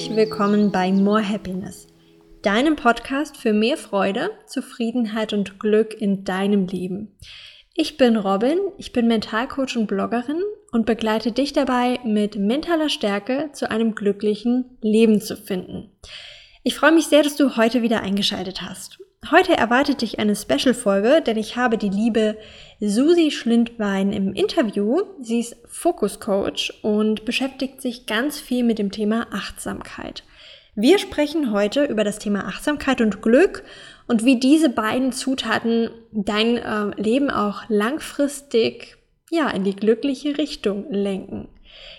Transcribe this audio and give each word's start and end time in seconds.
Herzlich 0.00 0.16
willkommen 0.16 0.72
bei 0.72 0.90
More 0.92 1.28
Happiness, 1.28 1.86
deinem 2.40 2.74
Podcast 2.74 3.36
für 3.36 3.52
mehr 3.52 3.76
Freude, 3.76 4.30
Zufriedenheit 4.46 5.34
und 5.34 5.60
Glück 5.60 5.92
in 5.92 6.24
deinem 6.24 6.66
Leben. 6.66 7.14
Ich 7.74 7.98
bin 7.98 8.16
Robin, 8.16 8.56
ich 8.78 8.92
bin 8.92 9.08
Mentalcoach 9.08 9.76
und 9.76 9.88
Bloggerin 9.88 10.40
und 10.72 10.86
begleite 10.86 11.32
dich 11.32 11.52
dabei, 11.52 12.00
mit 12.02 12.36
mentaler 12.36 12.88
Stärke 12.88 13.50
zu 13.52 13.70
einem 13.70 13.94
glücklichen 13.94 14.78
Leben 14.80 15.20
zu 15.20 15.36
finden. 15.36 15.90
Ich 16.62 16.76
freue 16.76 16.92
mich 16.92 17.08
sehr, 17.08 17.22
dass 17.22 17.36
du 17.36 17.58
heute 17.58 17.82
wieder 17.82 18.00
eingeschaltet 18.00 18.62
hast. 18.62 18.99
Heute 19.28 19.56
erwartet 19.56 20.00
dich 20.00 20.18
eine 20.18 20.34
Special-Folge, 20.34 21.20
denn 21.20 21.36
ich 21.36 21.54
habe 21.56 21.76
die 21.76 21.90
liebe 21.90 22.38
Susi 22.80 23.30
Schlindwein 23.30 24.12
im 24.12 24.32
Interview. 24.32 25.02
Sie 25.20 25.40
ist 25.40 25.56
Fokus-Coach 25.66 26.80
und 26.82 27.26
beschäftigt 27.26 27.82
sich 27.82 28.06
ganz 28.06 28.40
viel 28.40 28.64
mit 28.64 28.78
dem 28.78 28.90
Thema 28.90 29.26
Achtsamkeit. 29.30 30.24
Wir 30.74 30.98
sprechen 30.98 31.52
heute 31.52 31.84
über 31.84 32.02
das 32.02 32.18
Thema 32.18 32.46
Achtsamkeit 32.46 33.02
und 33.02 33.20
Glück 33.20 33.62
und 34.08 34.24
wie 34.24 34.40
diese 34.40 34.70
beiden 34.70 35.12
Zutaten 35.12 35.90
dein 36.12 36.56
äh, 36.56 37.00
Leben 37.00 37.30
auch 37.30 37.64
langfristig 37.68 38.96
ja, 39.30 39.50
in 39.50 39.64
die 39.64 39.76
glückliche 39.76 40.38
Richtung 40.38 40.90
lenken. 40.90 41.48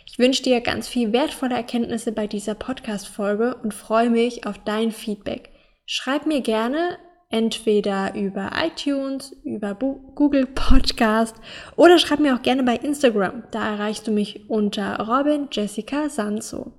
Ich 0.06 0.18
wünsche 0.18 0.44
dir 0.44 0.60
ganz 0.60 0.88
viel 0.88 1.14
wertvolle 1.14 1.56
Erkenntnisse 1.56 2.12
bei 2.12 2.28
dieser 2.28 2.56
Podcast-Folge 2.56 3.56
und 3.64 3.74
freue 3.74 4.10
mich 4.10 4.46
auf 4.48 4.58
dein 4.66 4.92
Feedback. 4.92 5.52
Schreib 5.86 6.26
mir 6.26 6.42
gerne 6.42 6.98
entweder 7.32 8.14
über 8.16 8.52
iTunes, 8.64 9.36
über 9.44 9.74
Google 9.76 10.46
Podcast 10.46 11.36
oder 11.76 11.98
schreib 11.98 12.20
mir 12.20 12.36
auch 12.36 12.42
gerne 12.42 12.64
bei 12.64 12.76
Instagram. 12.76 13.44
Da 13.52 13.74
erreichst 13.74 14.08
du 14.08 14.12
mich 14.12 14.50
unter 14.50 15.00
Robin 15.00 15.48
Jessica 15.52 16.10
Sanso. 16.10 16.74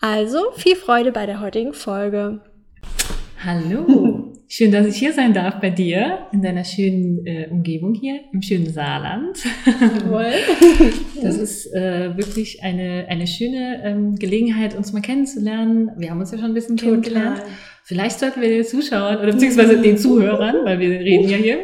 Also 0.00 0.38
viel 0.56 0.76
Freude 0.76 1.12
bei 1.12 1.26
der 1.26 1.40
heutigen 1.40 1.72
Folge. 1.72 2.40
Hallo, 3.42 4.32
schön, 4.48 4.72
dass 4.72 4.86
ich 4.86 4.96
hier 4.96 5.12
sein 5.12 5.34
darf 5.34 5.60
bei 5.60 5.68
dir 5.68 6.28
in 6.32 6.40
deiner 6.40 6.64
schönen 6.64 7.26
äh, 7.26 7.48
Umgebung 7.50 7.92
hier 7.94 8.20
im 8.32 8.40
schönen 8.40 8.72
Saarland. 8.72 9.38
Das 11.22 11.38
ist 11.38 11.72
äh, 11.72 12.16
wirklich 12.18 12.62
eine, 12.62 13.06
eine 13.08 13.26
schöne 13.26 13.82
ähm, 13.82 14.16
Gelegenheit, 14.16 14.76
uns 14.76 14.92
mal 14.92 15.00
kennenzulernen. 15.00 15.90
Wir 15.96 16.10
haben 16.10 16.20
uns 16.20 16.32
ja 16.32 16.38
schon 16.38 16.48
ein 16.48 16.54
bisschen 16.54 16.76
Total. 16.76 17.00
kennengelernt. 17.00 17.42
Vielleicht 17.86 18.18
sollten 18.18 18.40
wir 18.40 18.48
den 18.48 18.64
Zuschauern 18.64 19.18
oder 19.18 19.32
beziehungsweise 19.32 19.78
den 19.78 19.98
Zuhörern, 19.98 20.64
weil 20.64 20.78
wir 20.78 20.88
reden 20.88 21.28
ja 21.28 21.36
hier, 21.36 21.58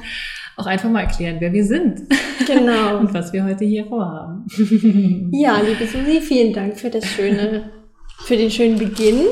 auch 0.56 0.64
einfach 0.64 0.88
mal 0.88 1.02
erklären, 1.02 1.36
wer 1.38 1.52
wir 1.52 1.66
sind. 1.66 2.00
Genau. 2.46 2.96
Und 3.00 3.12
was 3.12 3.30
wir 3.34 3.44
heute 3.44 3.66
hier 3.66 3.84
vorhaben. 3.84 4.46
Ja, 5.32 5.60
liebe 5.60 5.86
Susi, 5.86 6.22
vielen 6.22 6.54
Dank 6.54 6.78
für 6.78 6.88
das 6.88 7.04
schöne, 7.04 7.70
für 8.24 8.38
den 8.38 8.50
schönen 8.50 8.78
Beginn. 8.78 9.26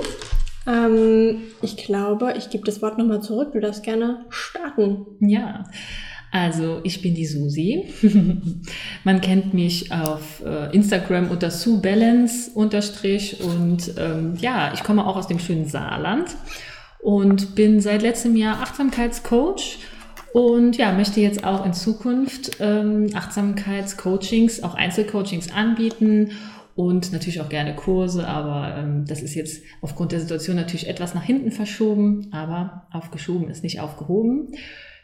Ähm, 0.66 1.44
ich 1.62 1.78
glaube, 1.78 2.34
ich 2.36 2.50
gebe 2.50 2.64
das 2.64 2.82
Wort 2.82 2.98
nochmal 2.98 3.22
zurück. 3.22 3.52
Du 3.54 3.60
darfst 3.60 3.82
gerne 3.82 4.26
starten. 4.28 5.06
Ja. 5.20 5.64
Also 6.34 6.80
ich 6.82 7.00
bin 7.00 7.14
die 7.14 7.26
Susi. 7.26 7.84
Man 9.04 9.20
kennt 9.20 9.54
mich 9.54 9.92
auf 9.92 10.42
äh, 10.44 10.74
Instagram 10.74 11.30
unter 11.30 11.52
SueBalance 11.52 12.50
unterstrich 12.52 13.40
und 13.40 13.94
ähm, 13.98 14.34
ja, 14.40 14.72
ich 14.74 14.82
komme 14.82 15.06
auch 15.06 15.14
aus 15.14 15.28
dem 15.28 15.38
schönen 15.38 15.66
Saarland 15.66 16.34
und 17.00 17.54
bin 17.54 17.80
seit 17.80 18.02
letztem 18.02 18.34
Jahr 18.34 18.62
Achtsamkeitscoach 18.62 19.78
und 20.32 20.76
ja, 20.76 20.90
möchte 20.90 21.20
jetzt 21.20 21.44
auch 21.44 21.64
in 21.64 21.72
Zukunft 21.72 22.56
ähm, 22.58 23.10
Achtsamkeitscoachings, 23.14 24.64
auch 24.64 24.74
Einzelcoachings 24.74 25.52
anbieten 25.52 26.32
und 26.74 27.12
natürlich 27.12 27.40
auch 27.42 27.48
gerne 27.48 27.76
Kurse, 27.76 28.26
aber 28.26 28.76
ähm, 28.76 29.04
das 29.06 29.22
ist 29.22 29.36
jetzt 29.36 29.62
aufgrund 29.80 30.10
der 30.10 30.18
Situation 30.18 30.56
natürlich 30.56 30.88
etwas 30.88 31.14
nach 31.14 31.22
hinten 31.22 31.52
verschoben, 31.52 32.26
aber 32.32 32.88
aufgeschoben 32.90 33.48
ist 33.48 33.62
nicht 33.62 33.78
aufgehoben. 33.78 34.48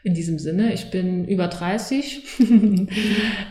In 0.03 0.13
diesem 0.13 0.39
Sinne, 0.39 0.73
ich 0.73 0.89
bin 0.89 1.25
über 1.25 1.47
30. 1.47 2.23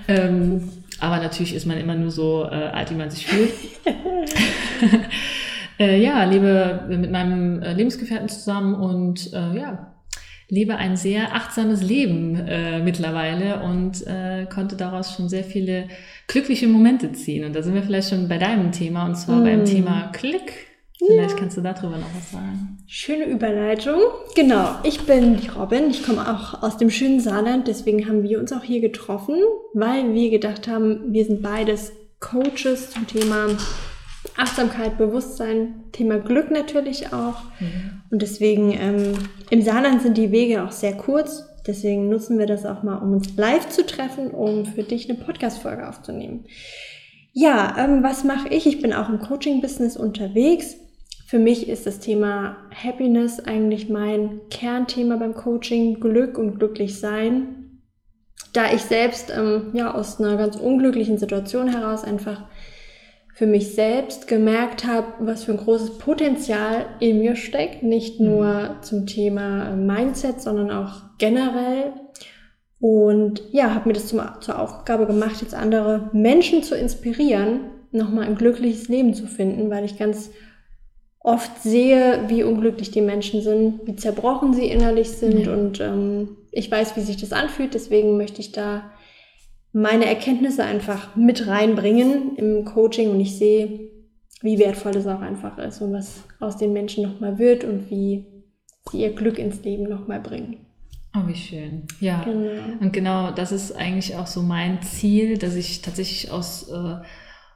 ähm, 0.08 0.68
aber 0.98 1.18
natürlich 1.18 1.54
ist 1.54 1.66
man 1.66 1.78
immer 1.78 1.94
nur 1.94 2.10
so 2.10 2.44
äh, 2.44 2.48
alt, 2.48 2.90
wie 2.90 2.96
man 2.96 3.10
sich 3.10 3.26
fühlt. 3.26 3.52
äh, 5.78 6.02
ja, 6.02 6.24
lebe 6.24 6.86
mit 6.88 7.10
meinem 7.10 7.62
äh, 7.62 7.72
Lebensgefährten 7.72 8.28
zusammen 8.28 8.74
und 8.74 9.32
äh, 9.32 9.56
ja, 9.56 9.94
lebe 10.48 10.76
ein 10.76 10.96
sehr 10.96 11.34
achtsames 11.34 11.82
Leben 11.82 12.36
äh, 12.36 12.80
mittlerweile 12.80 13.62
und 13.62 14.06
äh, 14.06 14.46
konnte 14.52 14.76
daraus 14.76 15.14
schon 15.14 15.28
sehr 15.28 15.44
viele 15.44 15.86
glückliche 16.26 16.66
Momente 16.66 17.12
ziehen. 17.12 17.44
Und 17.44 17.54
da 17.54 17.62
sind 17.62 17.74
wir 17.74 17.82
vielleicht 17.82 18.10
schon 18.10 18.28
bei 18.28 18.38
deinem 18.38 18.72
Thema, 18.72 19.06
und 19.06 19.14
zwar 19.14 19.36
mm. 19.36 19.44
beim 19.44 19.64
Thema 19.64 20.10
Glück. 20.12 20.52
Vielleicht 21.06 21.30
ja. 21.30 21.36
kannst 21.36 21.56
du 21.56 21.62
darüber 21.62 21.96
noch 21.96 22.14
was 22.14 22.32
sagen. 22.32 22.76
Schöne 22.86 23.24
Überleitung. 23.24 24.00
Genau, 24.34 24.74
ich 24.82 25.00
bin 25.06 25.38
die 25.38 25.48
Robin. 25.48 25.88
Ich 25.88 26.04
komme 26.04 26.20
auch 26.28 26.62
aus 26.62 26.76
dem 26.76 26.90
schönen 26.90 27.20
Saarland. 27.20 27.68
Deswegen 27.68 28.06
haben 28.06 28.22
wir 28.22 28.38
uns 28.38 28.52
auch 28.52 28.62
hier 28.62 28.80
getroffen, 28.80 29.36
weil 29.72 30.12
wir 30.12 30.28
gedacht 30.28 30.68
haben, 30.68 31.12
wir 31.12 31.24
sind 31.24 31.40
beides 31.40 31.92
Coaches 32.20 32.90
zum 32.90 33.06
Thema 33.06 33.46
Achtsamkeit, 34.36 34.98
Bewusstsein, 34.98 35.84
Thema 35.92 36.18
Glück 36.18 36.50
natürlich 36.50 37.14
auch. 37.14 37.44
Mhm. 37.60 38.02
Und 38.10 38.20
deswegen 38.20 38.72
ähm, 38.72 39.14
im 39.48 39.62
Saarland 39.62 40.02
sind 40.02 40.18
die 40.18 40.32
Wege 40.32 40.62
auch 40.64 40.72
sehr 40.72 40.92
kurz. 40.92 41.46
Deswegen 41.66 42.10
nutzen 42.10 42.38
wir 42.38 42.46
das 42.46 42.66
auch 42.66 42.82
mal, 42.82 42.98
um 42.98 43.14
uns 43.14 43.34
live 43.36 43.70
zu 43.70 43.86
treffen, 43.86 44.30
um 44.30 44.66
für 44.66 44.82
dich 44.82 45.08
eine 45.08 45.18
Podcast-Folge 45.18 45.88
aufzunehmen. 45.88 46.44
Ja, 47.32 47.74
ähm, 47.78 48.02
was 48.02 48.24
mache 48.24 48.48
ich? 48.48 48.66
Ich 48.66 48.82
bin 48.82 48.92
auch 48.92 49.08
im 49.08 49.18
Coaching-Business 49.18 49.96
unterwegs 49.96 50.76
für 51.30 51.38
mich 51.38 51.68
ist 51.68 51.86
das 51.86 52.00
Thema 52.00 52.56
Happiness 52.74 53.38
eigentlich 53.38 53.88
mein 53.88 54.40
Kernthema 54.50 55.14
beim 55.14 55.34
Coaching, 55.34 56.00
Glück 56.00 56.36
und 56.36 56.58
glücklich 56.58 56.98
sein. 56.98 57.82
Da 58.52 58.72
ich 58.72 58.82
selbst 58.82 59.32
ähm, 59.32 59.70
ja 59.72 59.94
aus 59.94 60.18
einer 60.18 60.36
ganz 60.36 60.56
unglücklichen 60.56 61.18
Situation 61.18 61.68
heraus 61.68 62.02
einfach 62.02 62.46
für 63.32 63.46
mich 63.46 63.76
selbst 63.76 64.26
gemerkt 64.26 64.84
habe, 64.84 65.06
was 65.20 65.44
für 65.44 65.52
ein 65.52 65.58
großes 65.58 65.98
Potenzial 65.98 66.86
in 66.98 67.20
mir 67.20 67.36
steckt, 67.36 67.84
nicht 67.84 68.18
mhm. 68.18 68.26
nur 68.26 68.76
zum 68.80 69.06
Thema 69.06 69.76
Mindset, 69.76 70.40
sondern 70.40 70.72
auch 70.72 71.02
generell. 71.18 71.92
Und 72.80 73.44
ja, 73.52 73.72
habe 73.72 73.90
mir 73.90 73.92
das 73.92 74.08
zum, 74.08 74.20
zur 74.40 74.58
Aufgabe 74.58 75.06
gemacht, 75.06 75.42
jetzt 75.42 75.54
andere 75.54 76.10
Menschen 76.12 76.64
zu 76.64 76.74
inspirieren, 76.74 77.70
nochmal 77.92 78.24
ein 78.24 78.34
glückliches 78.34 78.88
Leben 78.88 79.14
zu 79.14 79.28
finden, 79.28 79.70
weil 79.70 79.84
ich 79.84 79.96
ganz 79.96 80.30
oft 81.20 81.62
sehe, 81.62 82.24
wie 82.28 82.42
unglücklich 82.42 82.90
die 82.90 83.02
Menschen 83.02 83.42
sind, 83.42 83.80
wie 83.84 83.96
zerbrochen 83.96 84.54
sie 84.54 84.66
innerlich 84.66 85.10
sind 85.10 85.46
ja. 85.46 85.52
und 85.52 85.80
ähm, 85.80 86.36
ich 86.50 86.70
weiß, 86.70 86.96
wie 86.96 87.02
sich 87.02 87.18
das 87.18 87.32
anfühlt, 87.32 87.74
deswegen 87.74 88.16
möchte 88.16 88.40
ich 88.40 88.52
da 88.52 88.90
meine 89.72 90.06
Erkenntnisse 90.06 90.64
einfach 90.64 91.14
mit 91.14 91.46
reinbringen 91.46 92.36
im 92.36 92.64
Coaching 92.64 93.10
und 93.10 93.20
ich 93.20 93.36
sehe, 93.36 93.90
wie 94.40 94.58
wertvoll 94.58 94.96
es 94.96 95.06
auch 95.06 95.20
einfach 95.20 95.58
ist 95.58 95.80
und 95.80 95.92
was 95.92 96.24
aus 96.40 96.56
den 96.56 96.72
Menschen 96.72 97.04
nochmal 97.04 97.38
wird 97.38 97.64
und 97.64 97.90
wie 97.90 98.24
sie 98.90 99.02
ihr 99.02 99.14
Glück 99.14 99.38
ins 99.38 99.62
Leben 99.62 99.84
nochmal 99.84 100.20
bringen. 100.20 100.66
Oh, 101.14 101.26
wie 101.26 101.34
schön. 101.34 101.82
Ja. 102.00 102.22
Genau. 102.24 102.62
Und 102.80 102.92
genau 102.92 103.30
das 103.32 103.52
ist 103.52 103.72
eigentlich 103.72 104.16
auch 104.16 104.26
so 104.26 104.42
mein 104.42 104.80
Ziel, 104.82 105.38
dass 105.38 105.54
ich 105.54 105.82
tatsächlich 105.82 106.30
aus 106.30 106.68
äh, 106.70 106.96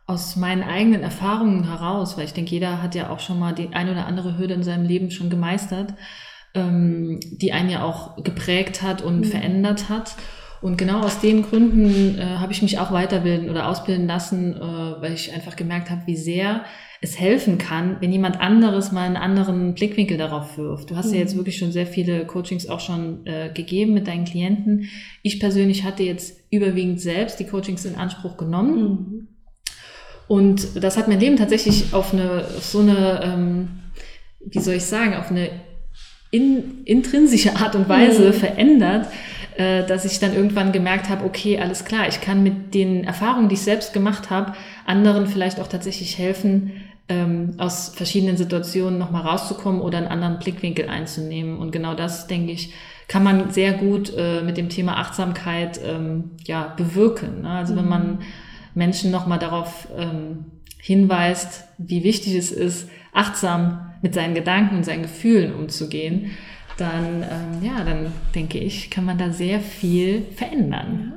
aus 0.06 0.36
meinen 0.36 0.62
eigenen 0.62 1.02
Erfahrungen 1.02 1.64
heraus, 1.64 2.16
weil 2.16 2.26
ich 2.26 2.34
denke, 2.34 2.50
jeder 2.50 2.82
hat 2.82 2.94
ja 2.94 3.10
auch 3.10 3.20
schon 3.20 3.38
mal 3.38 3.54
die 3.54 3.72
ein 3.72 3.88
oder 3.88 4.06
andere 4.06 4.36
Hürde 4.38 4.54
in 4.54 4.62
seinem 4.62 4.84
Leben 4.84 5.10
schon 5.10 5.30
gemeistert, 5.30 5.94
ähm, 6.54 7.20
die 7.32 7.52
einen 7.52 7.70
ja 7.70 7.82
auch 7.82 8.22
geprägt 8.22 8.82
hat 8.82 9.02
und 9.02 9.20
mhm. 9.20 9.24
verändert 9.24 9.88
hat. 9.88 10.14
Und 10.60 10.78
genau 10.78 11.00
aus 11.00 11.20
den 11.20 11.42
Gründen 11.42 12.18
äh, 12.18 12.36
habe 12.38 12.52
ich 12.52 12.62
mich 12.62 12.78
auch 12.78 12.90
weiterbilden 12.90 13.50
oder 13.50 13.68
ausbilden 13.68 14.06
lassen, 14.06 14.54
äh, 14.54 14.60
weil 14.60 15.12
ich 15.12 15.32
einfach 15.32 15.56
gemerkt 15.56 15.90
habe, 15.90 16.02
wie 16.06 16.16
sehr 16.16 16.64
es 17.02 17.18
helfen 17.20 17.58
kann, 17.58 17.98
wenn 18.00 18.12
jemand 18.12 18.40
anderes 18.40 18.90
mal 18.90 19.04
einen 19.04 19.16
anderen 19.16 19.74
Blickwinkel 19.74 20.16
darauf 20.16 20.56
wirft. 20.56 20.90
Du 20.90 20.96
hast 20.96 21.08
mhm. 21.08 21.14
ja 21.14 21.20
jetzt 21.20 21.36
wirklich 21.36 21.58
schon 21.58 21.72
sehr 21.72 21.86
viele 21.86 22.26
Coachings 22.26 22.66
auch 22.66 22.80
schon 22.80 23.26
äh, 23.26 23.50
gegeben 23.52 23.92
mit 23.92 24.06
deinen 24.06 24.24
Klienten. 24.24 24.88
Ich 25.22 25.38
persönlich 25.40 25.84
hatte 25.84 26.02
jetzt 26.02 26.40
überwiegend 26.50 27.00
selbst 27.00 27.40
die 27.40 27.46
Coachings 27.46 27.84
in 27.84 27.96
Anspruch 27.96 28.36
genommen. 28.36 28.80
Mhm 28.80 29.28
und 30.26 30.82
das 30.82 30.96
hat 30.96 31.08
mein 31.08 31.20
Leben 31.20 31.36
tatsächlich 31.36 31.92
auf 31.92 32.12
eine, 32.12 32.44
auf 32.56 32.64
so 32.64 32.80
eine, 32.80 33.20
ähm, 33.22 33.68
wie 34.40 34.60
soll 34.60 34.74
ich 34.74 34.84
sagen, 34.84 35.14
auf 35.14 35.30
eine 35.30 35.50
in, 36.30 36.82
intrinsische 36.84 37.56
Art 37.56 37.74
und 37.76 37.88
Weise 37.88 38.28
mhm. 38.28 38.32
verändert, 38.32 39.06
äh, 39.56 39.86
dass 39.86 40.04
ich 40.04 40.18
dann 40.18 40.34
irgendwann 40.34 40.72
gemerkt 40.72 41.08
habe, 41.08 41.24
okay, 41.24 41.58
alles 41.58 41.84
klar, 41.84 42.08
ich 42.08 42.20
kann 42.20 42.42
mit 42.42 42.74
den 42.74 43.04
Erfahrungen, 43.04 43.48
die 43.48 43.54
ich 43.54 43.62
selbst 43.62 43.92
gemacht 43.92 44.30
habe, 44.30 44.54
anderen 44.86 45.26
vielleicht 45.26 45.60
auch 45.60 45.68
tatsächlich 45.68 46.18
helfen, 46.18 46.72
ähm, 47.08 47.54
aus 47.58 47.90
verschiedenen 47.90 48.36
Situationen 48.36 48.98
nochmal 48.98 49.22
rauszukommen 49.22 49.80
oder 49.80 49.98
einen 49.98 50.08
anderen 50.08 50.38
Blickwinkel 50.38 50.88
einzunehmen. 50.88 51.58
Und 51.58 51.70
genau 51.70 51.94
das, 51.94 52.26
denke 52.26 52.52
ich, 52.52 52.72
kann 53.08 53.22
man 53.22 53.50
sehr 53.50 53.74
gut 53.74 54.12
äh, 54.16 54.42
mit 54.42 54.56
dem 54.56 54.70
Thema 54.70 54.96
Achtsamkeit 54.96 55.78
ähm, 55.84 56.30
ja, 56.44 56.72
bewirken. 56.76 57.42
Ne? 57.42 57.50
Also 57.50 57.74
mhm. 57.74 57.78
wenn 57.78 57.88
man 57.88 58.18
Menschen 58.74 59.10
nochmal 59.10 59.38
darauf 59.38 59.88
ähm, 59.96 60.46
hinweist, 60.80 61.64
wie 61.78 62.04
wichtig 62.04 62.34
es 62.34 62.52
ist, 62.52 62.88
achtsam 63.12 63.92
mit 64.02 64.14
seinen 64.14 64.34
Gedanken 64.34 64.76
und 64.76 64.84
seinen 64.84 65.02
Gefühlen 65.02 65.54
umzugehen, 65.54 66.32
dann, 66.76 67.22
ähm, 67.22 67.64
ja, 67.64 67.84
dann 67.84 68.12
denke 68.34 68.58
ich, 68.58 68.90
kann 68.90 69.04
man 69.04 69.16
da 69.16 69.30
sehr 69.30 69.60
viel 69.60 70.22
verändern 70.34 71.12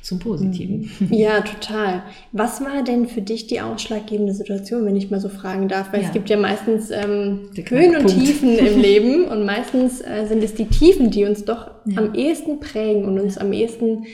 zum 0.00 0.18
Positiven. 0.18 0.90
Ja, 1.10 1.40
total. 1.40 2.02
Was 2.32 2.60
war 2.60 2.82
denn 2.82 3.06
für 3.06 3.22
dich 3.22 3.46
die 3.46 3.60
ausschlaggebende 3.60 4.34
Situation, 4.34 4.84
wenn 4.84 4.96
ich 4.96 5.10
mal 5.10 5.20
so 5.20 5.28
fragen 5.28 5.68
darf? 5.68 5.92
Weil 5.92 6.00
ja. 6.00 6.08
es 6.08 6.12
gibt 6.12 6.28
ja 6.28 6.36
meistens 6.36 6.90
ähm, 6.90 7.50
Höhen 7.68 7.96
und 7.96 8.08
Tiefen 8.08 8.58
im 8.58 8.80
Leben 8.82 9.24
und 9.26 9.44
meistens 9.46 10.00
äh, 10.00 10.26
sind 10.26 10.42
es 10.42 10.54
die 10.54 10.66
Tiefen, 10.66 11.10
die 11.10 11.24
uns 11.24 11.44
doch 11.44 11.70
ja. 11.86 11.98
am 11.98 12.14
ehesten 12.14 12.60
prägen 12.60 13.04
und 13.04 13.18
uns 13.18 13.38
am 13.38 13.52
ehesten 13.52 14.04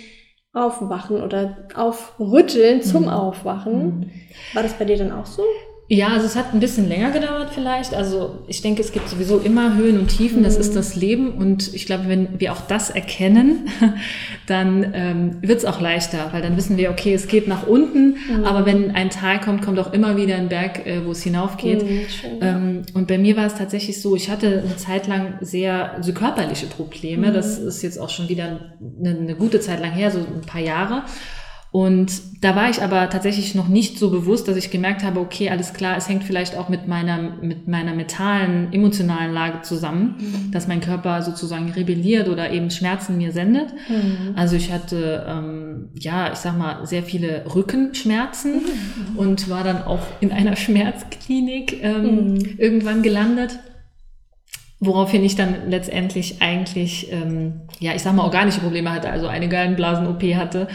aufwachen 0.52 1.22
oder 1.22 1.68
aufrütteln 1.74 2.82
zum 2.82 3.04
mhm. 3.04 3.08
Aufwachen. 3.08 4.12
War 4.54 4.62
das 4.62 4.74
bei 4.74 4.84
dir 4.84 4.96
dann 4.96 5.12
auch 5.12 5.26
so? 5.26 5.44
Ja, 5.92 6.10
also 6.10 6.26
es 6.26 6.36
hat 6.36 6.54
ein 6.54 6.60
bisschen 6.60 6.88
länger 6.88 7.10
gedauert 7.10 7.50
vielleicht. 7.52 7.94
Also 7.94 8.44
ich 8.46 8.62
denke, 8.62 8.80
es 8.80 8.92
gibt 8.92 9.08
sowieso 9.08 9.38
immer 9.38 9.74
Höhen 9.74 9.98
und 9.98 10.06
Tiefen, 10.06 10.44
das 10.44 10.56
ist 10.56 10.70
mhm. 10.70 10.76
das 10.76 10.94
Leben. 10.94 11.32
Und 11.32 11.74
ich 11.74 11.84
glaube, 11.84 12.04
wenn 12.06 12.38
wir 12.38 12.52
auch 12.52 12.60
das 12.60 12.90
erkennen, 12.90 13.68
dann 14.46 14.92
ähm, 14.94 15.38
wird 15.40 15.58
es 15.58 15.64
auch 15.64 15.80
leichter, 15.80 16.28
weil 16.30 16.42
dann 16.42 16.56
wissen 16.56 16.76
wir, 16.76 16.90
okay, 16.92 17.12
es 17.12 17.26
geht 17.26 17.48
nach 17.48 17.66
unten, 17.66 18.10
mhm. 18.10 18.44
aber 18.44 18.66
wenn 18.66 18.92
ein 18.92 19.10
Tal 19.10 19.40
kommt, 19.40 19.62
kommt 19.62 19.80
auch 19.80 19.92
immer 19.92 20.16
wieder 20.16 20.36
ein 20.36 20.48
Berg, 20.48 20.86
äh, 20.86 21.04
wo 21.04 21.10
es 21.10 21.24
hinaufgeht. 21.24 21.82
Mhm, 21.82 22.00
ähm, 22.40 22.82
und 22.94 23.08
bei 23.08 23.18
mir 23.18 23.36
war 23.36 23.46
es 23.46 23.56
tatsächlich 23.56 24.00
so, 24.00 24.14
ich 24.14 24.30
hatte 24.30 24.62
eine 24.64 24.76
Zeit 24.76 25.08
lang 25.08 25.38
sehr 25.40 25.96
so 26.02 26.12
körperliche 26.12 26.66
Probleme. 26.66 27.30
Mhm. 27.30 27.34
Das 27.34 27.58
ist 27.58 27.82
jetzt 27.82 27.98
auch 27.98 28.10
schon 28.10 28.28
wieder 28.28 28.60
eine, 29.00 29.18
eine 29.18 29.34
gute 29.34 29.58
Zeit 29.58 29.80
lang 29.80 29.90
her, 29.90 30.12
so 30.12 30.20
ein 30.20 30.42
paar 30.42 30.62
Jahre. 30.62 31.02
Und 31.72 32.42
da 32.42 32.56
war 32.56 32.68
ich 32.68 32.82
aber 32.82 33.08
tatsächlich 33.10 33.54
noch 33.54 33.68
nicht 33.68 33.96
so 33.96 34.10
bewusst, 34.10 34.48
dass 34.48 34.56
ich 34.56 34.72
gemerkt 34.72 35.04
habe, 35.04 35.20
okay, 35.20 35.50
alles 35.50 35.72
klar, 35.72 35.96
es 35.96 36.08
hängt 36.08 36.24
vielleicht 36.24 36.56
auch 36.56 36.68
mit 36.68 36.88
meiner, 36.88 37.18
mit 37.42 37.68
meiner 37.68 37.94
mentalen, 37.94 38.72
emotionalen 38.72 39.32
Lage 39.32 39.62
zusammen, 39.62 40.16
mhm. 40.18 40.50
dass 40.50 40.66
mein 40.66 40.80
Körper 40.80 41.22
sozusagen 41.22 41.70
rebelliert 41.70 42.28
oder 42.28 42.50
eben 42.50 42.70
Schmerzen 42.70 43.18
mir 43.18 43.30
sendet. 43.30 43.68
Mhm. 43.88 44.34
Also 44.34 44.56
ich 44.56 44.72
hatte, 44.72 45.24
ähm, 45.28 45.90
ja, 45.94 46.32
ich 46.32 46.38
sag 46.38 46.58
mal, 46.58 46.84
sehr 46.86 47.04
viele 47.04 47.44
Rückenschmerzen 47.54 48.54
mhm. 48.54 49.16
und 49.16 49.48
war 49.48 49.62
dann 49.62 49.84
auch 49.84 50.02
in 50.18 50.32
einer 50.32 50.56
Schmerzklinik 50.56 51.84
ähm, 51.84 52.32
mhm. 52.32 52.54
irgendwann 52.58 53.02
gelandet. 53.02 53.60
Woraufhin 54.80 55.22
ich 55.22 55.36
dann 55.36 55.68
letztendlich 55.68 56.40
eigentlich, 56.40 57.12
ähm, 57.12 57.60
ja, 57.78 57.94
ich 57.94 58.02
sag 58.02 58.16
mal, 58.16 58.24
organische 58.24 58.60
Probleme 58.60 58.90
hatte, 58.90 59.10
also 59.10 59.28
eine 59.28 59.48
Gallenblasen-OP 59.48 60.22
hatte 60.34 60.66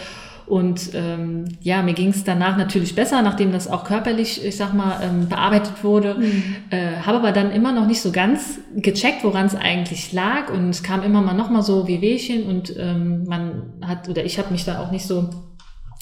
und 0.47 0.92
ähm, 0.94 1.45
ja, 1.62 1.81
mir 1.81 1.94
ging 1.94 2.09
es 2.09 2.24
danach 2.24 2.56
natürlich 2.56 2.94
besser, 2.94 3.21
nachdem 3.24 3.51
das 3.51 3.68
auch 3.68 3.83
körperlich, 3.83 4.45
ich 4.45 4.56
sag 4.56 4.74
mal, 4.74 5.00
ähm, 5.01 5.27
bearbeitet 5.27 5.83
wurde. 5.83 6.15
Mhm. 6.15 6.56
Äh, 6.69 6.97
Habe 7.03 7.18
aber 7.18 7.31
dann 7.31 7.51
immer 7.51 7.71
noch 7.71 7.88
nicht 7.88 8.01
so 8.01 8.12
ganz 8.12 8.59
gecheckt, 8.75 9.24
woran 9.24 9.47
es 9.47 9.56
eigentlich 9.56 10.13
lag. 10.13 10.53
Und 10.53 10.69
es 10.69 10.83
kam 10.83 11.01
immer 11.01 11.21
mal 11.21 11.33
noch 11.33 11.50
mal 11.50 11.63
so 11.63 11.88
wie 11.88 12.01
Wehchen 12.01 12.44
und 12.44 12.75
ähm, 12.77 13.24
man 13.25 13.74
hat, 13.81 14.07
oder 14.07 14.24
ich 14.24 14.38
habe 14.38 14.51
mich 14.51 14.65
da 14.65 14.81
auch 14.81 14.92
nicht 14.92 15.07
so 15.07 15.30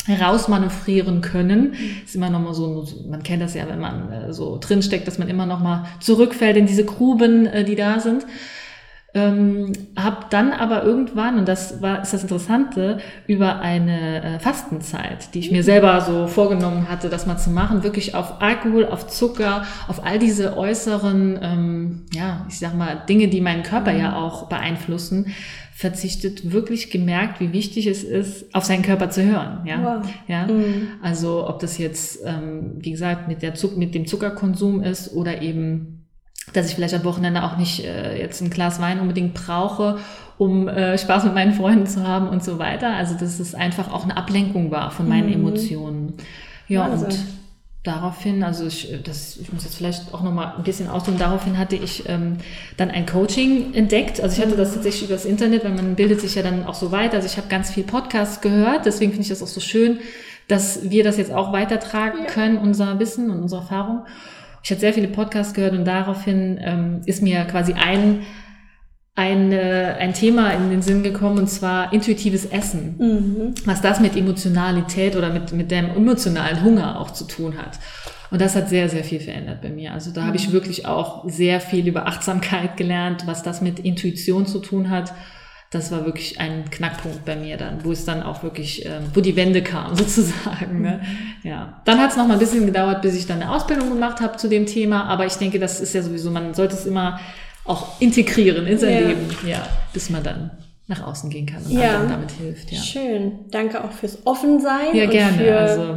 herausmanövrieren 0.06 1.22
können. 1.22 1.70
Mhm. 1.70 2.02
Ist 2.06 2.16
immer 2.16 2.30
noch 2.30 2.42
mal 2.42 2.54
so, 2.54 2.86
man 3.10 3.24
kennt 3.24 3.42
das 3.42 3.54
ja, 3.54 3.68
wenn 3.70 3.80
man 3.80 4.12
äh, 4.12 4.34
so 4.34 4.58
drinsteckt, 4.60 5.08
dass 5.08 5.20
man 5.20 5.30
immer 5.30 5.46
noch 5.46 5.62
mal 5.62 5.86
zurückfällt 6.02 6.58
in 6.58 6.66
diese 6.66 6.84
Gruben, 6.84 7.46
äh, 7.46 7.64
die 7.64 7.76
da 7.76 8.02
sind. 8.02 8.26
Ähm, 9.16 9.74
habe 9.96 10.26
dann 10.32 10.52
aber 10.52 10.84
irgendwann, 10.84 11.38
und 11.38 11.48
das 11.48 11.84
war 11.84 12.02
ist 12.02 12.14
das 12.14 12.24
Interessante, 12.24 12.98
über 13.28 13.60
eine 13.60 14.24
äh, 14.24 14.40
Fastenzeit, 14.40 15.36
die 15.36 15.40
ich 15.40 15.52
mir 15.52 15.64
selber 15.64 16.02
so 16.02 16.26
vorgenommen 16.26 16.90
hatte, 16.90 17.10
das 17.10 17.28
mal 17.28 17.38
zu 17.38 17.52
machen, 17.52 17.84
wirklich 17.84 18.16
auf 18.16 18.42
Alkohol, 18.42 18.88
auf 18.88 19.08
Zucker, 19.08 19.66
auf 19.88 20.04
all 20.04 20.18
diese 20.18 20.58
äußeren, 20.58 21.40
ähm, 21.44 22.06
ja, 22.12 22.48
ich 22.50 22.58
sag 22.58 22.76
mal, 22.76 23.04
Dinge, 23.08 23.28
die 23.28 23.40
meinen 23.42 23.62
Körper 23.62 23.92
ja 23.92 24.10
mhm. 24.10 24.16
auch 24.16 24.50
beeinflussen, 24.50 25.28
verzichtet, 25.76 26.52
wirklich 26.52 26.90
gemerkt, 26.90 27.40
wie 27.40 27.54
wichtig 27.54 27.86
es 27.86 28.04
ist, 28.04 28.54
auf 28.56 28.64
seinen 28.64 28.82
Körper 28.82 29.12
zu 29.12 29.24
hören. 29.24 29.66
Ja, 29.66 29.84
wow. 30.02 30.10
ja. 30.28 30.48
Mhm. 30.48 30.88
Also 31.04 31.48
ob 31.48 31.60
das 31.60 31.78
jetzt, 31.78 32.20
ähm, 32.26 32.78
wie 32.80 32.92
gesagt, 32.92 33.28
mit 33.28 33.44
der 33.44 33.54
Zuck 33.54 33.78
mit 33.78 33.94
dem 33.94 34.08
Zuckerkonsum 34.08 34.82
ist 34.82 35.14
oder 35.14 35.42
eben 35.42 36.03
dass 36.54 36.70
ich 36.70 36.76
vielleicht 36.76 36.94
am 36.94 37.04
Wochenende 37.04 37.44
auch 37.44 37.58
nicht 37.58 37.86
äh, 37.86 38.20
jetzt 38.20 38.42
ein 38.42 38.50
Glas 38.50 38.80
Wein 38.80 39.00
unbedingt 39.00 39.34
brauche, 39.34 39.98
um 40.38 40.68
äh, 40.68 40.98
Spaß 40.98 41.26
mit 41.26 41.34
meinen 41.34 41.54
Freunden 41.54 41.88
zu 41.88 42.08
haben 42.08 42.28
und 42.28 42.44
so 42.44 42.60
weiter. 42.60 42.94
Also 42.96 43.16
dass 43.16 43.40
es 43.40 43.56
einfach 43.56 43.92
auch 43.92 44.04
eine 44.04 44.18
Ablenkung 44.18 44.72
war 44.72 44.92
von 44.92 45.08
meinen 45.08 45.28
mhm. 45.28 45.34
Emotionen. 45.34 46.14
Ja, 46.68 46.86
also. 46.86 47.06
und 47.06 47.18
daraufhin, 47.84 48.44
also 48.44 48.66
ich, 48.66 48.94
das, 49.04 49.38
ich 49.38 49.52
muss 49.52 49.66
jetzt 49.66 49.76
vielleicht 49.76 50.14
auch 50.14 50.24
nochmal 50.24 50.54
ein 50.58 50.64
bisschen 50.64 50.88
ausdrücken, 50.88 51.20
daraufhin 51.20 51.58
hatte 51.58 51.76
ich 51.76 52.08
ähm, 52.08 52.38
dann 52.78 52.90
ein 52.90 53.06
Coaching 53.06 53.74
entdeckt. 53.74 54.22
Also 54.22 54.38
ich 54.38 54.46
hatte 54.46 54.56
das 54.56 54.74
tatsächlich 54.74 55.10
übers 55.10 55.26
Internet, 55.26 55.66
weil 55.66 55.74
man 55.74 55.96
bildet 55.96 56.22
sich 56.22 56.36
ja 56.36 56.44
dann 56.44 56.66
auch 56.66 56.76
so 56.76 56.92
weiter. 56.92 57.16
Also 57.16 57.28
ich 57.28 57.38
habe 57.38 57.50
ganz 57.50 57.72
viel 57.72 57.84
Podcasts 57.84 58.40
gehört, 58.42 58.86
deswegen 58.86 59.12
finde 59.12 59.24
ich 59.24 59.30
das 59.30 59.44
auch 59.44 59.48
so 59.48 59.60
schön, 59.60 60.00
dass 60.48 60.90
wir 60.90 61.04
das 61.04 61.18
jetzt 61.18 61.32
auch 61.32 61.52
weitertragen 61.52 62.20
ja. 62.20 62.26
können, 62.26 62.58
unser 62.58 63.00
Wissen 63.00 63.30
und 63.30 63.42
unsere 63.42 63.62
Erfahrung. 63.62 64.06
Ich 64.64 64.72
hatte 64.72 64.80
sehr 64.80 64.94
viele 64.94 65.10
Podcasts 65.10 65.54
gehört 65.54 65.74
und 65.74 65.86
daraufhin 65.86 66.58
ähm, 66.62 67.02
ist 67.06 67.22
mir 67.22 67.44
quasi 67.44 67.74
ein, 67.74 68.22
ein, 69.14 69.52
äh, 69.52 69.96
ein 70.00 70.14
Thema 70.14 70.52
in 70.52 70.70
den 70.70 70.82
Sinn 70.82 71.04
gekommen 71.04 71.38
und 71.38 71.50
zwar 71.50 71.92
intuitives 71.92 72.46
Essen. 72.46 72.96
Mhm. 72.98 73.56
Was 73.66 73.82
das 73.82 74.00
mit 74.00 74.16
Emotionalität 74.16 75.18
oder 75.18 75.32
mit, 75.32 75.52
mit 75.52 75.70
dem 75.70 75.90
emotionalen 75.90 76.64
Hunger 76.64 77.00
auch 77.00 77.12
zu 77.12 77.26
tun 77.26 77.58
hat. 77.58 77.78
Und 78.32 78.42
das 78.42 78.56
hat 78.56 78.70
sehr, 78.70 78.88
sehr 78.88 79.04
viel 79.04 79.20
verändert 79.20 79.62
bei 79.62 79.70
mir. 79.70 79.94
Also 79.94 80.12
da 80.12 80.22
mhm. 80.22 80.28
habe 80.28 80.38
ich 80.38 80.54
wirklich 80.54 80.86
auch 80.86 81.30
sehr 81.30 81.60
viel 81.60 81.86
über 81.86 82.08
Achtsamkeit 82.08 82.78
gelernt, 82.78 83.28
was 83.28 83.44
das 83.44 83.62
mit 83.62 83.80
Intuition 83.80 84.46
zu 84.46 84.60
tun 84.60 84.90
hat 84.90 85.14
das 85.74 85.92
war 85.92 86.06
wirklich 86.06 86.40
ein 86.40 86.70
Knackpunkt 86.70 87.26
bei 87.26 87.36
mir 87.36 87.58
dann, 87.58 87.84
wo 87.84 87.92
es 87.92 88.06
dann 88.06 88.22
auch 88.22 88.44
wirklich, 88.44 88.86
ähm, 88.86 89.06
wo 89.14 89.22
die 89.22 89.36
Wende 89.36 89.64
kam 89.64 89.96
sozusagen. 89.96 90.82
Ne? 90.82 91.02
Mhm. 91.02 91.50
Ja. 91.50 91.82
Dann 91.86 92.00
hat 92.00 92.12
es 92.12 92.18
noch 92.18 92.28
mal 92.28 92.34
ein 92.36 92.40
bisschen 92.40 92.66
gedauert, 92.66 93.02
bis 93.02 93.16
ich 93.16 93.26
dann 93.26 93.42
eine 93.42 93.52
Ausbildung 93.52 93.90
gemacht 93.90 94.22
habe 94.22 94.38
zu 94.38 94.48
dem 94.48 94.68
Thema, 94.68 95.06
aber 95.06 95.26
ich 95.26 95.34
denke, 95.34 95.60
das 95.60 95.82
ist 95.82 95.94
ja 95.94 96.04
sowieso, 96.04 96.30
man 96.30 96.54
sollte 96.54 96.76
es 96.76 96.86
immer 96.86 97.20
auch 97.66 98.00
integrieren 98.00 98.68
in 98.68 98.78
sein 98.78 98.94
ja. 98.94 99.08
Leben, 99.08 99.28
ja, 99.48 99.68
bis 99.94 100.10
man 100.10 100.24
dann 100.24 100.52
nach 100.88 101.02
außen 101.08 101.30
gehen 101.30 101.46
kann 101.46 101.64
und 101.64 101.72
ja. 101.72 101.96
anderen 101.96 102.10
damit 102.10 102.32
hilft. 102.32 102.72
Ja. 102.72 102.80
Schön. 102.80 103.32
Danke 103.50 103.84
auch 103.84 103.92
fürs 103.92 104.28
Offensein. 104.28 104.94
Ja, 104.94 105.06
gerne. 105.06 105.38
Für, 105.38 105.58
also. 105.58 105.96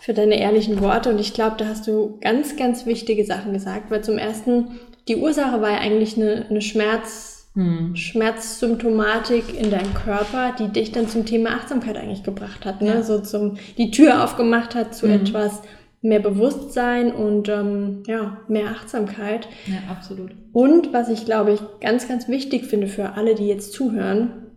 für 0.00 0.12
deine 0.12 0.38
ehrlichen 0.38 0.80
Worte. 0.80 1.10
Und 1.10 1.20
ich 1.20 1.32
glaube, 1.32 1.54
da 1.56 1.66
hast 1.66 1.86
du 1.86 2.18
ganz, 2.20 2.56
ganz 2.56 2.84
wichtige 2.84 3.24
Sachen 3.24 3.52
gesagt, 3.52 3.92
weil 3.92 4.02
zum 4.02 4.18
ersten, 4.18 4.80
die 5.06 5.16
Ursache 5.16 5.62
war 5.62 5.70
ja 5.70 5.78
eigentlich 5.78 6.16
eine, 6.16 6.46
eine 6.50 6.60
Schmerz- 6.60 7.33
hm. 7.54 7.94
Schmerzsymptomatik 7.94 9.58
in 9.58 9.70
deinem 9.70 9.94
Körper, 9.94 10.54
die 10.58 10.68
dich 10.68 10.92
dann 10.92 11.08
zum 11.08 11.24
Thema 11.24 11.50
Achtsamkeit 11.50 11.96
eigentlich 11.96 12.24
gebracht 12.24 12.64
hat, 12.64 12.82
ne? 12.82 12.94
Ja. 12.94 13.02
so 13.02 13.20
zum 13.20 13.58
die 13.78 13.90
Tür 13.90 14.24
aufgemacht 14.24 14.74
hat 14.74 14.94
zu 14.94 15.06
hm. 15.06 15.22
etwas 15.22 15.62
mehr 16.02 16.20
Bewusstsein 16.20 17.12
und 17.12 17.48
ähm, 17.48 18.02
ja 18.06 18.38
mehr 18.48 18.68
Achtsamkeit. 18.70 19.48
Ja, 19.66 19.90
absolut. 19.90 20.32
Und 20.52 20.92
was 20.92 21.08
ich 21.08 21.24
glaube 21.24 21.52
ich 21.52 21.60
ganz 21.80 22.08
ganz 22.08 22.28
wichtig 22.28 22.66
finde 22.66 22.88
für 22.88 23.12
alle, 23.12 23.34
die 23.34 23.46
jetzt 23.46 23.72
zuhören, 23.72 24.52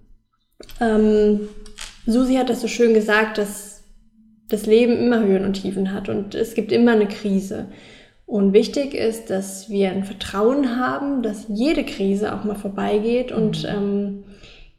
ähm, 0.81 1.41
Susi 2.05 2.35
hat 2.35 2.49
das 2.49 2.61
so 2.61 2.67
schön 2.67 2.93
gesagt, 2.93 3.37
dass 3.37 3.83
das 4.49 4.65
Leben 4.65 4.97
immer 4.97 5.23
Höhen 5.23 5.45
und 5.45 5.61
Tiefen 5.61 5.93
hat 5.93 6.09
und 6.09 6.35
es 6.35 6.53
gibt 6.53 6.71
immer 6.71 6.93
eine 6.93 7.07
Krise. 7.07 7.67
Und 8.27 8.51
wichtig 8.51 8.93
ist, 8.93 9.29
dass 9.29 9.69
wir 9.69 9.89
ein 9.89 10.03
Vertrauen 10.03 10.77
haben, 10.77 11.23
dass 11.23 11.45
jede 11.47 11.85
Krise 11.85 12.35
auch 12.35 12.43
mal 12.43 12.55
vorbeigeht 12.55 13.31
und 13.31 13.63
mhm. 13.63 13.69
ähm, 13.69 14.23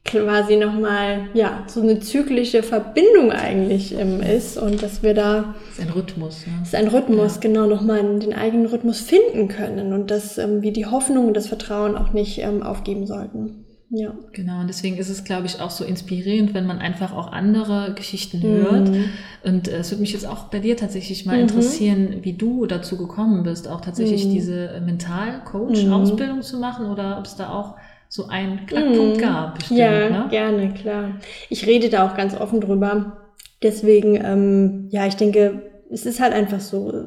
quasi 0.05 0.57
nochmal, 0.57 1.29
ja, 1.33 1.65
so 1.67 1.81
eine 1.81 1.99
zyklische 1.99 2.63
Verbindung 2.63 3.33
eigentlich 3.33 3.99
ähm, 3.99 4.21
ist 4.21 4.59
und 4.59 4.83
dass 4.83 5.03
wir 5.03 5.15
da. 5.15 5.55
Das 5.67 5.79
ist 5.79 5.81
ein 5.81 5.95
Rhythmus, 5.95 6.47
ne? 6.47 6.53
Ist 6.63 6.75
ein 6.75 6.89
Rhythmus, 6.89 7.35
ja. 7.37 7.41
genau, 7.41 7.67
nochmal 7.67 8.19
den 8.19 8.35
eigenen 8.35 8.67
Rhythmus 8.67 9.01
finden 9.01 9.49
können 9.49 9.95
und 9.95 10.11
dass 10.11 10.37
ähm, 10.37 10.61
wir 10.61 10.75
die 10.75 10.87
Hoffnung 10.87 11.29
und 11.29 11.35
das 11.35 11.47
Vertrauen 11.47 11.97
auch 11.97 12.13
nicht 12.13 12.41
ähm, 12.43 12.63
aufgeben 12.63 13.07
sollten. 13.07 13.65
Ja. 13.91 14.15
Genau, 14.33 14.61
und 14.61 14.67
deswegen 14.67 14.99
ist 14.99 15.09
es, 15.09 15.25
glaube 15.25 15.47
ich, 15.47 15.61
auch 15.61 15.71
so 15.71 15.83
inspirierend, 15.85 16.53
wenn 16.53 16.67
man 16.67 16.79
einfach 16.79 17.15
auch 17.15 17.33
andere 17.33 17.95
Geschichten 17.95 18.43
hört. 18.43 18.91
Mhm. 18.91 19.05
Und 19.45 19.69
äh, 19.69 19.79
es 19.79 19.91
würde 19.91 20.03
mich 20.03 20.13
jetzt 20.13 20.27
auch 20.27 20.45
bei 20.45 20.59
dir 20.59 20.77
tatsächlich 20.77 21.25
mal 21.25 21.37
mhm. 21.37 21.43
interessieren, 21.43 22.17
wie 22.23 22.35
du 22.35 22.67
dazu 22.67 22.99
gekommen 22.99 23.45
bist, 23.45 23.67
auch 23.67 23.81
tatsächlich 23.81 24.27
mhm. 24.27 24.33
diese 24.33 24.83
Mental-Coach-Ausbildung 24.85 26.37
mhm. 26.37 26.43
zu 26.43 26.59
machen 26.59 26.87
oder 26.87 27.19
ob 27.19 27.25
es 27.25 27.37
da 27.37 27.49
auch 27.51 27.77
so 28.09 28.29
einen 28.29 28.67
Knackpunkt 28.67 29.17
mhm. 29.17 29.21
gab. 29.21 29.55
Bestimmt, 29.59 29.81
ja, 29.81 30.11
ne? 30.11 30.27
gerne, 30.29 30.75
klar. 30.75 31.13
Ich 31.49 31.67
rede 31.67 31.89
da 31.89 32.07
auch 32.07 32.15
ganz 32.15 32.35
offen 32.35 32.61
drüber. 32.61 33.19
Deswegen, 33.63 34.17
ähm, 34.23 34.89
ja, 34.91 35.07
ich 35.07 35.17
denke, 35.17 35.63
es 35.91 36.05
ist 36.07 36.21
halt 36.21 36.33
einfach 36.33 36.61
so. 36.61 37.07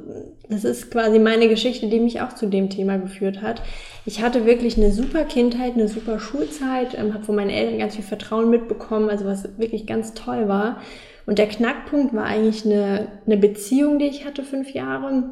Das 0.49 0.63
ist 0.63 0.91
quasi 0.91 1.19
meine 1.19 1.47
Geschichte, 1.47 1.87
die 1.87 1.99
mich 1.99 2.21
auch 2.21 2.33
zu 2.33 2.47
dem 2.47 2.69
Thema 2.69 2.97
geführt 2.97 3.41
hat. 3.41 3.61
Ich 4.05 4.21
hatte 4.21 4.45
wirklich 4.45 4.77
eine 4.77 4.91
super 4.91 5.23
Kindheit, 5.23 5.73
eine 5.75 5.87
super 5.87 6.19
Schulzeit, 6.19 6.97
ähm, 6.97 7.13
habe 7.13 7.23
von 7.23 7.35
meinen 7.35 7.51
Eltern 7.51 7.77
ganz 7.79 7.95
viel 7.95 8.03
Vertrauen 8.03 8.49
mitbekommen, 8.49 9.09
also 9.09 9.25
was 9.25 9.57
wirklich 9.57 9.85
ganz 9.85 10.13
toll 10.13 10.47
war. 10.47 10.81
Und 11.27 11.37
der 11.37 11.47
Knackpunkt 11.47 12.15
war 12.15 12.25
eigentlich 12.25 12.65
eine, 12.65 13.07
eine 13.25 13.37
Beziehung, 13.37 13.99
die 13.99 14.07
ich 14.07 14.25
hatte, 14.25 14.43
fünf 14.43 14.73
Jahre. 14.73 15.29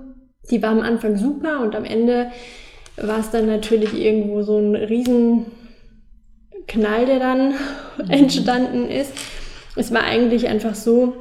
Die 0.51 0.61
war 0.61 0.69
am 0.69 0.81
Anfang 0.81 1.17
super 1.17 1.61
und 1.61 1.75
am 1.75 1.85
Ende 1.85 2.31
war 2.97 3.19
es 3.19 3.31
dann 3.31 3.47
natürlich 3.47 3.93
irgendwo 3.93 4.43
so 4.43 4.57
ein 4.59 4.75
riesen 4.75 5.47
Knall, 6.67 7.07
der 7.07 7.19
dann 7.19 7.49
mhm. 7.97 8.09
entstanden 8.09 8.89
ist. 8.89 9.13
Es 9.75 9.91
war 9.93 10.03
eigentlich 10.03 10.47
einfach 10.47 10.75
so, 10.75 11.15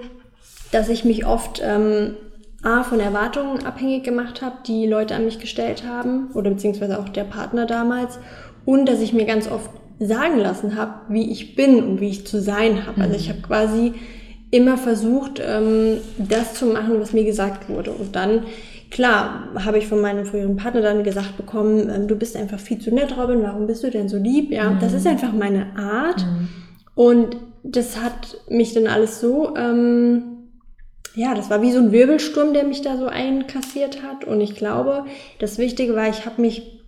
dass 0.73 0.89
ich 0.89 1.05
mich 1.05 1.27
oft 1.27 1.63
ähm, 1.65 2.15
A, 2.63 2.83
von 2.83 3.01
Erwartungen 3.01 3.65
abhängig 3.65 4.05
gemacht 4.05 4.43
habe, 4.43 4.57
die 4.67 4.87
Leute 4.87 5.15
an 5.15 5.25
mich 5.25 5.39
gestellt 5.39 5.85
haben 5.87 6.31
oder 6.35 6.51
beziehungsweise 6.51 6.99
auch 6.99 7.09
der 7.09 7.25
Partner 7.25 7.67
damals 7.67 8.19
und 8.65 8.87
dass 8.87 9.01
ich 9.01 9.13
mir 9.13 9.25
ganz 9.25 9.49
oft 9.51 9.71
sagen 10.01 10.39
lassen 10.39 10.77
habe, 10.77 10.93
wie 11.09 11.31
ich 11.31 11.55
bin 11.55 11.83
und 11.83 12.01
wie 12.01 12.09
ich 12.09 12.27
zu 12.27 12.41
sein 12.41 12.87
habe. 12.87 13.01
Also 13.01 13.17
ich 13.17 13.29
mhm. 13.29 13.33
habe 13.33 13.43
quasi 13.43 13.95
immer 14.51 14.79
versucht, 14.79 15.43
ähm, 15.45 15.99
das 16.19 16.55
zu 16.55 16.67
machen, 16.67 17.01
was 17.01 17.13
mir 17.13 17.25
gesagt 17.25 17.69
wurde. 17.69 17.91
Und 17.91 18.17
dann, 18.17 18.45
klar, 18.91 19.49
habe 19.65 19.79
ich 19.79 19.87
von 19.87 20.01
meinem 20.01 20.25
früheren 20.25 20.57
Partner 20.57 20.81
dann 20.81 21.05
gesagt 21.05 21.37
bekommen, 21.37 21.91
ähm, 21.91 22.09
du 22.09 22.17
bist 22.17 22.37
einfach 22.37 22.59
viel 22.59 22.79
zu 22.79 22.95
nett, 22.95 23.17
Robin, 23.17 23.43
warum 23.43 23.67
bist 23.67 23.85
du 23.85 23.91
denn 23.91 24.09
so 24.09 24.17
lieb? 24.17 24.51
Ja, 24.51 24.71
mhm. 24.71 24.79
das 24.81 24.93
ist 24.95 25.07
einfach 25.07 25.33
meine 25.33 25.77
Art. 25.77 26.25
Mhm. 26.25 26.49
Und 26.95 27.37
das 27.63 28.01
hat 28.03 28.39
mich 28.49 28.75
dann 28.75 28.87
alles 28.87 29.21
so, 29.21 29.55
ähm, 29.57 30.38
ja, 31.15 31.35
das 31.35 31.51
war 31.51 31.63
wie 31.63 31.73
so 31.73 31.79
ein 31.79 31.93
Wirbelsturm, 31.93 32.53
der 32.55 32.65
mich 32.65 32.83
da 32.83 32.97
so 32.97 33.07
einkassiert 33.07 34.03
hat. 34.03 34.25
Und 34.25 34.41
ich 34.41 34.55
glaube, 34.55 35.05
das 35.39 35.59
Wichtige 35.59 35.95
war, 35.95 36.09
ich 36.09 36.27
habe 36.27 36.41
mich 36.41 36.79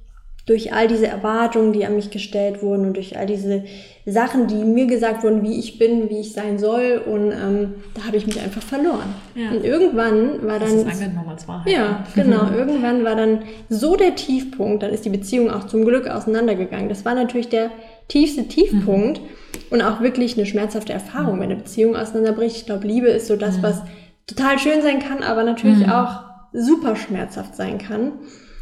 durch 0.46 0.72
all 0.72 0.88
diese 0.88 1.06
Erwartungen, 1.06 1.72
die 1.72 1.84
an 1.86 1.94
mich 1.94 2.10
gestellt 2.10 2.62
wurden 2.62 2.86
und 2.86 2.96
durch 2.96 3.16
all 3.16 3.26
diese 3.26 3.62
Sachen, 4.04 4.48
die 4.48 4.64
mir 4.64 4.86
gesagt 4.86 5.22
wurden, 5.22 5.42
wie 5.42 5.58
ich 5.58 5.78
bin, 5.78 6.10
wie 6.10 6.20
ich 6.20 6.32
sein 6.32 6.58
soll. 6.58 7.00
Und 7.06 7.30
ähm, 7.30 7.74
da 7.94 8.06
habe 8.06 8.16
ich 8.16 8.26
mich 8.26 8.40
einfach 8.40 8.62
verloren. 8.62 9.14
Ja. 9.34 9.50
Und 9.50 9.64
irgendwann 9.64 10.44
war 10.46 10.58
dann. 10.58 10.84
Das 10.84 11.00
ist 11.00 11.02
als 11.28 11.46
Wahrheit. 11.46 11.72
Ja, 11.72 12.04
genau. 12.14 12.50
irgendwann 12.56 13.04
war 13.04 13.14
dann 13.14 13.42
so 13.68 13.94
der 13.96 14.16
Tiefpunkt, 14.16 14.82
dann 14.82 14.92
ist 14.92 15.04
die 15.04 15.10
Beziehung 15.10 15.50
auch 15.50 15.66
zum 15.66 15.84
Glück 15.84 16.08
auseinandergegangen. 16.08 16.88
Das 16.88 17.04
war 17.04 17.14
natürlich 17.14 17.48
der 17.48 17.70
tiefste 18.08 18.48
Tiefpunkt 18.48 19.20
mhm. 19.20 19.26
und 19.70 19.82
auch 19.82 20.00
wirklich 20.00 20.36
eine 20.36 20.46
schmerzhafte 20.46 20.92
Erfahrung, 20.92 21.36
wenn 21.38 21.50
eine 21.50 21.56
Beziehung 21.56 21.94
auseinanderbricht. 21.94 22.56
Ich 22.56 22.66
glaube, 22.66 22.88
Liebe 22.88 23.08
ist 23.08 23.28
so 23.28 23.36
das, 23.36 23.62
was 23.62 23.82
total 24.30 24.58
schön 24.58 24.82
sein 24.82 25.00
kann, 25.00 25.22
aber 25.22 25.42
natürlich 25.42 25.86
mhm. 25.86 25.92
auch 25.92 26.20
super 26.52 26.96
schmerzhaft 26.96 27.54
sein 27.54 27.78
kann. 27.78 28.12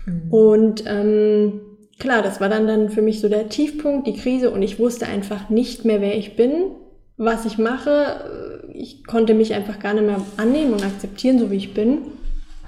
Mhm. 0.07 0.33
Und 0.33 0.85
ähm, 0.87 1.61
klar, 1.99 2.23
das 2.23 2.41
war 2.41 2.49
dann, 2.49 2.67
dann 2.67 2.91
für 2.91 3.03
mich 3.03 3.21
so 3.21 3.29
der 3.29 3.49
Tiefpunkt, 3.49 4.07
die 4.07 4.15
Krise 4.15 4.51
und 4.51 4.63
ich 4.63 4.79
wusste 4.79 5.07
einfach 5.07 5.49
nicht 5.49 5.85
mehr, 5.85 6.01
wer 6.01 6.17
ich 6.17 6.37
bin, 6.37 6.73
was 7.17 7.45
ich 7.45 7.59
mache. 7.59 8.65
Ich 8.73 9.05
konnte 9.07 9.35
mich 9.35 9.55
einfach 9.55 9.79
gar 9.79 9.95
nicht 9.95 10.07
mehr 10.07 10.21
annehmen 10.37 10.73
und 10.73 10.85
akzeptieren, 10.85 11.39
so 11.39 11.51
wie 11.51 11.57
ich 11.57 11.75
bin. 11.75 11.99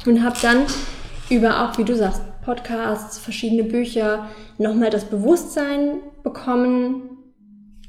Und 0.06 0.24
habe 0.24 0.36
dann 0.42 0.58
über 1.28 1.62
auch, 1.62 1.78
wie 1.78 1.84
du 1.84 1.94
sagst, 1.94 2.22
Podcasts, 2.44 3.18
verschiedene 3.18 3.64
Bücher, 3.64 4.26
nochmal 4.58 4.90
das 4.90 5.04
Bewusstsein 5.04 5.98
bekommen, 6.22 7.19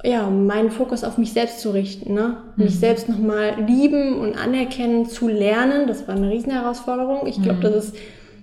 ja, 0.03 0.29
meinen 0.29 0.71
Fokus 0.71 1.03
auf 1.03 1.17
mich 1.17 1.33
selbst 1.33 1.59
zu 1.59 1.71
richten, 1.71 2.13
ne? 2.13 2.37
Mhm. 2.55 2.63
Mich 2.63 2.79
selbst 2.79 3.07
nochmal 3.07 3.55
lieben 3.67 4.19
und 4.19 4.35
anerkennen 4.35 5.05
zu 5.07 5.27
lernen. 5.27 5.87
Das 5.87 6.07
war 6.07 6.15
eine 6.15 6.29
Riesenherausforderung. 6.29 7.27
Ich 7.27 7.41
glaube, 7.41 7.59
mhm. 7.59 7.73
das 7.73 7.85
ist 7.85 7.95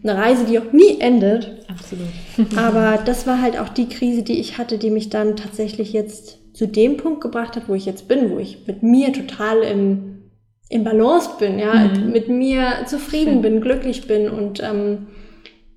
eine 0.03 0.17
Reise, 0.17 0.45
die 0.45 0.59
auch 0.59 0.73
nie 0.73 1.01
endet. 1.01 1.65
Absolut. 1.69 2.09
Aber 2.57 2.99
das 3.05 3.27
war 3.27 3.43
halt 3.43 3.59
auch 3.59 3.69
die 3.69 3.89
Krise, 3.89 4.23
die 4.23 4.39
ich 4.39 4.59
hatte, 4.59 4.79
die 4.79 4.91
mich 4.91 5.11
dann 5.11 5.37
tatsächlich 5.37 5.93
jetzt 5.93 6.39
zu 6.55 6.67
dem 6.67 6.97
Punkt 6.97 7.21
gebracht 7.21 7.57
hat, 7.57 7.69
wo 7.69 7.75
ich 7.75 7.87
jetzt 7.87 8.09
bin, 8.09 8.31
wo 8.31 8.39
ich 8.39 8.67
mit 8.67 8.83
mir 8.83 9.13
total 9.13 9.63
im, 9.63 10.31
im 10.69 10.85
Balance 10.85 11.31
bin, 11.39 11.59
ja, 11.59 11.75
mhm. 11.75 12.11
mit 12.11 12.29
mir 12.29 12.85
zufrieden 12.87 13.35
Schön. 13.35 13.43
bin, 13.43 13.61
glücklich 13.61 14.07
bin 14.07 14.29
und 14.29 14.63
ähm, 14.63 15.07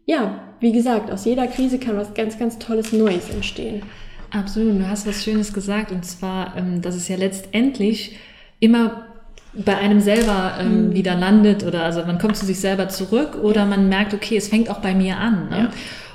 ja, 0.05 0.39
wie 0.59 0.71
gesagt, 0.71 1.11
aus 1.11 1.25
jeder 1.25 1.47
Krise 1.47 1.79
kann 1.79 1.97
was 1.97 2.13
ganz, 2.13 2.37
ganz 2.37 2.59
Tolles 2.59 2.93
Neues 2.93 3.29
entstehen. 3.29 3.83
Absolut, 4.31 4.79
du 4.79 4.87
hast 4.87 5.05
was 5.05 5.23
Schönes 5.23 5.53
gesagt 5.53 5.91
und 5.91 6.05
zwar, 6.05 6.57
ähm, 6.57 6.81
dass 6.81 6.95
es 6.95 7.07
ja 7.07 7.17
letztendlich 7.17 8.17
immer 8.59 9.05
bei 9.53 9.77
einem 9.77 9.99
selber 9.99 10.53
ähm, 10.59 10.87
mhm. 10.87 10.93
wieder 10.93 11.15
landet 11.15 11.63
oder 11.63 11.83
also 11.83 12.05
man 12.05 12.17
kommt 12.17 12.37
zu 12.37 12.45
sich 12.45 12.59
selber 12.59 12.87
zurück 12.87 13.37
oder 13.41 13.65
man 13.65 13.89
merkt, 13.89 14.13
okay, 14.13 14.37
es 14.37 14.47
fängt 14.47 14.69
auch 14.69 14.79
bei 14.79 14.95
mir 14.95 15.17
an. 15.17 15.49
Ne? 15.49 15.57
Ja. 15.57 15.69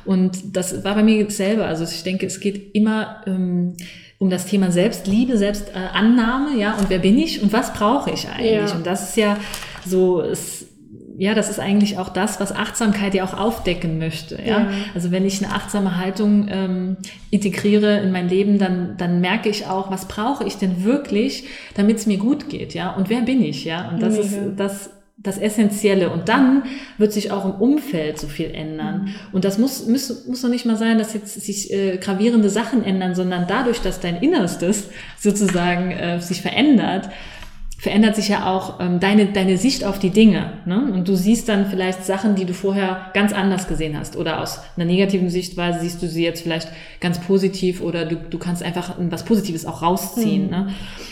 Und 0.07 0.57
das 0.57 0.85
war 0.85 0.95
bei 0.95 1.03
mir 1.03 1.31
selber. 1.31 1.67
Also 1.67 1.85
ich 1.85 2.03
denke, 2.03 2.27
es 2.27 2.41
geht 2.41 2.75
immer 2.75 3.23
ähm, 3.27 3.75
um 4.19 4.31
das 4.31 4.47
Thema 4.47 4.71
Selbstliebe, 4.71 5.37
Selbstannahme, 5.37 6.57
ja, 6.59 6.75
und 6.75 6.89
wer 6.89 7.01
bin 7.01 7.19
ich 7.19 7.43
und 7.43 7.53
was 7.53 7.75
brauche 7.75 8.11
ich 8.11 8.27
eigentlich? 8.29 8.71
Ja. 8.71 8.75
Und 8.75 8.87
das 8.87 9.11
ist 9.11 9.17
ja 9.17 9.37
so, 9.85 10.23
es 10.23 10.69
ja, 11.19 11.35
das 11.35 11.49
ist 11.49 11.59
eigentlich 11.59 11.99
auch 11.99 12.11
das, 12.11 12.41
was 12.41 12.53
Achtsamkeit 12.53 13.15
ja 13.15 13.25
auch 13.25 13.35
aufdecken 13.35 13.99
möchte. 13.99 14.37
Ja? 14.37 14.61
ja. 14.61 14.69
Also 14.95 15.11
wenn 15.11 15.25
ich 15.25 15.43
eine 15.43 15.55
achtsame 15.55 15.97
Haltung 15.97 16.47
ähm, 16.51 16.97
integriere 17.31 18.01
in 18.01 18.13
mein 18.13 18.29
Leben, 18.29 18.59
dann, 18.59 18.97
dann 18.99 19.21
merke 19.21 19.49
ich 19.49 19.67
auch, 19.67 19.91
was 19.91 20.09
brauche 20.09 20.45
ich 20.45 20.57
denn 20.57 20.85
wirklich, 20.85 21.45
damit 21.75 21.99
es 21.99 22.07
mir 22.07 22.19
gut 22.19 22.49
geht, 22.49 22.75
ja? 22.75 22.93
Und 22.95 23.09
wer 23.09 23.23
bin 23.23 23.43
ich, 23.43 23.65
ja? 23.65 23.89
Und 23.89 24.03
das 24.03 24.15
Mega. 24.15 24.27
ist 24.27 24.39
das 24.57 24.91
das 25.19 25.39
Essentielle. 25.39 26.11
Und 26.11 26.29
dann 26.29 26.65
wird 26.99 27.13
sich 27.13 27.31
auch 27.31 27.47
im 27.47 27.53
Umfeld 27.53 28.19
so 28.19 28.29
viel 28.29 28.51
ändern. 28.51 29.05
Mhm. 29.05 29.15
Und 29.33 29.45
das 29.45 29.57
muss, 29.57 29.87
muss, 29.87 30.27
muss 30.27 30.43
noch 30.43 30.51
nicht 30.51 30.67
mal 30.67 30.77
sein, 30.77 30.99
dass 30.99 31.15
jetzt 31.15 31.41
sich 31.41 31.73
äh, 31.73 31.97
gravierende 31.97 32.51
Sachen 32.51 32.85
ändern, 32.85 33.15
sondern 33.15 33.47
dadurch, 33.49 33.81
dass 33.81 33.99
dein 33.99 34.17
Innerstes 34.17 34.89
sozusagen 35.19 35.91
äh, 35.91 36.21
sich 36.21 36.43
verändert, 36.43 37.09
verändert 37.79 38.17
sich 38.17 38.29
ja 38.29 38.51
auch 38.51 38.81
ähm, 38.81 39.01
deine, 39.01 39.27
deine 39.27 39.59
Sicht 39.59 39.85
auf 39.85 39.99
die 39.99 40.11
Dinge. 40.11 40.53
Ne? 40.65 40.91
Und 40.93 41.09
du 41.09 41.15
siehst 41.15 41.49
dann 41.49 41.67
vielleicht 41.67 42.07
Sachen, 42.07 42.35
die 42.35 42.47
du 42.47 42.55
vorher 42.55 43.11
ganz 43.13 43.35
anders 43.35 43.69
gesehen 43.69 43.99
hast. 43.99 44.17
Oder 44.17 44.41
aus 44.41 44.61
einer 44.77 44.87
negativen 44.87 45.29
Sichtweise 45.29 45.81
siehst 45.81 46.01
du 46.03 46.09
sie 46.09 46.25
jetzt 46.25 46.43
vielleicht 46.43 46.69
ganz 47.01 47.21
positiv 47.21 47.83
oder 47.83 48.07
du, 48.07 48.17
du 48.17 48.39
kannst 48.39 48.63
einfach 48.63 48.95
was 48.99 49.25
Positives 49.25 49.67
auch 49.67 49.83
rausziehen. 49.83 50.45
Mhm. 50.45 50.51
Ne? 50.51 50.69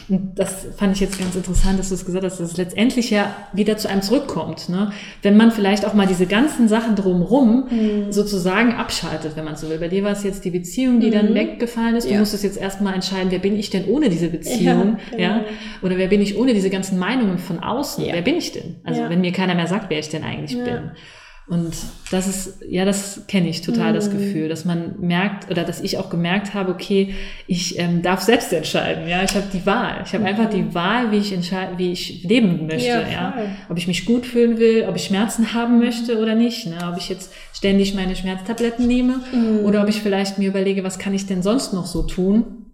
Und 0.09 0.39
das 0.39 0.67
fand 0.77 0.95
ich 0.95 1.01
jetzt 1.01 1.19
ganz 1.19 1.35
interessant, 1.35 1.79
dass 1.79 1.91
du 1.91 1.95
es 1.95 2.05
gesagt 2.07 2.25
hast, 2.25 2.41
dass 2.41 2.53
es 2.53 2.57
letztendlich 2.57 3.11
ja 3.11 3.35
wieder 3.53 3.77
zu 3.77 3.89
einem 3.89 4.03
zurückkommt. 4.03 4.71
Ne? 4.71 4.91
Wenn 5.21 5.37
man 5.37 5.51
vielleicht 5.51 5.85
auch 5.85 5.93
mal 5.93 6.07
diese 6.07 6.27
ganzen 6.27 6.69
Sachen 6.69 6.97
drumherum 6.97 7.69
mhm. 7.71 8.13
sozusagen 8.13 8.73
abschaltet, 8.73 9.33
wenn 9.37 9.45
man 9.45 9.57
so 9.57 9.69
will. 9.69 9.79
Bei 9.79 9.89
dir 9.89 10.03
war 10.03 10.13
es 10.13 10.23
jetzt 10.23 10.45
die 10.47 10.51
Beziehung, 10.51 11.01
die 11.01 11.09
mhm. 11.09 11.13
dann 11.13 11.35
weggefallen 11.35 11.97
ist. 11.97 12.09
Du 12.09 12.13
ja. 12.13 12.21
musstest 12.21 12.43
jetzt 12.43 12.57
erstmal 12.57 12.95
entscheiden, 12.95 13.31
wer 13.31 13.39
bin 13.39 13.59
ich 13.59 13.69
denn 13.69 13.85
ohne 13.85 14.09
diese 14.09 14.29
Beziehung? 14.29 14.97
Ja, 15.13 15.17
genau. 15.17 15.23
ja? 15.23 15.45
Oder 15.83 15.99
wer 15.99 16.09
bin 16.09 16.23
ich 16.23 16.39
ohne 16.39 16.54
diese 16.55 16.71
ganzen 16.71 16.99
Meinungen 16.99 17.39
von 17.39 17.61
außen. 17.61 18.05
Ja. 18.05 18.15
Wer 18.15 18.23
bin 18.23 18.37
ich 18.37 18.53
denn? 18.53 18.77
Also 18.85 19.03
ja. 19.03 19.11
wenn 19.11 19.21
mir 19.21 19.33
keiner 19.33 19.55
mehr 19.55 19.67
sagt, 19.67 19.91
wer 19.91 19.99
ich 19.99 20.09
denn 20.09 20.25
eigentlich 20.25 20.59
ja. 20.59 20.65
bin. 20.65 20.91
Und 21.47 21.75
das 22.11 22.27
ist, 22.27 22.63
ja, 22.67 22.87
das 22.87 23.27
kenne 23.29 23.51
ich 23.51 23.61
total, 23.61 23.91
mhm. 23.91 23.97
das 23.97 24.11
Gefühl, 24.11 24.49
dass 24.49 24.65
man 24.65 24.99
merkt 25.01 25.51
oder 25.51 25.65
dass 25.65 25.83
ich 25.83 25.99
auch 25.99 26.09
gemerkt 26.09 26.55
habe, 26.55 26.73
okay, 26.73 27.15
ich 27.47 27.79
ähm, 27.79 28.01
darf 28.01 28.23
selbst 28.23 28.51
entscheiden, 28.51 29.07
ja, 29.07 29.23
ich 29.23 29.35
habe 29.35 29.45
die 29.53 29.67
Wahl. 29.67 30.03
Ich 30.07 30.15
habe 30.15 30.21
mhm. 30.21 30.31
einfach 30.31 30.49
die 30.49 30.75
Wahl, 30.75 31.13
wie 31.13 31.19
ich 31.19 31.35
entscheide, 31.35 31.77
wie 31.77 31.93
ich 31.93 32.23
leben 32.25 32.67
möchte, 32.67 32.89
ja, 32.89 33.11
ja, 33.11 33.35
Ob 33.69 33.77
ich 33.77 33.87
mich 33.87 34.07
gut 34.07 34.25
fühlen 34.25 34.59
will, 34.59 34.87
ob 34.89 34.97
ich 34.97 35.05
Schmerzen 35.05 35.53
haben 35.53 35.81
möchte 35.81 36.19
oder 36.19 36.35
nicht, 36.35 36.67
ne? 36.67 36.79
ob 36.91 36.97
ich 36.97 37.11
jetzt 37.11 37.31
ständig 37.53 37.95
meine 37.95 38.17
Schmerztabletten 38.17 38.87
nehme 38.87 39.21
mhm. 39.31 39.67
oder 39.67 39.83
ob 39.83 39.89
ich 39.91 40.01
vielleicht 40.01 40.39
mir 40.39 40.49
überlege, 40.49 40.83
was 40.83 40.99
kann 40.99 41.13
ich 41.13 41.27
denn 41.27 41.43
sonst 41.43 41.75
noch 41.75 41.85
so 41.85 42.05
tun, 42.05 42.73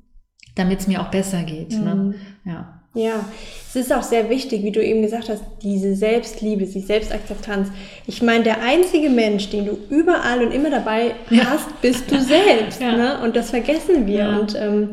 damit 0.55 0.79
es 0.79 0.87
mir 0.87 1.01
auch 1.03 1.11
besser 1.11 1.43
geht. 1.43 1.73
Ne? 1.73 1.95
Mhm. 1.95 2.15
Ja. 2.45 2.80
Ja, 2.95 3.25
es 3.69 3.77
ist 3.77 3.93
auch 3.93 4.03
sehr 4.03 4.29
wichtig, 4.31 4.65
wie 4.65 4.73
du 4.73 4.85
eben 4.85 5.03
gesagt 5.03 5.29
hast, 5.29 5.45
diese 5.63 5.95
Selbstliebe, 5.95 6.67
die 6.67 6.81
Selbstakzeptanz. 6.81 7.69
Ich 8.07 8.21
meine, 8.21 8.43
der 8.43 8.63
einzige 8.63 9.09
Mensch, 9.09 9.49
den 9.51 9.67
du 9.67 9.79
überall 9.91 10.45
und 10.45 10.51
immer 10.51 10.71
dabei 10.71 11.15
ja. 11.31 11.45
hast, 11.51 11.81
bist 11.81 12.11
du 12.11 12.21
selbst. 12.21 12.81
Ja. 12.81 12.97
Ne? 12.97 13.21
Und 13.23 13.37
das 13.37 13.51
vergessen 13.51 14.09
wir. 14.09 14.19
Ja. 14.19 14.39
Und 14.39 14.57
ähm, 14.57 14.89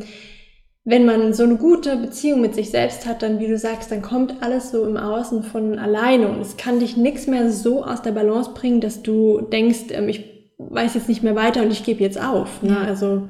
wenn 0.86 1.06
man 1.06 1.34
so 1.34 1.44
eine 1.44 1.58
gute 1.58 1.98
Beziehung 1.98 2.40
mit 2.40 2.54
sich 2.54 2.70
selbst 2.70 3.08
hat, 3.08 3.24
dann, 3.24 3.40
wie 3.40 3.48
du 3.48 3.58
sagst, 3.58 3.92
dann 3.92 4.04
kommt 4.04 4.36
alles 4.42 4.70
so 4.70 4.86
im 4.86 4.96
Außen 4.96 5.42
von 5.42 5.80
alleine. 5.80 6.28
Und 6.30 6.40
es 6.40 6.56
kann 6.56 6.80
dich 6.80 6.98
nichts 6.98 7.26
mehr 7.26 7.50
so 7.52 7.84
aus 7.84 8.04
der 8.04 8.12
Balance 8.12 8.52
bringen, 8.54 8.80
dass 8.80 9.02
du 9.02 9.42
denkst, 9.42 9.86
ähm, 9.90 10.08
ich 10.08 10.24
weiß 10.60 10.94
jetzt 10.94 11.10
nicht 11.10 11.24
mehr 11.24 11.36
weiter 11.36 11.64
und 11.64 11.72
ich 11.72 11.84
gebe 11.84 12.04
jetzt 12.04 12.22
auf. 12.22 12.62
Ne? 12.62 12.78
Also 12.78 13.28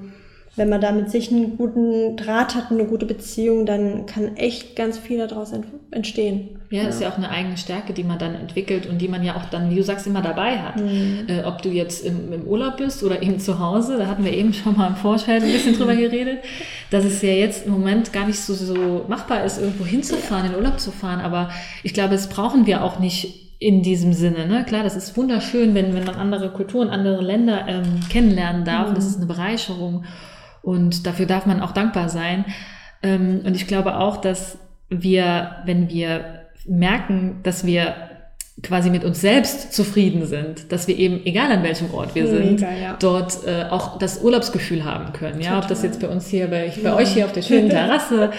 wenn 0.58 0.70
man 0.70 0.82
da 0.82 0.92
mit 0.92 1.12
sich 1.12 1.32
einen 1.32 1.56
guten 1.56 2.18
Draht 2.18 2.56
hat, 2.56 2.72
eine 2.72 2.86
gute 2.86 3.06
Beziehung, 3.06 3.68
dann 3.68 4.08
kann 4.08 4.36
echt 4.38 4.76
ganz 4.76 4.98
viel 4.98 5.20
daraus 5.20 5.54
entstehen. 5.92 6.50
Ja, 6.72 6.82
ja, 6.82 6.90
ist 6.90 7.00
ja 7.00 7.10
auch 7.10 7.18
eine 7.18 7.30
eigene 7.30 7.58
Stärke, 7.58 7.94
die 7.94 8.04
man 8.04 8.18
dann 8.18 8.34
entwickelt 8.34 8.88
und 8.88 8.98
die 8.98 9.08
man 9.08 9.24
ja 9.24 9.36
auch 9.36 9.46
dann, 9.46 9.70
wie 9.70 9.76
du 9.76 9.84
sagst, 9.84 10.08
immer 10.08 10.24
dabei 10.24 10.58
hat. 10.58 10.78
Mhm. 10.78 11.26
Äh, 11.28 11.44
ob 11.44 11.62
du 11.62 11.70
jetzt 11.70 12.04
im, 12.04 12.34
im, 12.34 12.44
Urlaub 12.44 12.78
bist 12.78 13.04
oder 13.04 13.22
eben 13.22 13.40
zu 13.40 13.60
Hause, 13.60 13.98
da 13.98 14.08
hatten 14.08 14.26
wir 14.26 14.34
eben 14.34 14.52
schon 14.52 14.76
mal 14.76 14.88
im 14.88 14.96
Vorfeld 14.96 15.44
ein 15.44 15.52
bisschen 15.52 15.78
drüber 15.78 15.96
geredet, 15.96 16.40
dass 16.90 17.06
es 17.06 17.22
ja 17.22 17.30
jetzt 17.30 17.68
im 17.68 17.74
Moment 17.74 18.12
gar 18.12 18.26
nicht 18.26 18.40
so, 18.40 18.54
so 18.54 19.06
machbar 19.08 19.46
ist, 19.46 19.62
irgendwo 19.62 19.86
hinzufahren, 19.86 20.46
ja. 20.46 20.52
in 20.52 20.58
Urlaub 20.58 20.80
zu 20.80 20.92
fahren. 20.92 21.22
Aber 21.22 21.52
ich 21.84 21.94
glaube, 21.94 22.16
das 22.16 22.28
brauchen 22.28 22.66
wir 22.66 22.84
auch 22.84 23.00
nicht 23.00 23.48
in 23.60 23.84
diesem 23.84 24.14
Sinne. 24.14 24.48
Ne? 24.48 24.66
Klar, 24.66 24.84
das 24.84 24.96
ist 24.96 25.16
wunderschön, 25.16 25.74
wenn, 25.74 25.94
wenn 25.94 26.04
man 26.04 26.16
andere 26.16 26.50
Kulturen, 26.50 26.90
andere 26.90 27.22
Länder 27.22 27.66
ähm, 27.68 28.00
kennenlernen 28.10 28.66
darf. 28.66 28.90
Mhm. 28.90 28.96
Das 28.96 29.06
ist 29.06 29.18
eine 29.18 29.26
Bereicherung. 29.28 30.04
Und 30.62 31.06
dafür 31.06 31.26
darf 31.26 31.46
man 31.46 31.62
auch 31.62 31.72
dankbar 31.72 32.10
sein. 32.10 32.46
Ähm, 33.04 33.42
und 33.46 33.56
ich 33.56 33.68
glaube 33.68 33.98
auch, 33.98 34.18
dass 34.18 34.58
wir, 34.90 35.58
wenn 35.66 35.90
wir 35.90 36.46
merken, 36.66 37.40
dass 37.44 37.66
wir 37.66 37.96
quasi 38.64 38.90
mit 38.90 39.04
uns 39.04 39.22
selbst 39.22 39.72
zufrieden 39.74 40.26
sind, 40.26 40.72
dass 40.72 40.88
wir 40.88 40.98
eben, 40.98 41.24
egal 41.26 41.52
an 41.52 41.62
welchem 41.62 41.94
Ort 41.94 42.16
wir 42.16 42.28
sind, 42.28 42.60
Mega, 42.60 42.72
ja. 42.72 42.98
dort 43.00 43.46
äh, 43.46 43.66
auch 43.70 44.00
das 44.00 44.24
Urlaubsgefühl 44.24 44.84
haben 44.84 45.14
können. 45.14 45.40
Ja, 45.42 45.50
Total. 45.50 45.62
ob 45.62 45.68
das 45.68 45.84
jetzt 45.84 46.00
bei 46.02 46.08
uns 46.08 46.28
hier, 46.28 46.48
bei, 46.48 46.74
bei 46.76 46.90
ja. 46.90 46.96
euch 46.96 47.10
hier 47.10 47.26
auf 47.26 47.34
der 47.34 47.44
schönen 47.44 47.70
Terrasse, 47.70 48.32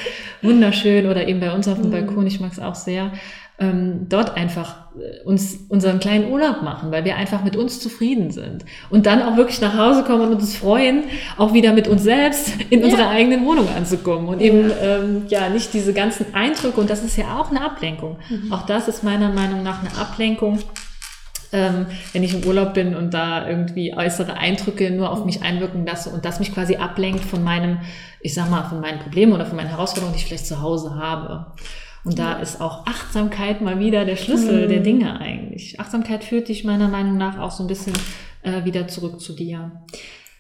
wunderschön, 0.42 1.06
oder 1.06 1.28
eben 1.28 1.38
bei 1.38 1.52
uns 1.52 1.68
auf 1.68 1.76
dem 1.76 1.86
mhm. 1.86 1.92
Balkon, 1.92 2.26
ich 2.26 2.40
mag 2.40 2.50
es 2.50 2.58
auch 2.58 2.74
sehr, 2.74 3.12
ähm, 3.60 4.06
dort 4.08 4.36
einfach 4.36 4.92
äh, 4.96 5.24
uns 5.24 5.58
unseren 5.68 5.98
kleinen 5.98 6.30
Urlaub 6.30 6.62
machen, 6.62 6.92
weil 6.92 7.04
wir 7.04 7.16
einfach 7.16 7.42
mit 7.42 7.56
uns 7.56 7.80
zufrieden 7.80 8.30
sind. 8.30 8.64
Und 8.88 9.06
dann 9.06 9.20
auch 9.20 9.36
wirklich 9.36 9.60
nach 9.60 9.76
Hause 9.76 10.04
kommen 10.04 10.28
und 10.28 10.34
uns 10.34 10.56
freuen, 10.56 11.04
auch 11.36 11.52
wieder 11.52 11.72
mit 11.72 11.88
uns 11.88 12.04
selbst 12.04 12.52
in 12.70 12.80
ja. 12.80 12.86
unserer 12.86 13.10
eigenen 13.10 13.44
Wohnung 13.44 13.68
anzukommen. 13.76 14.28
Und 14.28 14.40
ja. 14.40 14.46
eben 14.46 14.70
ähm, 14.80 15.22
ja 15.28 15.48
nicht 15.48 15.74
diese 15.74 15.92
ganzen 15.92 16.34
Eindrücke, 16.34 16.80
und 16.80 16.88
das 16.88 17.02
ist 17.02 17.16
ja 17.16 17.38
auch 17.38 17.50
eine 17.50 17.64
Ablenkung. 17.64 18.18
Mhm. 18.28 18.52
Auch 18.52 18.62
das 18.62 18.86
ist 18.86 19.02
meiner 19.02 19.30
Meinung 19.30 19.64
nach 19.64 19.80
eine 19.80 19.96
Ablenkung. 19.98 20.60
Ähm, 21.50 21.86
wenn 22.12 22.22
ich 22.22 22.34
im 22.34 22.46
Urlaub 22.46 22.74
bin 22.74 22.94
und 22.94 23.14
da 23.14 23.48
irgendwie 23.48 23.94
äußere 23.96 24.34
Eindrücke 24.34 24.90
nur 24.90 25.10
auf 25.10 25.24
mich 25.24 25.42
einwirken 25.42 25.86
lasse 25.86 26.10
und 26.10 26.26
das 26.26 26.40
mich 26.40 26.52
quasi 26.52 26.76
ablenkt 26.76 27.24
von 27.24 27.42
meinem, 27.42 27.78
ich 28.20 28.34
sag 28.34 28.50
mal, 28.50 28.64
von 28.64 28.80
meinen 28.80 28.98
Problemen 28.98 29.32
oder 29.32 29.46
von 29.46 29.56
meinen 29.56 29.70
Herausforderungen, 29.70 30.14
die 30.14 30.20
ich 30.20 30.26
vielleicht 30.26 30.46
zu 30.46 30.60
Hause 30.60 30.96
habe. 30.96 31.54
Und 32.04 32.18
da 32.18 32.40
ist 32.40 32.60
auch 32.60 32.86
Achtsamkeit 32.86 33.60
mal 33.60 33.80
wieder 33.80 34.04
der 34.04 34.16
Schlüssel 34.16 34.64
mhm. 34.64 34.68
der 34.68 34.80
Dinge 34.80 35.20
eigentlich. 35.20 35.80
Achtsamkeit 35.80 36.24
führt 36.24 36.48
dich 36.48 36.64
meiner 36.64 36.88
Meinung 36.88 37.16
nach 37.16 37.38
auch 37.38 37.50
so 37.50 37.64
ein 37.64 37.66
bisschen 37.66 37.94
äh, 38.42 38.64
wieder 38.64 38.88
zurück 38.88 39.20
zu 39.20 39.34
dir. 39.34 39.72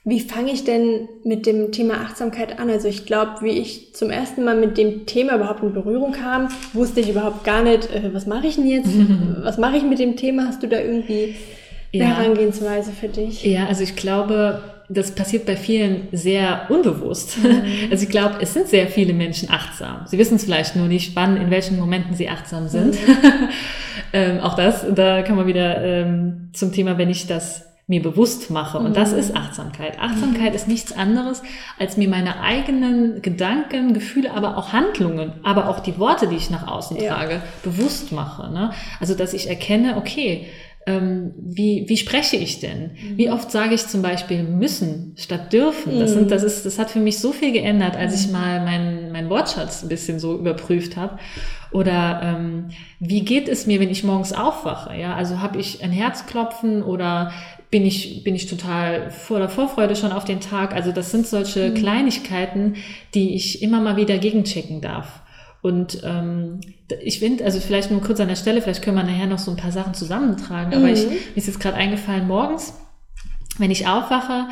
Wie 0.04 0.20
fange 0.20 0.52
ich 0.52 0.64
denn 0.64 1.08
mit 1.24 1.44
dem 1.44 1.70
Thema 1.70 2.00
Achtsamkeit 2.00 2.58
an? 2.58 2.70
Also 2.70 2.88
ich 2.88 3.04
glaube, 3.04 3.42
wie 3.42 3.58
ich 3.58 3.94
zum 3.94 4.10
ersten 4.10 4.44
Mal 4.44 4.56
mit 4.56 4.78
dem 4.78 5.04
Thema 5.04 5.34
überhaupt 5.34 5.62
in 5.62 5.74
Berührung 5.74 6.12
kam, 6.12 6.48
wusste 6.72 7.00
ich 7.00 7.10
überhaupt 7.10 7.44
gar 7.44 7.62
nicht, 7.62 7.92
äh, 7.92 8.14
was 8.14 8.26
mache 8.26 8.46
ich 8.46 8.54
denn 8.54 8.66
jetzt? 8.66 8.90
was 9.42 9.58
mache 9.58 9.76
ich 9.76 9.82
mit 9.82 9.98
dem 9.98 10.16
Thema? 10.16 10.46
Hast 10.46 10.62
du 10.62 10.68
da 10.68 10.80
irgendwie 10.80 11.34
eine 11.92 12.04
ja. 12.04 12.16
Herangehensweise 12.16 12.92
für 12.92 13.08
dich? 13.08 13.44
Ja, 13.44 13.66
also 13.66 13.82
ich 13.82 13.96
glaube, 13.96 14.62
das 14.88 15.14
passiert 15.14 15.44
bei 15.44 15.56
vielen 15.56 16.08
sehr 16.12 16.66
unbewusst. 16.70 17.38
Mhm. 17.42 17.62
Also 17.90 18.04
ich 18.04 18.10
glaube, 18.10 18.36
es 18.40 18.54
sind 18.54 18.68
sehr 18.68 18.86
viele 18.86 19.12
Menschen 19.12 19.50
achtsam. 19.50 20.02
Sie 20.06 20.18
wissen 20.18 20.36
es 20.36 20.44
vielleicht 20.44 20.76
nur 20.76 20.88
nicht, 20.88 21.16
wann, 21.16 21.36
in 21.36 21.50
welchen 21.50 21.78
Momenten 21.78 22.14
sie 22.14 22.28
achtsam 22.28 22.68
sind. 22.68 22.94
Mhm. 22.94 23.16
ähm, 24.12 24.40
auch 24.40 24.54
das, 24.54 24.86
da 24.94 25.22
kann 25.22 25.36
man 25.36 25.46
wieder 25.46 25.82
ähm, 25.82 26.50
zum 26.52 26.72
Thema, 26.72 26.98
wenn 26.98 27.10
ich 27.10 27.26
das 27.26 27.68
mir 27.88 28.02
bewusst 28.02 28.50
mache. 28.50 28.78
Und 28.78 28.96
das 28.96 29.12
mhm. 29.12 29.18
ist 29.18 29.34
Achtsamkeit. 29.34 29.98
Achtsamkeit 29.98 30.50
mhm. 30.50 30.56
ist 30.56 30.68
nichts 30.68 30.92
anderes, 30.92 31.42
als 31.78 31.96
mir 31.96 32.08
meine 32.08 32.40
eigenen 32.40 33.22
Gedanken, 33.22 33.94
Gefühle, 33.94 34.32
aber 34.32 34.58
auch 34.58 34.72
Handlungen, 34.74 35.32
aber 35.42 35.68
auch 35.68 35.80
die 35.80 35.98
Worte, 35.98 36.28
die 36.28 36.36
ich 36.36 36.50
nach 36.50 36.68
außen 36.68 36.98
ja. 36.98 37.14
trage, 37.14 37.42
bewusst 37.62 38.12
mache. 38.12 38.52
Ne? 38.52 38.72
Also, 39.00 39.14
dass 39.14 39.32
ich 39.32 39.48
erkenne, 39.48 39.96
okay, 39.96 40.48
ähm, 40.88 41.34
wie, 41.36 41.84
wie 41.86 41.98
spreche 41.98 42.36
ich 42.36 42.60
denn? 42.60 42.92
Mhm. 42.92 43.18
Wie 43.18 43.30
oft 43.30 43.50
sage 43.50 43.74
ich 43.74 43.86
zum 43.86 44.00
Beispiel 44.00 44.42
müssen 44.42 45.14
statt 45.18 45.52
dürfen? 45.52 46.00
Das, 46.00 46.12
sind, 46.12 46.30
das, 46.30 46.42
ist, 46.42 46.64
das 46.64 46.78
hat 46.78 46.90
für 46.90 46.98
mich 46.98 47.18
so 47.18 47.32
viel 47.32 47.52
geändert, 47.52 47.94
als 47.94 48.18
ich 48.18 48.28
mhm. 48.28 48.32
mal 48.32 48.64
meinen 48.64 49.12
mein 49.12 49.28
Wortschatz 49.28 49.82
ein 49.82 49.90
bisschen 49.90 50.18
so 50.18 50.38
überprüft 50.38 50.96
habe. 50.96 51.18
Oder 51.72 52.20
ähm, 52.22 52.70
wie 53.00 53.20
geht 53.20 53.48
es 53.48 53.66
mir, 53.66 53.80
wenn 53.80 53.90
ich 53.90 54.02
morgens 54.02 54.32
aufwache? 54.32 54.96
Ja, 54.96 55.14
also 55.14 55.40
habe 55.40 55.58
ich 55.58 55.82
ein 55.84 55.92
Herzklopfen 55.92 56.82
oder 56.82 57.32
bin 57.70 57.84
ich, 57.84 58.24
bin 58.24 58.34
ich 58.34 58.46
total 58.46 59.10
voller 59.10 59.50
Vorfreude 59.50 59.94
schon 59.94 60.12
auf 60.12 60.24
den 60.24 60.40
Tag? 60.40 60.74
Also 60.74 60.90
das 60.92 61.10
sind 61.10 61.26
solche 61.26 61.68
mhm. 61.68 61.74
Kleinigkeiten, 61.74 62.76
die 63.12 63.34
ich 63.34 63.62
immer 63.62 63.80
mal 63.82 63.98
wieder 63.98 64.16
gegenchecken 64.16 64.80
darf. 64.80 65.20
Und 65.60 66.00
ähm, 66.04 66.60
ich 67.02 67.18
finde, 67.18 67.44
also 67.44 67.58
vielleicht 67.60 67.90
nur 67.90 68.00
kurz 68.00 68.20
an 68.20 68.28
der 68.28 68.36
Stelle, 68.36 68.62
vielleicht 68.62 68.82
können 68.82 68.96
wir 68.96 69.02
nachher 69.02 69.26
noch 69.26 69.38
so 69.38 69.50
ein 69.50 69.56
paar 69.56 69.72
Sachen 69.72 69.94
zusammentragen, 69.94 70.72
aber 70.72 70.86
mhm. 70.86 70.92
ich, 70.92 71.06
mir 71.06 71.36
ist 71.36 71.48
jetzt 71.48 71.60
gerade 71.60 71.76
eingefallen, 71.76 72.28
morgens, 72.28 72.74
wenn 73.58 73.70
ich 73.70 73.88
aufwache, 73.88 74.48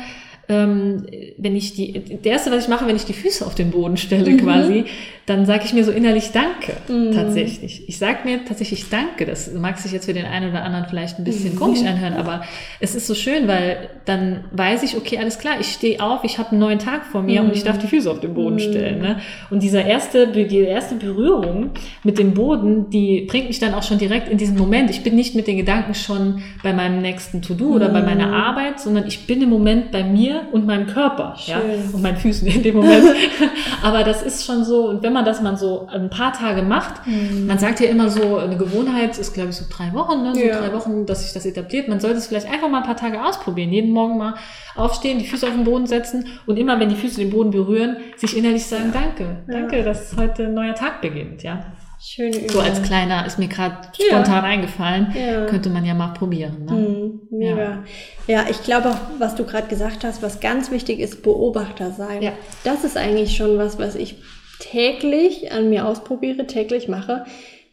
ähm, 0.49 1.05
wenn 1.37 1.55
ich 1.55 1.75
die, 1.75 1.93
der 1.93 2.33
erste, 2.33 2.51
was 2.51 2.63
ich 2.63 2.69
mache, 2.69 2.87
wenn 2.87 2.95
ich 2.95 3.05
die 3.05 3.13
Füße 3.13 3.45
auf 3.45 3.55
den 3.55 3.71
Boden 3.71 3.97
stelle 3.97 4.31
mhm. 4.31 4.37
quasi, 4.37 4.85
dann 5.27 5.45
sage 5.45 5.65
ich 5.65 5.73
mir 5.73 5.83
so 5.83 5.91
innerlich 5.91 6.31
Danke, 6.31 6.77
mhm. 6.87 7.13
tatsächlich. 7.13 7.87
Ich 7.89 7.97
sage 7.97 8.19
mir 8.23 8.45
tatsächlich 8.45 8.89
Danke. 8.89 9.25
Das 9.25 9.51
mag 9.53 9.77
sich 9.77 9.91
jetzt 9.91 10.05
für 10.05 10.13
den 10.13 10.25
einen 10.25 10.49
oder 10.49 10.63
anderen 10.63 10.85
vielleicht 10.89 11.19
ein 11.19 11.25
bisschen 11.25 11.53
mhm. 11.53 11.59
komisch 11.59 11.83
anhören, 11.83 12.13
aber 12.13 12.43
es 12.79 12.95
ist 12.95 13.07
so 13.07 13.13
schön, 13.13 13.45
weil 13.45 13.89
dann 14.05 14.45
weiß 14.53 14.83
ich, 14.83 14.95
okay, 14.95 15.17
alles 15.17 15.37
klar, 15.37 15.55
ich 15.59 15.67
stehe 15.67 16.01
auf, 16.01 16.23
ich 16.23 16.37
habe 16.37 16.51
einen 16.51 16.61
neuen 16.61 16.79
Tag 16.79 17.05
vor 17.05 17.23
mir 17.23 17.41
und 17.41 17.53
ich 17.53 17.65
darf 17.65 17.77
die 17.77 17.87
Füße 17.87 18.09
auf 18.09 18.21
den 18.21 18.35
Boden 18.35 18.55
mhm. 18.55 18.59
stellen. 18.59 19.01
Ne? 19.01 19.17
Und 19.49 19.63
dieser 19.63 19.83
erste, 19.83 20.27
die 20.27 20.59
erste 20.59 20.95
Berührung 20.95 21.71
mit 22.03 22.17
dem 22.19 22.33
Boden, 22.33 22.89
die 22.89 23.27
bringt 23.29 23.49
mich 23.49 23.59
dann 23.59 23.73
auch 23.73 23.83
schon 23.83 23.97
direkt 23.97 24.29
in 24.29 24.37
diesen 24.37 24.57
Moment. 24.57 24.89
Ich 24.89 25.03
bin 25.03 25.15
nicht 25.15 25.35
mit 25.35 25.47
den 25.47 25.57
Gedanken 25.57 25.93
schon 25.93 26.41
bei 26.63 26.71
meinem 26.71 27.01
nächsten 27.01 27.41
To-Do 27.41 27.73
oder 27.73 27.89
bei 27.89 28.01
meiner 28.01 28.27
mhm. 28.27 28.33
Arbeit, 28.33 28.79
sondern 28.79 29.05
ich 29.07 29.27
bin 29.27 29.41
im 29.41 29.49
Moment 29.49 29.91
bei 29.91 30.05
mir 30.05 30.43
und 30.53 30.65
meinem 30.65 30.87
Körper 30.87 31.35
Schön. 31.37 31.53
ja, 31.53 31.61
und 31.91 32.01
meinen 32.01 32.17
Füßen 32.17 32.47
in 32.47 32.63
dem 32.63 32.77
Moment. 32.77 33.03
Aber 33.83 34.05
das 34.05 34.23
ist 34.23 34.45
schon 34.45 34.63
so, 34.63 34.87
und 34.87 35.03
wenn 35.03 35.16
man 35.16 35.16
das 35.23 35.41
mal 35.41 35.57
so 35.57 35.87
ein 35.87 36.09
paar 36.09 36.33
Tage 36.33 36.61
macht, 36.61 37.05
mhm. 37.05 37.47
man 37.47 37.59
sagt 37.59 37.79
ja 37.79 37.87
immer 37.87 38.09
so, 38.09 38.37
eine 38.37 38.57
Gewohnheit 38.57 39.17
ist, 39.17 39.33
glaube 39.33 39.49
ich, 39.49 39.55
so 39.55 39.65
drei 39.69 39.93
Wochen, 39.93 40.23
ne? 40.23 40.35
so 40.35 40.41
ja. 40.41 40.59
drei 40.59 40.73
Wochen, 40.73 41.05
dass 41.05 41.23
sich 41.23 41.33
das 41.33 41.45
etabliert. 41.45 41.87
Man 41.87 41.99
sollte 41.99 42.17
es 42.17 42.27
vielleicht 42.27 42.49
einfach 42.51 42.69
mal 42.69 42.79
ein 42.79 42.85
paar 42.85 42.97
Tage 42.97 43.23
ausprobieren. 43.23 43.71
Jeden 43.71 43.91
Morgen 43.91 44.17
mal 44.17 44.35
aufstehen, 44.75 45.19
die 45.19 45.27
Füße 45.27 45.47
auf 45.47 45.53
den 45.53 45.63
Boden 45.63 45.87
setzen 45.87 46.25
und 46.45 46.57
immer, 46.57 46.79
wenn 46.79 46.89
die 46.89 46.95
Füße 46.95 47.19
den 47.19 47.29
Boden 47.29 47.51
berühren, 47.51 47.97
sich 48.15 48.37
innerlich 48.37 48.65
sagen, 48.65 48.91
ja. 48.93 49.01
danke, 49.01 49.43
danke, 49.47 49.83
dass 49.83 50.15
heute 50.17 50.45
ein 50.45 50.53
neuer 50.53 50.75
Tag 50.75 51.01
beginnt, 51.01 51.43
ja. 51.43 51.63
Schöne 51.99 52.37
Übung. 52.37 52.49
So 52.49 52.59
als 52.59 52.81
kleiner 52.83 53.25
ist 53.25 53.39
mir 53.39 53.47
gerade 53.47 53.75
spontan 53.93 54.43
ja. 54.43 54.43
eingefallen. 54.43 55.15
Ja. 55.15 55.45
Könnte 55.45 55.69
man 55.69 55.83
ja 55.83 55.95
mal 55.95 56.13
probieren. 56.13 56.65
Ne? 56.65 56.71
Mhm, 56.71 57.21
mega. 57.31 57.57
Ja. 57.57 57.83
ja, 58.27 58.45
ich 58.49 58.61
glaube 58.63 58.91
auch, 58.91 58.99
was 59.17 59.33
du 59.33 59.45
gerade 59.45 59.67
gesagt 59.67 60.03
hast, 60.03 60.21
was 60.21 60.39
ganz 60.39 60.69
wichtig 60.69 60.99
ist, 60.99 61.23
Beobachter 61.23 61.91
sein. 61.91 62.21
Ja. 62.21 62.33
Das 62.63 62.83
ist 62.83 62.97
eigentlich 62.97 63.35
schon 63.35 63.57
was, 63.57 63.79
was 63.79 63.95
ich 63.95 64.17
täglich 64.59 65.51
an 65.51 65.69
mir 65.69 65.87
ausprobiere, 65.87 66.47
täglich 66.47 66.87
mache. 66.87 67.25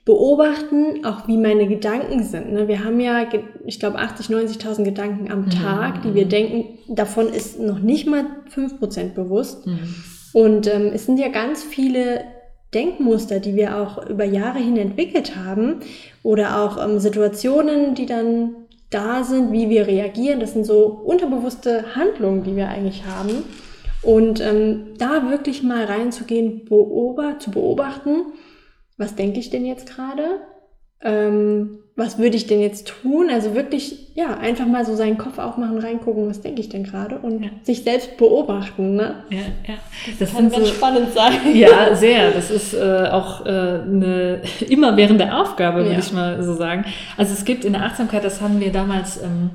Beobachten, 0.04 1.06
auch 1.06 1.26
wie 1.28 1.38
meine 1.38 1.66
Gedanken 1.66 2.22
sind. 2.22 2.52
Ne? 2.52 2.68
Wir 2.68 2.84
haben 2.84 3.00
ja, 3.00 3.26
ich 3.64 3.80
glaube, 3.80 3.98
80, 3.98 4.26
90.000 4.26 4.84
Gedanken 4.84 5.32
am 5.32 5.46
mhm. 5.46 5.50
Tag, 5.50 6.02
die 6.02 6.14
wir 6.14 6.26
denken. 6.26 6.78
Davon 6.88 7.28
ist 7.28 7.58
noch 7.58 7.78
nicht 7.78 8.06
mal 8.06 8.26
5% 8.54 9.14
bewusst. 9.14 9.66
Mhm. 9.66 9.94
Und 10.34 10.66
ähm, 10.66 10.90
es 10.92 11.06
sind 11.06 11.18
ja 11.18 11.28
ganz 11.28 11.62
viele 11.62 12.22
Denkmuster, 12.74 13.40
die 13.40 13.54
wir 13.54 13.78
auch 13.78 14.04
über 14.06 14.24
Jahre 14.24 14.58
hin 14.58 14.76
entwickelt 14.76 15.36
haben 15.36 15.76
oder 16.22 16.60
auch 16.60 16.84
ähm, 16.84 16.98
Situationen, 16.98 17.94
die 17.94 18.04
dann 18.04 18.56
da 18.90 19.24
sind, 19.24 19.52
wie 19.52 19.70
wir 19.70 19.86
reagieren. 19.86 20.40
Das 20.40 20.52
sind 20.52 20.66
so 20.66 20.84
unterbewusste 20.84 21.96
Handlungen, 21.96 22.44
die 22.44 22.56
wir 22.56 22.68
eigentlich 22.68 23.04
haben. 23.06 23.44
Und 24.04 24.40
ähm, 24.40 24.94
da 24.98 25.30
wirklich 25.30 25.62
mal 25.62 25.84
reinzugehen, 25.84 26.64
beobacht, 26.64 27.42
zu 27.42 27.50
beobachten, 27.50 28.32
was 28.96 29.14
denke 29.14 29.40
ich 29.40 29.50
denn 29.50 29.64
jetzt 29.64 29.88
gerade? 29.88 30.40
Ähm, 31.02 31.78
was 31.96 32.18
würde 32.18 32.36
ich 32.36 32.48
denn 32.48 32.60
jetzt 32.60 32.88
tun? 32.88 33.30
Also 33.30 33.54
wirklich, 33.54 34.14
ja, 34.16 34.36
einfach 34.36 34.66
mal 34.66 34.84
so 34.84 34.96
seinen 34.96 35.16
Kopf 35.16 35.38
aufmachen, 35.38 35.78
reingucken, 35.78 36.28
was 36.28 36.40
denke 36.40 36.60
ich 36.60 36.68
denn 36.68 36.82
gerade 36.82 37.18
und 37.18 37.44
ja. 37.44 37.50
sich 37.62 37.84
selbst 37.84 38.16
beobachten, 38.16 38.96
ne? 38.96 39.22
Ja, 39.30 39.38
ja. 39.38 39.74
Das, 40.06 40.18
das 40.18 40.34
kann 40.34 40.50
ganz 40.50 40.68
so, 40.68 40.74
spannend 40.74 41.12
sein. 41.14 41.34
Ja, 41.54 41.94
sehr. 41.94 42.32
Das 42.32 42.50
ist 42.50 42.74
äh, 42.74 43.08
auch 43.10 43.46
äh, 43.46 43.48
eine 43.48 44.42
immerwährende 44.68 45.32
Aufgabe, 45.36 45.78
würde 45.78 45.92
ja. 45.92 45.98
ich 46.00 46.12
mal 46.12 46.42
so 46.42 46.54
sagen. 46.54 46.84
Also 47.16 47.32
es 47.32 47.44
gibt 47.44 47.64
in 47.64 47.74
der 47.74 47.82
Achtsamkeit, 47.82 48.24
das 48.24 48.40
haben 48.40 48.58
wir 48.58 48.72
damals 48.72 49.22
ähm, 49.22 49.50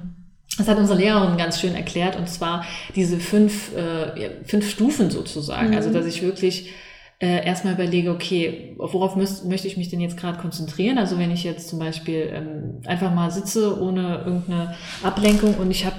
das 0.60 0.68
hat 0.68 0.78
unsere 0.78 1.00
Lehrerin 1.00 1.38
ganz 1.38 1.60
schön 1.60 1.74
erklärt, 1.74 2.16
und 2.16 2.30
zwar 2.30 2.66
diese 2.96 3.20
fünf, 3.20 3.76
äh, 3.76 4.32
fünf 4.46 4.70
Stufen 4.70 5.10
sozusagen. 5.10 5.76
Also, 5.76 5.90
mhm. 5.90 5.96
Also, 5.96 6.06
dass 6.06 6.06
ich 6.06 6.22
wirklich 6.22 6.72
äh, 7.22 7.46
erstmal 7.46 7.74
überlege, 7.74 8.12
okay, 8.12 8.76
worauf 8.78 9.18
müsst, 9.18 9.46
möchte 9.46 9.68
ich 9.68 9.76
mich 9.76 9.90
denn 9.90 10.00
jetzt 10.00 10.16
gerade 10.16 10.40
konzentrieren? 10.40 10.98
Also 10.98 11.20
wenn 11.20 11.32
ich 11.32 11.44
jetzt 11.44 11.68
zum 11.68 11.78
Beispiel 11.78 12.32
ähm, 12.34 12.82
einfach 12.86 13.14
mal 13.14 13.30
sitze 13.30 13.78
ohne 13.82 14.24
irgendeine 14.26 14.76
Ablenkung 15.04 15.56
und 15.56 15.70
ich 15.70 15.86
habe 15.86 15.98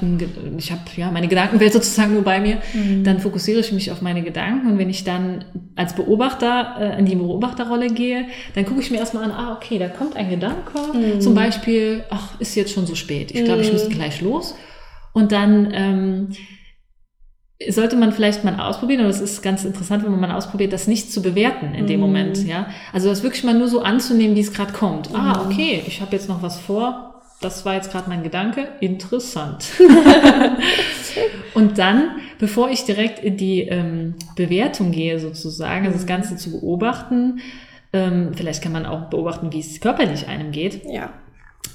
ich 0.56 0.72
habe 0.72 0.80
ja 0.96 1.10
meine 1.10 1.28
Gedankenwelt 1.28 1.72
sozusagen 1.74 2.14
nur 2.14 2.22
bei 2.22 2.40
mir, 2.40 2.56
mhm. 2.72 3.04
dann 3.04 3.20
fokussiere 3.20 3.60
ich 3.60 3.70
mich 3.70 3.92
auf 3.92 4.00
meine 4.00 4.22
Gedanken 4.22 4.72
und 4.72 4.78
wenn 4.78 4.88
ich 4.88 5.04
dann 5.04 5.44
als 5.76 5.94
Beobachter 5.94 6.76
äh, 6.80 6.98
in 6.98 7.04
die 7.04 7.16
Beobachterrolle 7.16 7.88
gehe, 7.88 8.24
dann 8.54 8.64
gucke 8.64 8.80
ich 8.80 8.90
mir 8.90 8.96
erstmal 8.96 9.24
an, 9.24 9.30
ah 9.30 9.54
okay, 9.54 9.78
da 9.78 9.88
kommt 9.88 10.16
ein 10.16 10.30
Gedanke, 10.30 10.78
mhm. 10.94 11.20
zum 11.20 11.34
Beispiel, 11.34 12.02
ach 12.08 12.40
ist 12.40 12.54
jetzt 12.54 12.72
schon 12.72 12.86
so 12.86 12.94
spät, 12.94 13.30
ich 13.30 13.44
glaube, 13.44 13.60
ich 13.60 13.70
müsste 13.70 13.90
mhm. 13.90 13.94
gleich 13.94 14.22
los 14.22 14.54
und 15.12 15.32
dann 15.32 15.68
ähm, 15.74 16.28
sollte 17.68 17.96
man 17.96 18.12
vielleicht 18.12 18.42
mal 18.42 18.58
ausprobieren, 18.58 19.04
und 19.04 19.10
es 19.10 19.20
ist 19.20 19.42
ganz 19.42 19.64
interessant, 19.64 20.02
wenn 20.04 20.10
man 20.10 20.20
mal 20.20 20.32
ausprobiert, 20.32 20.72
das 20.72 20.86
nicht 20.86 21.12
zu 21.12 21.20
bewerten 21.20 21.74
in 21.74 21.86
dem 21.86 22.00
mm. 22.00 22.02
Moment, 22.02 22.46
ja. 22.46 22.66
Also 22.92 23.08
das 23.08 23.22
wirklich 23.22 23.44
mal 23.44 23.54
nur 23.54 23.68
so 23.68 23.82
anzunehmen, 23.82 24.34
wie 24.34 24.40
es 24.40 24.52
gerade 24.52 24.72
kommt. 24.72 25.12
Mm. 25.12 25.16
Ah, 25.16 25.44
mhm. 25.44 25.50
okay, 25.50 25.82
ich 25.86 26.00
habe 26.00 26.12
jetzt 26.12 26.28
noch 26.28 26.42
was 26.42 26.58
vor. 26.58 27.22
Das 27.42 27.64
war 27.64 27.74
jetzt 27.74 27.90
gerade 27.90 28.08
mein 28.08 28.22
Gedanke. 28.22 28.68
Interessant. 28.80 29.64
und 31.54 31.78
dann, 31.78 32.16
bevor 32.38 32.70
ich 32.70 32.84
direkt 32.84 33.18
in 33.18 33.36
die 33.36 33.62
ähm, 33.62 34.14
Bewertung 34.36 34.92
gehe, 34.92 35.18
sozusagen, 35.18 35.86
also 35.86 35.96
das 35.96 36.04
mhm. 36.04 36.08
Ganze 36.08 36.36
zu 36.36 36.52
beobachten, 36.52 37.40
ähm, 37.92 38.32
vielleicht 38.34 38.62
kann 38.62 38.72
man 38.72 38.86
auch 38.86 39.08
beobachten, 39.08 39.52
wie 39.52 39.60
es 39.60 39.80
körperlich 39.80 40.28
einem 40.28 40.52
geht. 40.52 40.82
Ja. 40.84 41.10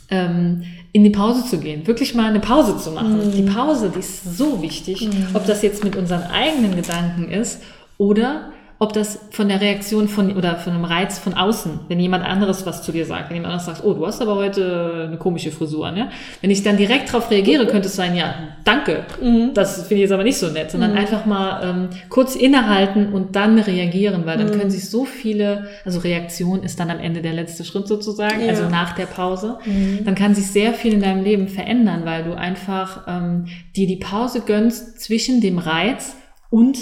Ähm, 0.10 0.63
in 0.91 1.04
die 1.04 1.10
Pause 1.10 1.44
zu 1.46 1.60
gehen, 1.60 1.88
wirklich 1.88 2.13
mal 2.13 2.30
eine 2.30 2.39
Pause 2.39 2.78
zu 2.78 2.91
machen. 2.91 3.30
Mm. 3.30 3.32
Die 3.32 3.41
Pause, 3.41 3.91
die 3.94 4.00
ist 4.00 4.38
so 4.38 4.62
wichtig, 4.62 5.10
mm. 5.10 5.36
ob 5.36 5.46
das 5.46 5.62
jetzt 5.62 5.84
mit 5.84 5.96
unseren 5.96 6.24
eigenen 6.24 6.76
Gedanken 6.76 7.30
ist 7.30 7.62
oder 7.98 8.52
ob 8.77 8.91
das 8.91 9.19
von 9.31 9.47
der 9.47 9.61
Reaktion 9.61 10.09
von 10.09 10.35
oder 10.35 10.57
von 10.57 10.73
einem 10.73 10.83
Reiz 10.83 11.17
von 11.17 11.33
außen, 11.33 11.79
wenn 11.88 11.99
jemand 11.99 12.25
anderes 12.25 12.65
was 12.65 12.81
zu 12.83 12.91
dir 12.91 13.05
sagt, 13.05 13.29
wenn 13.29 13.38
jemand 13.38 13.53
anderes 13.53 13.65
sagt, 13.65 13.85
oh, 13.85 13.93
du 13.93 14.05
hast 14.05 14.21
aber 14.21 14.35
heute 14.35 15.05
eine 15.07 15.17
komische 15.17 15.51
Frisur, 15.51 15.91
ne? 15.91 16.09
Wenn 16.41 16.51
ich 16.51 16.61
dann 16.61 16.75
direkt 16.75 17.07
darauf 17.07 17.31
reagiere, 17.31 17.67
könnte 17.67 17.88
es 17.88 17.95
sein, 17.95 18.15
ja, 18.15 18.35
danke, 18.65 19.05
mhm. 19.21 19.53
das 19.53 19.83
finde 19.83 19.95
ich 19.95 20.01
jetzt 20.01 20.11
aber 20.11 20.25
nicht 20.25 20.38
so 20.38 20.47
nett, 20.47 20.71
sondern 20.71 20.91
mhm. 20.91 20.97
einfach 20.97 21.25
mal 21.25 21.61
ähm, 21.63 21.89
kurz 22.09 22.35
innehalten 22.35 23.13
und 23.13 23.38
dann 23.38 23.59
reagieren, 23.59 24.25
weil 24.25 24.38
dann 24.38 24.47
mhm. 24.47 24.59
können 24.59 24.71
sich 24.71 24.89
so 24.89 25.05
viele, 25.05 25.67
also 25.85 25.99
Reaktion 25.99 26.63
ist 26.63 26.77
dann 26.77 26.89
am 26.89 26.99
Ende 26.99 27.21
der 27.21 27.33
letzte 27.33 27.63
Schritt 27.63 27.88
sozusagen, 27.88 28.41
ja. 28.41 28.49
also 28.49 28.67
nach 28.67 28.93
der 28.93 29.05
Pause, 29.05 29.57
mhm. 29.63 30.01
dann 30.03 30.15
kann 30.15 30.35
sich 30.35 30.47
sehr 30.47 30.73
viel 30.73 30.93
in 30.93 31.01
deinem 31.01 31.23
Leben 31.23 31.47
verändern, 31.47 32.01
weil 32.03 32.25
du 32.25 32.33
einfach 32.33 33.07
ähm, 33.07 33.45
dir 33.75 33.88
die 33.88 33.97
Pause 33.97 34.41
gönnst 34.41 34.99
zwischen 34.99 35.39
dem 35.39 35.59
Reiz 35.59 36.17
und 36.49 36.77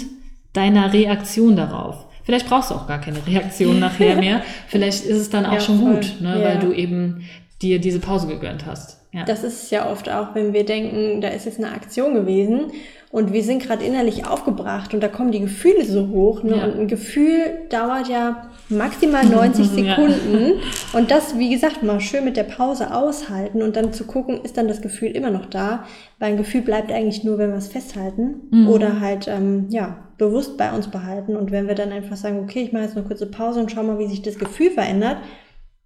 deiner 0.54 0.92
Reaktion 0.92 1.56
darauf. 1.56 2.06
Vielleicht 2.24 2.48
brauchst 2.48 2.70
du 2.70 2.74
auch 2.74 2.86
gar 2.86 3.00
keine 3.00 3.24
Reaktion 3.26 3.78
nachher 3.78 4.16
mehr. 4.16 4.42
Vielleicht 4.68 5.04
ist 5.04 5.18
es 5.18 5.30
dann 5.30 5.44
auch 5.44 5.54
ja, 5.54 5.60
schon 5.60 5.80
voll. 5.80 5.94
gut, 5.96 6.20
ne, 6.20 6.40
ja. 6.40 6.44
weil 6.44 6.58
du 6.58 6.72
eben 6.72 7.28
dir 7.60 7.78
diese 7.78 8.00
Pause 8.00 8.26
gegönnt 8.26 8.64
hast. 8.64 9.00
Ja. 9.12 9.24
Das 9.24 9.44
ist 9.44 9.70
ja 9.70 9.90
oft 9.90 10.10
auch, 10.10 10.34
wenn 10.34 10.52
wir 10.52 10.64
denken, 10.64 11.20
da 11.20 11.28
ist 11.28 11.44
jetzt 11.44 11.58
eine 11.58 11.72
Aktion 11.72 12.14
gewesen 12.14 12.72
und 13.14 13.32
wir 13.32 13.44
sind 13.44 13.62
gerade 13.62 13.84
innerlich 13.84 14.26
aufgebracht 14.26 14.92
und 14.92 15.00
da 15.00 15.06
kommen 15.06 15.30
die 15.30 15.38
Gefühle 15.38 15.84
so 15.84 16.08
hoch. 16.08 16.42
Ne? 16.42 16.56
Ja. 16.56 16.64
Und 16.64 16.80
ein 16.80 16.88
Gefühl 16.88 17.60
dauert 17.70 18.08
ja 18.08 18.50
maximal 18.68 19.24
90 19.24 19.66
Sekunden. 19.68 20.54
Ja. 20.58 20.98
Und 20.98 21.12
das, 21.12 21.38
wie 21.38 21.48
gesagt, 21.48 21.84
mal 21.84 22.00
schön 22.00 22.24
mit 22.24 22.36
der 22.36 22.42
Pause 22.42 22.92
aushalten 22.92 23.62
und 23.62 23.76
dann 23.76 23.92
zu 23.92 24.02
gucken, 24.02 24.40
ist 24.42 24.56
dann 24.56 24.66
das 24.66 24.82
Gefühl 24.82 25.12
immer 25.12 25.30
noch 25.30 25.46
da. 25.46 25.84
Weil 26.18 26.32
ein 26.32 26.36
Gefühl 26.38 26.62
bleibt 26.62 26.90
eigentlich 26.90 27.22
nur, 27.22 27.38
wenn 27.38 27.50
wir 27.50 27.58
es 27.58 27.68
festhalten 27.68 28.48
mhm. 28.50 28.68
oder 28.68 28.98
halt, 28.98 29.28
ähm, 29.28 29.66
ja, 29.68 29.96
bewusst 30.18 30.58
bei 30.58 30.72
uns 30.72 30.88
behalten. 30.88 31.36
Und 31.36 31.52
wenn 31.52 31.68
wir 31.68 31.76
dann 31.76 31.92
einfach 31.92 32.16
sagen, 32.16 32.40
okay, 32.40 32.62
ich 32.62 32.72
mache 32.72 32.82
jetzt 32.82 32.96
eine 32.96 33.06
kurze 33.06 33.30
Pause 33.30 33.60
und 33.60 33.70
schau 33.70 33.84
mal, 33.84 34.00
wie 34.00 34.08
sich 34.08 34.22
das 34.22 34.40
Gefühl 34.40 34.72
verändert, 34.72 35.18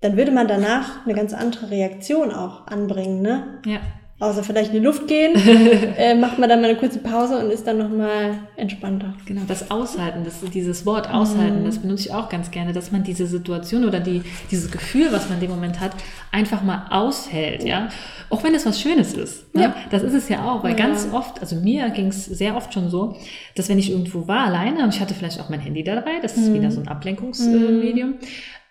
dann 0.01 0.17
würde 0.17 0.33
man 0.33 0.49
danach 0.49 1.05
eine 1.05 1.15
ganz 1.15 1.35
andere 1.35 1.71
Reaktion 1.71 2.33
auch 2.33 2.69
anbringen, 2.69 3.21
ne? 3.21 3.59
Ja 3.67 3.81
außer 4.21 4.43
vielleicht 4.43 4.71
in 4.75 4.81
die 4.81 4.85
Luft 4.85 5.07
gehen, 5.07 5.35
äh, 5.97 6.15
macht 6.15 6.39
man 6.39 6.49
dann 6.49 6.61
mal 6.61 6.71
eine 6.71 6.79
kurze 6.79 6.99
Pause 6.99 7.39
und 7.39 7.51
ist 7.51 7.67
dann 7.67 7.79
nochmal 7.79 8.41
entspannter. 8.57 9.15
Genau, 9.27 9.43
das 9.47 9.71
Aushalten, 9.71 10.25
das, 10.25 10.41
dieses 10.51 10.85
Wort 10.87 11.09
Aushalten, 11.09 11.63
mm. 11.63 11.67
das 11.67 11.79
benutze 11.79 12.09
ich 12.09 12.15
auch 12.15 12.29
ganz 12.29 12.51
gerne, 12.51 12.73
dass 12.73 12.91
man 12.91 13.05
diese 13.05 13.27
Situation 13.27 13.85
oder 13.85 14.01
die, 14.01 14.23
dieses 14.51 14.73
Gefühl, 14.73 15.13
was 15.13 15.29
man 15.29 15.39
in 15.39 15.43
dem 15.43 15.51
Moment 15.51 15.79
hat, 15.79 15.93
einfach 16.33 16.63
mal 16.63 16.87
aushält, 16.91 17.63
ja. 17.63 17.89
Auch 18.31 18.43
wenn 18.43 18.55
es 18.55 18.67
was 18.67 18.81
Schönes 18.81 19.15
ist. 19.15 19.55
Ne? 19.55 19.63
Ja. 19.63 19.77
Das 19.91 20.03
ist 20.03 20.15
es 20.15 20.29
ja 20.29 20.45
auch, 20.45 20.65
weil 20.65 20.73
ja. 20.73 20.85
ganz 20.85 21.09
oft, 21.13 21.41
also 21.41 21.57
mir 21.57 21.89
ging 21.91 22.09
es 22.09 22.27
sehr 22.27 22.57
oft 22.57 22.75
schon 22.75 22.91
so, 22.91 23.17
dass 23.55 23.69
wenn 23.69 23.79
ich 23.79 23.91
irgendwo 23.91 24.27
war 24.27 24.47
alleine 24.47 24.83
und 24.83 24.95
ich 24.95 25.01
hatte 25.01 25.15
vielleicht 25.15 25.41
auch 25.41 25.49
mein 25.49 25.61
Handy 25.61 25.85
dabei, 25.85 26.19
das 26.21 26.37
ist 26.37 26.51
mm. 26.51 26.55
wieder 26.55 26.71
so 26.73 26.81
ein 26.81 26.89
Ablenkungsmedium, 26.89 28.11
mm 28.11 28.19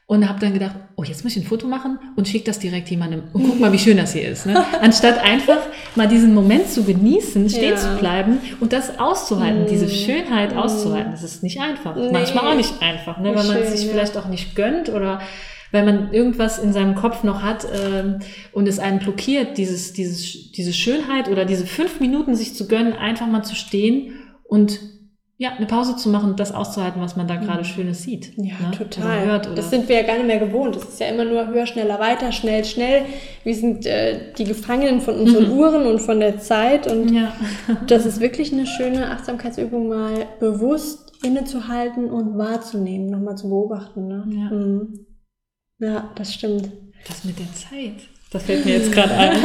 und 0.08 0.28
habe 0.28 0.39
dann 0.39 0.54
gedacht, 0.54 0.76
oh, 0.96 1.04
jetzt 1.04 1.26
muss 1.26 1.36
ich 1.36 1.43
ein 1.43 1.48
Foto 1.48 1.67
machen 1.67 2.00
und 2.15 2.30
schick 2.30 2.46
das 2.46 2.60
direkt 2.60 2.89
jemandem 2.89 3.24
und 3.34 3.43
guck 3.43 3.60
mal, 3.60 3.74
wie 3.74 3.78
schön 3.78 3.98
das 3.98 4.13
hier 4.13 4.30
ist. 4.30 4.46
Ne? 4.46 4.65
Anstatt 4.82 5.20
einfach 5.20 5.60
mal 5.96 6.08
diesen 6.08 6.34
Moment 6.34 6.70
zu 6.70 6.86
genießen, 6.86 7.50
stehen 7.50 7.72
ja. 7.72 7.76
zu 7.76 7.98
bleiben 7.98 8.39
und 8.62 8.72
das 8.72 9.00
auszuhalten, 9.00 9.65
mm. 9.65 9.67
diese 9.67 9.89
Schönheit 9.89 10.56
mm. 10.56 10.60
auszuhalten. 10.60 11.12
Das 11.12 11.24
ist 11.24 11.43
nicht 11.43 11.60
einfach. 11.60 11.98
Nee. 11.98 12.10
Manchmal 12.10 12.48
auch 12.48 12.56
nicht 12.56 12.82
einfach, 12.82 13.20
ne? 13.20 13.36
weil 13.36 13.46
man 13.46 13.58
schön, 13.58 13.67
sich 13.67 13.86
ja. 13.86 13.91
vielleicht 13.91 14.15
auch 14.15 14.30
nicht 14.30 14.56
gönnt 14.56 14.88
oder 14.88 15.20
weil 15.74 15.84
man 15.84 16.13
irgendwas 16.13 16.58
in 16.58 16.72
seinem 16.72 16.96
Kopf 16.96 17.26
noch 17.26 17.43
hat 17.43 17.67
ähm, 17.74 18.20
und 18.54 18.65
es 18.70 18.80
einen 18.80 19.00
blockiert, 19.00 19.58
dieses, 19.58 19.91
dieses, 19.91 20.54
diese 20.54 20.72
Schönheit 20.72 21.28
oder 21.28 21.43
diese 21.43 21.67
fünf 21.67 22.00
Minuten 22.00 22.34
sich 22.34 22.56
zu 22.56 22.70
gönnen, 22.70 22.93
einfach 22.93 23.28
mal 23.28 23.43
zu 23.43 23.56
stehen 23.56 24.13
und 24.46 24.80
ja, 25.39 25.52
eine 25.52 25.67
Pause 25.67 25.95
zu 25.95 26.10
machen 26.10 26.32
und 26.32 26.39
das 26.39 26.52
auszuhalten, 26.52 27.00
was 27.00 27.15
man 27.15 27.28
da 27.28 27.36
gerade 27.36 27.60
mhm. 27.60 27.65
Schönes 27.65 28.02
sieht. 28.02 28.36
Ja, 28.38 28.56
ne? 28.60 28.71
total. 28.76 29.21
Oder 29.21 29.26
hört, 29.26 29.45
oder 29.45 29.56
das 29.56 29.69
sind 29.69 29.88
wir 29.88 29.97
ja 29.97 30.02
gar 30.02 30.15
nicht 30.15 30.26
mehr 30.26 30.39
gewohnt. 30.39 30.76
Das 30.76 30.86
ist 30.86 31.00
ja 31.00 31.08
immer 31.08 31.26
nur 31.26 31.47
höher, 31.47 31.67
schneller, 31.67 32.00
weiter, 32.00 32.32
schnell, 32.32 32.65
schnell. 32.65 33.04
Wir 33.43 33.54
sind 33.54 33.86
äh, 33.86 34.34
die 34.36 34.45
Gefangenen 34.45 35.00
von 35.00 35.13
unseren 35.19 35.52
mhm. 35.52 35.60
Uhren 35.60 35.86
und 35.86 36.00
von 36.00 36.19
der 36.19 36.39
Zeit. 36.39 36.91
Und 36.91 37.13
ja. 37.13 37.34
das 37.88 38.08
ist 38.08 38.19
wirklich 38.19 38.52
eine 38.52 38.65
schöne 38.65 39.12
Achtsamkeitsübung, 39.12 39.88
mal 39.88 40.26
bewusst 40.39 41.13
innezuhalten 41.23 42.10
und 42.10 42.39
wahrzunehmen, 42.39 43.12
nochmal 43.12 43.38
zu 43.38 43.50
beobachten. 43.50 44.08
Ne? 44.08 44.23
Ja. 44.32 44.56
Mhm. 44.56 45.06
ja, 45.78 46.12
das 46.15 46.34
stimmt. 46.34 46.71
Das 47.08 47.23
mit 47.23 47.38
der 47.38 47.54
Zeit. 47.54 48.08
Das 48.32 48.41
fällt 48.43 48.65
mir 48.65 48.73
jetzt 48.73 48.91
gerade 48.91 49.13
ein. 49.13 49.38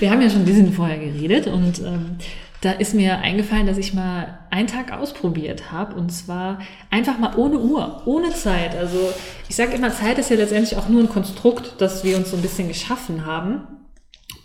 wir 0.00 0.10
haben 0.10 0.20
ja 0.20 0.28
schon 0.28 0.40
ein 0.40 0.46
bisschen 0.46 0.72
vorher 0.72 0.98
geredet 0.98 1.46
und 1.46 1.78
ähm, 1.78 2.16
da 2.64 2.72
ist 2.72 2.94
mir 2.94 3.18
eingefallen, 3.18 3.66
dass 3.66 3.76
ich 3.76 3.92
mal 3.92 4.38
einen 4.50 4.68
Tag 4.68 4.90
ausprobiert 4.90 5.70
habe 5.70 5.96
und 5.96 6.10
zwar 6.10 6.60
einfach 6.90 7.18
mal 7.18 7.36
ohne 7.36 7.58
Uhr, 7.58 8.02
ohne 8.06 8.30
Zeit. 8.30 8.74
Also 8.74 9.12
ich 9.50 9.56
sage 9.56 9.74
immer, 9.74 9.90
Zeit 9.90 10.18
ist 10.18 10.30
ja 10.30 10.36
letztendlich 10.36 10.78
auch 10.78 10.88
nur 10.88 11.02
ein 11.02 11.10
Konstrukt, 11.10 11.74
das 11.78 12.04
wir 12.04 12.16
uns 12.16 12.30
so 12.30 12.36
ein 12.36 12.42
bisschen 12.42 12.68
geschaffen 12.68 13.26
haben. 13.26 13.66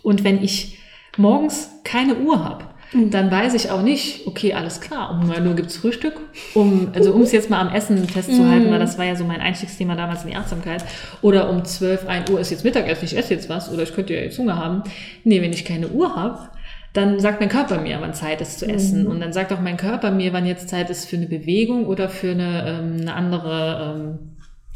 Und 0.02 0.22
wenn 0.22 0.42
ich 0.42 0.78
morgens 1.16 1.70
keine 1.82 2.16
Uhr 2.16 2.44
habe, 2.44 2.66
mhm. 2.92 3.10
dann 3.10 3.30
weiß 3.30 3.54
ich 3.54 3.70
auch 3.70 3.80
nicht, 3.80 4.26
okay, 4.26 4.52
alles 4.52 4.82
klar, 4.82 5.12
um 5.12 5.26
9 5.26 5.46
Uhr 5.46 5.54
gibt's 5.54 5.78
Frühstück. 5.78 6.20
Um, 6.52 6.88
also 6.94 7.12
um 7.12 7.22
es 7.22 7.32
jetzt 7.32 7.48
mal 7.48 7.60
am 7.60 7.74
Essen 7.74 8.06
festzuhalten, 8.06 8.66
mhm. 8.66 8.72
weil 8.72 8.80
das 8.80 8.98
war 8.98 9.06
ja 9.06 9.16
so 9.16 9.24
mein 9.24 9.40
Einstiegsthema 9.40 9.94
damals 9.94 10.24
in 10.24 10.30
die 10.30 10.36
Achtsamkeit. 10.36 10.84
Oder 11.22 11.48
um 11.48 11.64
12, 11.64 12.06
1 12.06 12.30
Uhr 12.30 12.38
ist 12.38 12.50
jetzt 12.50 12.64
Mittagessen, 12.64 13.06
ich 13.06 13.16
esse 13.16 13.32
jetzt 13.32 13.48
was 13.48 13.72
oder 13.72 13.82
ich 13.82 13.94
könnte 13.94 14.12
ja 14.12 14.20
jetzt 14.20 14.38
Hunger 14.38 14.56
haben. 14.56 14.82
Nee, 15.24 15.40
wenn 15.40 15.54
ich 15.54 15.64
keine 15.64 15.88
Uhr 15.88 16.14
habe, 16.14 16.50
dann 16.92 17.20
sagt 17.20 17.40
mein 17.40 17.48
Körper 17.48 17.80
mir, 17.80 17.98
wann 18.00 18.14
Zeit 18.14 18.40
ist 18.40 18.58
zu 18.58 18.66
essen. 18.66 19.04
Mhm. 19.04 19.10
Und 19.10 19.20
dann 19.20 19.32
sagt 19.32 19.52
auch 19.52 19.60
mein 19.60 19.76
Körper 19.76 20.10
mir, 20.10 20.32
wann 20.32 20.46
jetzt 20.46 20.68
Zeit 20.68 20.90
ist 20.90 21.08
für 21.08 21.16
eine 21.16 21.26
Bewegung 21.26 21.86
oder 21.86 22.08
für 22.08 22.32
eine, 22.32 22.64
ähm, 22.66 22.96
eine 23.00 23.14
andere 23.14 23.94
ähm, 23.96 24.18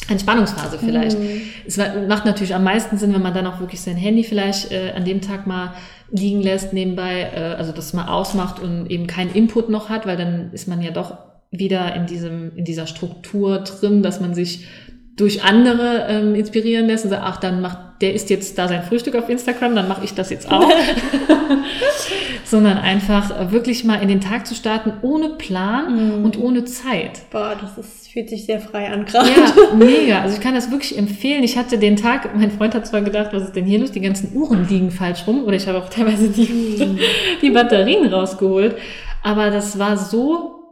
Entspannungsphase 0.09 0.79
vielleicht. 0.79 1.19
Mhm. 1.19 1.43
Es 1.67 1.77
macht 1.77 2.25
natürlich 2.25 2.55
am 2.55 2.65
meisten 2.65 2.99
Sinn, 2.99 3.15
wenn 3.15 3.23
man 3.23 3.35
dann 3.35 3.47
auch 3.47 3.61
wirklich 3.61 3.81
sein 3.81 3.97
Handy 3.97 4.23
vielleicht 4.23 4.71
äh, 4.71 4.93
an 4.95 5.05
dem 5.05 5.21
Tag 5.23 5.47
mal 5.47 5.75
liegen 6.11 6.43
lässt 6.43 6.73
nebenbei, 6.73 7.31
äh, 7.35 7.55
also 7.57 7.73
das 7.73 7.95
mal 7.95 8.09
ausmacht 8.09 8.61
und 8.61 8.91
eben 8.91 9.07
keinen 9.07 9.33
Input 9.33 9.69
noch 9.69 9.89
hat, 9.89 10.07
weil 10.07 10.17
dann 10.17 10.53
ist 10.53 10.69
man 10.69 10.83
ja 10.83 10.91
doch 10.91 11.19
wieder 11.51 11.95
in 11.95 12.07
diesem 12.07 12.57
in 12.57 12.65
dieser 12.65 12.87
Struktur 12.87 13.61
drin, 13.61 14.03
dass 14.03 14.21
man 14.21 14.35
sich 14.35 14.67
durch 15.17 15.45
andere 15.45 16.07
ähm, 16.09 16.35
inspirieren 16.35 16.87
lässt 16.87 17.05
und 17.05 17.11
sagt, 17.11 17.23
ach, 17.25 17.37
dann 17.37 17.61
macht 17.61 17.79
der 18.01 18.15
isst 18.15 18.29
jetzt 18.29 18.59
da 18.59 18.69
sein 18.69 18.83
Frühstück 18.83 19.15
auf 19.15 19.29
Instagram, 19.29 19.75
dann 19.77 19.89
mache 19.89 20.05
ich 20.05 20.15
das 20.15 20.31
jetzt 20.31 20.51
auch. 20.51 20.69
Sondern 22.45 22.79
einfach 22.79 23.53
wirklich 23.53 23.85
mal 23.85 23.97
in 24.03 24.09
den 24.09 24.21
Tag 24.21 24.47
zu 24.47 24.55
starten, 24.55 24.93
ohne 25.03 25.31
Plan 25.31 26.21
mm. 26.21 26.25
und 26.25 26.39
ohne 26.39 26.65
Zeit. 26.65 27.23
Boah, 27.31 27.57
das 27.61 27.79
ist, 27.79 28.09
fühlt 28.13 28.29
sich 28.29 28.45
sehr 28.47 28.61
frei 28.61 28.93
an 28.93 29.05
gerade. 29.05 29.31
Ja, 29.31 29.75
mega. 29.77 30.21
Also 30.23 30.37
ich 30.37 30.43
kann 30.43 30.55
das 30.55 30.71
wirklich 30.71 30.99
empfehlen. 30.99 31.45
Ich 31.45 31.57
hatte 31.57 31.79
den 31.79 31.97
Tag, 31.97 32.35
mein 32.37 32.51
Freund 32.51 32.75
hat 32.75 32.87
zwar 32.87 33.03
gedacht, 33.03 33.31
was 33.33 33.45
ist 33.45 33.57
denn 33.57 33.65
hier 33.65 33.79
los? 33.79 33.93
Die 33.93 34.01
ganzen 34.01 34.37
Uhren 34.37 34.69
liegen 34.69 34.91
falsch 34.91 35.27
rum. 35.27 35.45
Oder 35.45 35.57
ich 35.57 35.67
habe 35.69 35.79
auch 35.79 35.89
teilweise 35.89 36.29
die, 36.29 36.85
mm. 36.85 36.99
die 37.43 37.51
Batterien 37.51 38.13
rausgeholt. 38.13 38.77
Aber 39.23 39.51
das 39.51 39.79
war 39.79 39.97
so 39.97 40.64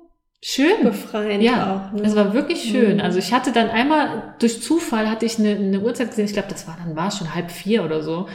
schön. 0.43 0.83
Befreiend 0.83 1.43
ja, 1.43 1.91
auch. 1.93 1.93
Ne? 1.97 2.03
Es 2.05 2.17
war 2.17 2.35
wirklich 2.35 2.63
schön. 2.63 2.97
Mhm. 2.97 3.01
Also 3.01 3.19
ich 3.19 3.33
hatte 3.33 3.53
dann 3.53 3.71
einmal 3.71 4.35
durch 4.39 4.61
Zufall 4.63 5.09
hatte 5.09 5.25
ich 5.25 5.39
eine, 5.39 5.51
eine 5.51 5.81
Uhrzeit 5.81 6.11
gesehen. 6.11 6.27
Ich 6.27 6.33
glaube, 6.33 6.49
das 6.51 6.67
war 6.67 6.77
dann 6.85 6.97
war 6.97 7.09
es 7.09 7.19
schon 7.19 7.35
halb 7.35 7.51
vier 7.51 7.85
oder 7.85 8.03
so. 8.03 8.27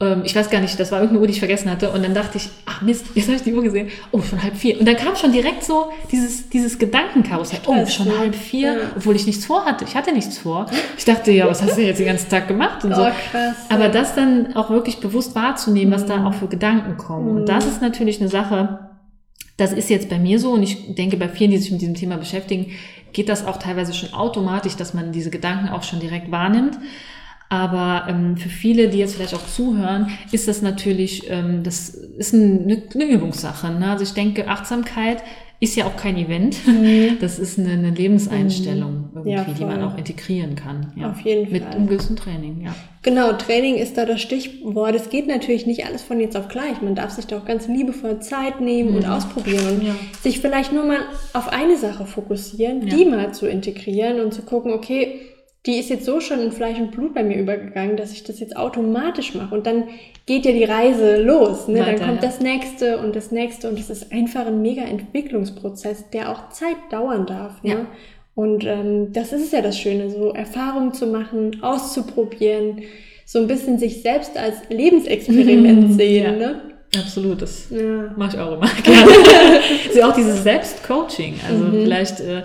Ähm, 0.00 0.22
ich 0.24 0.36
weiß 0.36 0.48
gar 0.48 0.60
nicht, 0.60 0.78
das 0.78 0.92
war 0.92 1.00
irgendeine 1.00 1.20
Uhr, 1.20 1.26
die 1.26 1.32
ich 1.32 1.40
vergessen 1.40 1.70
hatte. 1.70 1.90
Und 1.90 2.04
dann 2.04 2.14
dachte 2.14 2.38
ich, 2.38 2.48
ach 2.66 2.82
Mist, 2.82 3.06
jetzt 3.14 3.26
habe 3.26 3.36
ich 3.36 3.42
die 3.42 3.52
Uhr 3.52 3.62
gesehen. 3.62 3.88
Oh, 4.12 4.20
schon 4.20 4.42
halb 4.42 4.56
vier. 4.56 4.78
Und 4.78 4.86
dann 4.86 4.96
kam 4.96 5.16
schon 5.16 5.32
direkt 5.32 5.64
so 5.64 5.90
dieses, 6.12 6.48
dieses 6.50 6.78
Gedankenkarussell. 6.78 7.60
Oh, 7.66 7.84
schon 7.86 8.16
halb 8.16 8.34
vier, 8.34 8.74
ja. 8.74 8.80
obwohl 8.96 9.16
ich 9.16 9.26
nichts 9.26 9.46
vorhatte. 9.46 9.84
Ich 9.84 9.96
hatte 9.96 10.12
nichts 10.12 10.38
vor. 10.38 10.66
Ich 10.96 11.04
dachte, 11.04 11.32
ja, 11.32 11.48
was 11.48 11.62
hast 11.62 11.76
du 11.76 11.82
jetzt 11.82 11.98
den 11.98 12.06
ganzen 12.06 12.28
Tag 12.28 12.46
gemacht 12.46 12.84
und 12.84 12.94
so. 12.94 13.02
Oh, 13.02 13.10
krass, 13.30 13.56
Aber 13.70 13.88
das 13.88 14.14
dann 14.14 14.54
auch 14.54 14.70
wirklich 14.70 15.00
bewusst 15.00 15.34
wahrzunehmen, 15.34 15.92
was 15.92 16.06
da 16.06 16.18
mhm. 16.18 16.26
auch 16.26 16.34
für 16.34 16.48
Gedanken 16.48 16.96
kommen. 16.96 17.28
Und 17.36 17.48
das 17.48 17.64
mhm. 17.64 17.72
ist 17.72 17.82
natürlich 17.82 18.20
eine 18.20 18.28
Sache, 18.28 18.87
das 19.58 19.72
ist 19.72 19.90
jetzt 19.90 20.08
bei 20.08 20.18
mir 20.18 20.38
so 20.38 20.52
und 20.52 20.62
ich 20.62 20.94
denke, 20.94 21.16
bei 21.16 21.28
vielen, 21.28 21.50
die 21.50 21.58
sich 21.58 21.72
mit 21.72 21.80
diesem 21.80 21.94
Thema 21.94 22.16
beschäftigen, 22.16 22.72
geht 23.12 23.28
das 23.28 23.44
auch 23.44 23.58
teilweise 23.58 23.92
schon 23.92 24.14
automatisch, 24.14 24.76
dass 24.76 24.94
man 24.94 25.12
diese 25.12 25.30
Gedanken 25.30 25.68
auch 25.68 25.82
schon 25.82 26.00
direkt 26.00 26.30
wahrnimmt. 26.30 26.78
Aber 27.50 28.06
ähm, 28.08 28.36
für 28.36 28.50
viele, 28.50 28.88
die 28.88 28.98
jetzt 28.98 29.16
vielleicht 29.16 29.34
auch 29.34 29.46
zuhören, 29.46 30.10
ist 30.32 30.48
das 30.48 30.62
natürlich, 30.62 31.28
ähm, 31.28 31.62
das 31.64 31.88
ist 31.88 32.34
eine, 32.34 32.82
eine 32.94 33.04
Übungssache. 33.04 33.70
Ne? 33.70 33.90
Also 33.90 34.04
ich 34.04 34.12
denke, 34.12 34.48
Achtsamkeit 34.48 35.22
ist 35.60 35.74
ja 35.74 35.86
auch 35.86 35.96
kein 35.96 36.16
Event. 36.16 36.66
Mhm. 36.66 37.18
Das 37.20 37.38
ist 37.38 37.58
eine, 37.58 37.72
eine 37.72 37.90
Lebenseinstellung, 37.90 39.10
mhm. 39.12 39.26
irgendwie, 39.26 39.54
die 39.54 39.64
man 39.64 39.82
auch 39.82 39.98
integrieren 39.98 40.54
kann. 40.54 40.92
Ja. 40.94 41.10
Auf 41.10 41.20
jeden 41.20 41.44
Fall. 41.46 41.52
Mit 41.52 41.66
einem 41.66 41.88
gewissen 41.88 42.16
Training, 42.16 42.60
ja. 42.64 42.74
Genau, 43.02 43.32
Training 43.32 43.76
ist 43.76 43.96
da 43.96 44.04
das 44.04 44.20
Stichwort. 44.20 44.94
Es 44.94 45.10
geht 45.10 45.26
natürlich 45.26 45.66
nicht 45.66 45.84
alles 45.84 46.02
von 46.02 46.20
jetzt 46.20 46.36
auf 46.36 46.48
gleich. 46.48 46.80
Man 46.80 46.94
darf 46.94 47.10
sich 47.10 47.26
da 47.26 47.38
auch 47.38 47.44
ganz 47.44 47.66
liebevoll 47.66 48.20
Zeit 48.20 48.60
nehmen 48.60 48.90
mhm. 48.90 48.96
und 48.96 49.06
ausprobieren 49.06 49.78
und 49.78 49.86
ja. 49.86 49.94
sich 50.20 50.38
vielleicht 50.40 50.72
nur 50.72 50.84
mal 50.84 51.00
auf 51.32 51.48
eine 51.48 51.76
Sache 51.76 52.06
fokussieren, 52.06 52.86
die 52.86 53.04
mal 53.04 53.34
zu 53.34 53.48
integrieren 53.48 54.20
und 54.20 54.32
zu 54.32 54.42
gucken, 54.42 54.72
okay, 54.72 55.20
die 55.68 55.78
ist 55.78 55.90
jetzt 55.90 56.06
so 56.06 56.18
schon 56.20 56.40
in 56.40 56.50
Fleisch 56.50 56.78
und 56.78 56.92
Blut 56.92 57.12
bei 57.12 57.22
mir 57.22 57.36
übergegangen, 57.36 57.98
dass 57.98 58.10
ich 58.10 58.24
das 58.24 58.40
jetzt 58.40 58.56
automatisch 58.56 59.34
mache. 59.34 59.54
Und 59.54 59.66
dann 59.66 59.84
geht 60.24 60.46
ja 60.46 60.52
die 60.52 60.64
Reise 60.64 61.22
los. 61.22 61.68
Ne? 61.68 61.80
Weiter, 61.80 61.92
dann 61.92 62.08
kommt 62.08 62.22
ja. 62.22 62.28
das 62.28 62.40
nächste 62.40 62.98
und 62.98 63.14
das 63.14 63.30
nächste. 63.32 63.68
Und 63.68 63.78
es 63.78 63.90
ist 63.90 64.10
einfach 64.10 64.46
ein 64.46 64.62
mega 64.62 64.80
Entwicklungsprozess, 64.82 66.08
der 66.10 66.32
auch 66.32 66.48
Zeit 66.48 66.76
dauern 66.90 67.26
darf. 67.26 67.62
Ne? 67.62 67.70
Ja. 67.70 67.86
Und 68.34 68.64
ähm, 68.64 69.12
das 69.12 69.34
ist 69.34 69.52
ja 69.52 69.60
das 69.60 69.78
Schöne, 69.78 70.08
so 70.08 70.32
Erfahrungen 70.32 70.94
zu 70.94 71.06
machen, 71.06 71.62
auszuprobieren, 71.62 72.84
so 73.26 73.40
ein 73.40 73.46
bisschen 73.46 73.78
sich 73.78 74.00
selbst 74.00 74.38
als 74.38 74.56
Lebensexperiment 74.70 75.92
sehen. 75.98 76.24
Ja. 76.24 76.32
Ne? 76.32 76.60
Absolut, 76.96 77.42
das 77.42 77.68
ja. 77.68 78.14
mache 78.16 78.36
ich 78.36 78.42
auch 78.42 78.54
immer 78.54 78.70
gerne. 78.82 79.10
also 79.88 80.02
auch 80.02 80.14
dieses 80.14 80.42
Selbstcoaching. 80.44 81.34
Also 81.46 81.64
mhm. 81.64 81.82
vielleicht 81.82 82.20
äh, 82.20 82.42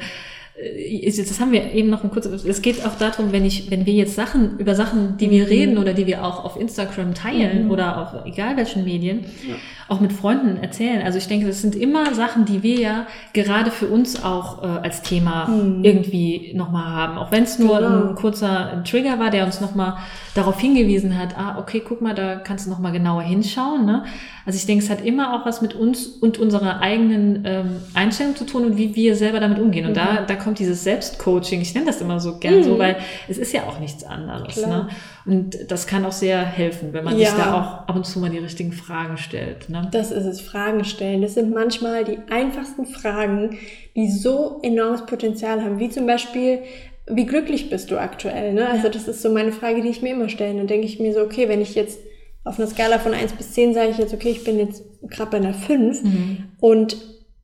das 0.56 1.40
haben 1.40 1.52
wir 1.52 1.74
eben 1.74 1.90
noch 1.90 2.04
ein 2.04 2.12
kurz, 2.12 2.28
es 2.28 2.62
geht 2.62 2.86
auch 2.86 2.96
darum, 2.96 3.32
wenn 3.32 3.44
ich, 3.44 3.72
wenn 3.72 3.88
wir 3.88 3.94
jetzt 3.94 4.14
Sachen, 4.14 4.60
über 4.60 4.76
Sachen, 4.76 5.18
die 5.18 5.32
wir 5.32 5.44
mhm. 5.44 5.50
reden 5.50 5.78
oder 5.80 5.94
die 5.94 6.06
wir 6.06 6.24
auch 6.24 6.46
auf 6.46 6.60
Instagram 6.60 7.16
teilen 7.16 7.66
mhm. 7.66 7.72
oder 7.72 7.98
auf 8.00 8.26
egal 8.26 8.56
welchen 8.56 8.84
Medien, 8.84 9.22
ja. 9.48 9.56
auch 9.88 10.00
mit 10.00 10.14
Freunden 10.14 10.62
erzählen. 10.62 11.02
Also 11.02 11.18
ich 11.18 11.28
denke, 11.28 11.48
das 11.48 11.62
sind 11.62 11.76
immer 11.76 12.14
Sachen, 12.14 12.46
die 12.46 12.62
wir 12.62 12.80
ja 12.80 13.08
gerade 13.34 13.72
für 13.72 13.88
uns 13.88 14.24
auch 14.24 14.62
äh, 14.62 14.68
als 14.68 15.02
Thema 15.02 15.48
mhm. 15.48 15.84
irgendwie 15.84 16.54
nochmal 16.54 16.86
haben. 16.86 17.18
Auch 17.18 17.32
wenn 17.32 17.44
es 17.44 17.58
nur 17.58 17.80
genau. 17.80 18.10
ein 18.10 18.16
kurzer 18.16 18.84
Trigger 18.84 19.18
war, 19.18 19.32
der 19.32 19.46
uns 19.46 19.60
nochmal 19.60 19.98
darauf 20.36 20.60
hingewiesen 20.60 21.18
hat, 21.18 21.36
ah, 21.36 21.58
okay, 21.58 21.82
guck 21.84 22.02
mal, 22.02 22.14
da 22.14 22.36
kannst 22.36 22.68
du 22.68 22.70
nochmal 22.70 22.92
genauer 22.92 23.24
hinschauen. 23.24 23.88
Ne? 23.88 24.04
Also 24.46 24.58
ich 24.58 24.66
denke, 24.66 24.84
es 24.84 24.90
hat 24.90 25.06
immer 25.06 25.36
auch 25.36 25.46
was 25.46 25.62
mit 25.62 25.74
uns 25.74 26.06
und 26.06 26.38
unserer 26.38 26.82
eigenen 26.82 27.44
ähm, 27.46 27.82
Einstellung 27.94 28.36
zu 28.36 28.46
tun 28.46 28.66
und 28.66 28.78
wie 28.78 28.94
wir 28.96 29.16
selber 29.16 29.40
damit 29.40 29.58
umgehen. 29.60 29.86
Und 29.86 29.92
mhm. 29.92 29.96
da, 29.96 30.22
da 30.28 30.36
kommt 30.36 30.60
dieses 30.60 30.84
Selbstcoaching, 30.84 31.62
ich 31.62 31.74
nenne 31.74 31.86
das 31.86 32.02
immer 32.02 32.20
so 32.20 32.40
gern 32.40 32.58
mhm. 32.58 32.64
so, 32.64 32.80
weil 32.80 32.98
es 33.30 33.38
ist 33.38 33.54
ja 33.54 33.64
auch 33.64 33.80
nichts 33.80 34.04
anderes. 34.04 34.58
Ne? 34.58 34.90
Und 35.26 35.72
das 35.72 35.88
kann 35.88 36.06
auch 36.06 36.12
sehr 36.12 36.44
helfen, 36.44 36.92
wenn 36.92 37.06
man 37.06 37.18
ja. 37.18 37.30
sich 37.30 37.38
da 37.38 37.54
auch 37.54 37.88
ab 37.88 37.96
und 37.96 38.06
zu 38.06 38.20
mal 38.20 38.30
die 38.30 38.40
richtigen 38.40 38.74
Fragen 38.74 39.18
stellt. 39.18 39.70
Ne? 39.70 39.88
Das 39.92 40.12
ist 40.12 40.26
es, 40.26 40.42
Fragen 40.42 40.84
stellen. 40.84 41.22
Das 41.22 41.36
sind 41.36 41.54
manchmal 41.54 42.04
die 42.04 42.20
einfachsten 42.30 42.86
Fragen, 42.86 43.58
die 43.96 44.10
so 44.10 44.60
enormes 44.62 45.06
Potenzial 45.06 45.64
haben, 45.64 45.80
wie 45.80 45.90
zum 45.90 46.06
Beispiel, 46.06 46.60
wie 47.08 47.26
glücklich 47.26 47.70
bist 47.70 47.92
du 47.92 47.98
aktuell? 47.98 48.54
Ne? 48.54 48.68
Also 48.68 48.90
das 48.90 49.08
ist 49.08 49.22
so 49.22 49.32
meine 49.32 49.54
Frage, 49.54 49.82
die 49.82 49.90
ich 49.90 50.02
mir 50.02 50.12
immer 50.12 50.28
stelle. 50.28 50.58
Dann 50.58 50.68
denke 50.68 50.86
ich 50.86 51.00
mir 51.00 51.14
so, 51.14 51.22
okay, 51.22 51.48
wenn 51.48 51.62
ich 51.62 51.76
jetzt 51.76 52.00
auf 52.44 52.60
einer 52.60 52.68
Skala 52.68 53.00
von 53.00 53.14
eins 53.14 53.34
bis 53.34 53.54
zehn 53.54 53.74
sage 53.74 53.92
ich 53.92 53.98
jetzt, 53.98 54.14
okay, 54.14 54.30
ich 54.30 54.44
bin 54.44 54.60
jetzt 54.60 54.84
gerade 55.04 55.32
bei 55.32 55.38
einer 55.38 55.54
fünf 55.54 56.04
mhm. 56.04 56.46
und 56.60 56.98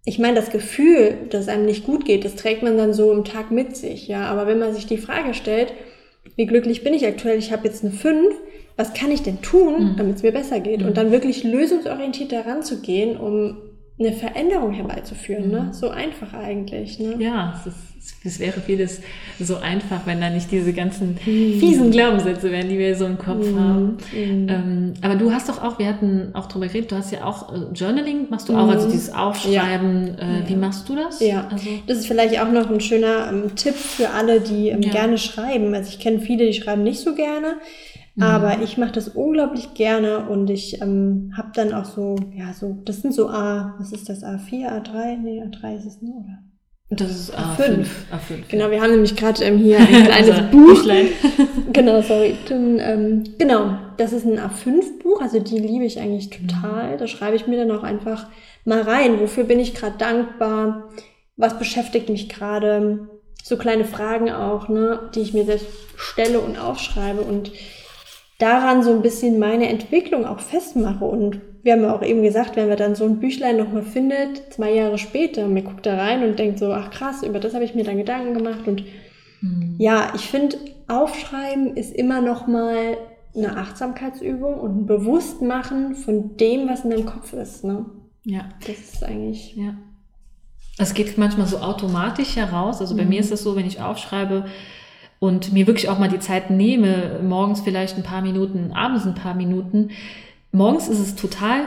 ich 0.06 0.18
meine, 0.18 0.36
das 0.36 0.50
Gefühl, 0.50 1.18
dass 1.30 1.48
einem 1.48 1.66
nicht 1.66 1.86
gut 1.86 2.06
geht, 2.06 2.26
das 2.26 2.36
trägt 2.36 2.64
man 2.64 2.78
dann 2.78 2.94
so 2.94 3.12
im 3.12 3.26
Tag 3.26 3.52
mit 3.52 3.76
sich, 3.76 4.08
ja. 4.08 4.26
Aber 4.26 4.48
wenn 4.48 4.60
man 4.60 4.74
sich 4.74 4.88
die 4.88 4.98
Frage 4.98 5.34
stellt, 5.34 5.74
wie 6.36 6.46
glücklich 6.46 6.84
bin 6.84 6.94
ich 6.94 7.06
aktuell, 7.06 7.38
ich 7.38 7.52
habe 7.52 7.68
jetzt 7.68 7.84
eine 7.84 7.94
fünf, 7.94 8.34
was 8.76 8.94
kann 8.94 9.12
ich 9.12 9.24
denn 9.24 9.42
tun, 9.42 9.92
mhm. 9.92 9.96
damit 9.98 10.16
es 10.18 10.24
mir 10.24 10.32
besser 10.32 10.60
geht? 10.62 10.82
Mhm. 10.82 10.88
Und 10.88 10.98
dann 10.98 11.12
wirklich 11.12 11.44
lösungsorientiert 11.44 12.32
daran 12.32 12.64
zu 12.64 12.82
gehen, 12.82 13.18
um 13.18 13.58
eine 14.00 14.14
Veränderung 14.14 14.72
herbeizuführen. 14.72 15.50
Ne? 15.50 15.62
Mhm. 15.62 15.74
So 15.74 15.90
einfach 15.90 16.34
eigentlich. 16.34 17.00
Ne? 17.00 17.16
Ja, 17.20 17.54
es, 17.60 17.68
ist, 17.68 18.16
es 18.24 18.40
wäre 18.40 18.62
vieles 18.62 19.02
so 19.40 19.58
einfach, 19.58 20.06
wenn 20.06 20.22
da 20.22 20.30
nicht 20.30 20.50
diese 20.52 20.72
ganzen 20.72 21.20
mhm. 21.26 21.60
fiesen 21.60 21.92
Glaubenssätze 21.92 22.50
wären, 22.50 22.70
die 22.70 22.80
wir 22.80 22.96
so 22.96 23.06
im 23.06 23.18
Kopf 23.18 23.46
mhm. 23.46 23.60
haben. 23.60 23.98
Mhm. 24.14 24.48
Ähm, 24.50 24.94
aber 25.02 25.16
du 25.16 25.34
hast 25.34 25.50
doch 25.50 25.62
auch, 25.62 25.80
wir 25.80 25.88
hatten 25.88 26.30
auch 26.34 26.48
drüber 26.48 26.68
geredet, 26.68 26.94
du 26.94 26.96
hast 26.96 27.12
ja 27.12 27.26
auch 27.26 27.54
äh, 27.54 27.74
Journaling, 27.74 28.28
machst 28.30 28.48
du 28.48 28.56
auch, 28.56 28.70
also 28.70 28.88
mhm. 28.88 28.92
dieses 28.92 29.14
Aufschreiben. 29.14 30.16
Ja. 30.18 30.40
Äh, 30.40 30.50
wie 30.50 30.56
machst 30.56 30.88
du 30.88 30.96
das? 30.96 31.20
Ja, 31.20 31.50
also, 31.52 31.70
das 31.86 31.98
ist 31.98 32.08
vielleicht 32.08 32.40
auch 32.40 32.52
noch 32.52 32.70
ein 32.70 32.80
schöner 32.80 33.30
ähm, 33.30 33.56
Tipp 33.56 33.76
für 33.76 34.12
alle, 34.12 34.40
die 34.40 34.70
ähm, 34.70 34.82
ja. 34.82 34.92
gerne 34.92 35.18
schreiben. 35.18 35.76
Also 35.76 35.90
ich 35.90 36.00
kenne 36.00 36.20
viele, 36.20 36.46
die 36.46 36.54
schreiben 36.54 36.84
nicht 36.84 37.02
so 37.02 37.16
gerne. 37.16 37.58
Mhm. 38.20 38.24
Aber 38.24 38.62
ich 38.62 38.78
mache 38.78 38.92
das 38.92 39.08
unglaublich 39.08 39.74
gerne 39.76 40.28
und 40.28 40.50
ich 40.50 40.82
ähm, 40.82 41.32
habe 41.38 41.52
dann 41.54 41.74
auch 41.74 41.86
so, 41.86 42.18
ja, 42.36 42.52
so, 42.54 42.78
das 42.84 43.02
sind 43.02 43.14
so 43.14 43.30
A, 43.30 43.76
was 43.80 43.94
ist 43.94 44.10
das, 44.10 44.24
A4, 44.24 44.68
A3? 44.68 45.18
Nee, 45.18 45.42
A3 45.42 45.78
ist 45.78 45.86
es, 45.86 46.02
ne, 46.02 46.12
oder? 46.12 46.40
Das 46.92 47.12
ist 47.12 47.34
A5. 47.34 47.38
A5. 47.38 47.86
A5 48.12 48.50
genau, 48.50 48.72
wir 48.72 48.82
haben 48.82 48.92
nämlich 48.92 49.16
gerade 49.16 49.42
ähm, 49.44 49.58
hier 49.58 49.78
ein 49.80 49.86
kleines 49.88 50.32
also, 50.32 50.52
Buch. 50.52 50.84
genau, 51.74 52.02
sorry. 52.02 52.36
Dann, 52.50 52.80
ähm, 52.80 53.24
genau, 53.38 53.78
das 53.96 54.12
ist 54.12 54.26
ein 54.26 54.38
A5-Buch, 54.38 55.22
also 55.22 55.40
die 55.40 55.60
liebe 55.60 55.86
ich 55.86 56.00
eigentlich 56.02 56.30
total. 56.30 56.98
Da 56.98 57.08
schreibe 57.08 57.38
ich 57.38 57.48
mir 57.48 57.66
dann 57.66 57.78
auch 57.78 57.84
einfach 57.84 58.28
mal 58.66 58.82
rein, 58.82 59.22
wofür 59.22 59.46
bin 59.46 59.60
ich 59.60 59.76
gerade 59.76 59.98
dankbar, 59.98 60.90
was 61.38 61.58
beschäftigt 61.58 62.10
mich 62.10 62.28
gerade, 62.28 63.08
so 63.44 63.56
kleine 63.56 63.86
Fragen 63.86 64.30
auch, 64.30 64.68
ne, 64.68 65.10
die 65.16 65.22
ich 65.22 65.34
mir 65.34 65.46
selbst 65.46 65.68
stelle 65.96 66.42
und 66.42 66.60
aufschreibe 66.60 67.22
und 67.22 67.52
daran 68.40 68.82
so 68.82 68.92
ein 68.92 69.02
bisschen 69.02 69.38
meine 69.38 69.70
Entwicklung 69.70 70.26
auch 70.26 70.40
festmache. 70.40 71.06
Und 71.06 71.40
wir 71.62 71.74
haben 71.74 71.84
ja 71.84 71.96
auch 71.96 72.02
eben 72.02 72.24
gesagt, 72.24 72.56
wenn 72.56 72.70
wir 72.70 72.76
dann 72.76 72.96
so 72.96 73.06
ein 73.06 73.20
Büchlein 73.20 73.58
nochmal 73.58 73.84
findet, 73.84 74.54
zwei 74.54 74.74
Jahre 74.74 74.98
später, 74.98 75.48
mir 75.48 75.62
guckt 75.62 75.86
da 75.86 75.96
rein 75.96 76.24
und 76.24 76.40
denkt 76.40 76.58
so, 76.58 76.74
ach 76.74 76.90
krass, 76.90 77.22
über 77.22 77.40
das 77.40 77.54
habe 77.54 77.66
ich 77.66 77.76
mir 77.76 77.84
dann 77.84 77.98
Gedanken 77.98 78.34
gemacht. 78.34 78.68
Und 78.68 78.84
mhm. 79.42 79.76
ja, 79.78 80.12
ich 80.16 80.28
finde, 80.30 80.58
Aufschreiben 80.88 81.78
ist 81.78 81.94
immer 81.94 82.22
nochmal 82.22 82.98
eine 83.36 83.58
Achtsamkeitsübung 83.58 84.56
und 84.56 84.82
ein 84.82 84.86
Bewusstmachen 84.88 85.96
von 85.96 86.38
dem, 86.38 86.68
was 86.68 86.84
in 86.84 86.92
deinem 86.92 87.06
Kopf 87.06 87.34
ist. 87.34 87.64
Ne? 87.64 87.86
Ja. 88.24 88.50
Das 88.66 88.80
ist 88.80 89.04
eigentlich. 89.04 89.56
Ja. 89.56 89.76
Es 90.78 90.94
geht 90.94 91.18
manchmal 91.18 91.46
so 91.46 91.58
automatisch 91.58 92.38
heraus. 92.38 92.80
Also 92.80 92.96
bei 92.96 93.04
mhm. 93.04 93.10
mir 93.10 93.20
ist 93.20 93.32
es 93.32 93.44
so, 93.44 93.56
wenn 93.58 93.68
ich 93.68 93.82
aufschreibe, 93.82 94.46
und 95.20 95.52
mir 95.54 95.68
wirklich 95.68 95.90
auch 95.90 96.00
mal 96.00 96.10
die 96.10 96.20
Zeit 96.20 96.50
nehme, 96.50 97.20
morgens 97.22 97.62
vielleicht 97.62 97.98
ein 97.98 98.04
paar 98.04 98.22
Minuten, 98.22 98.72
abends 98.74 99.06
ein 99.06 99.16
paar 99.16 99.34
Minuten. 99.34 99.90
Morgens 100.52 100.88
ist 100.88 101.00
es 101.00 101.16
total 101.16 101.66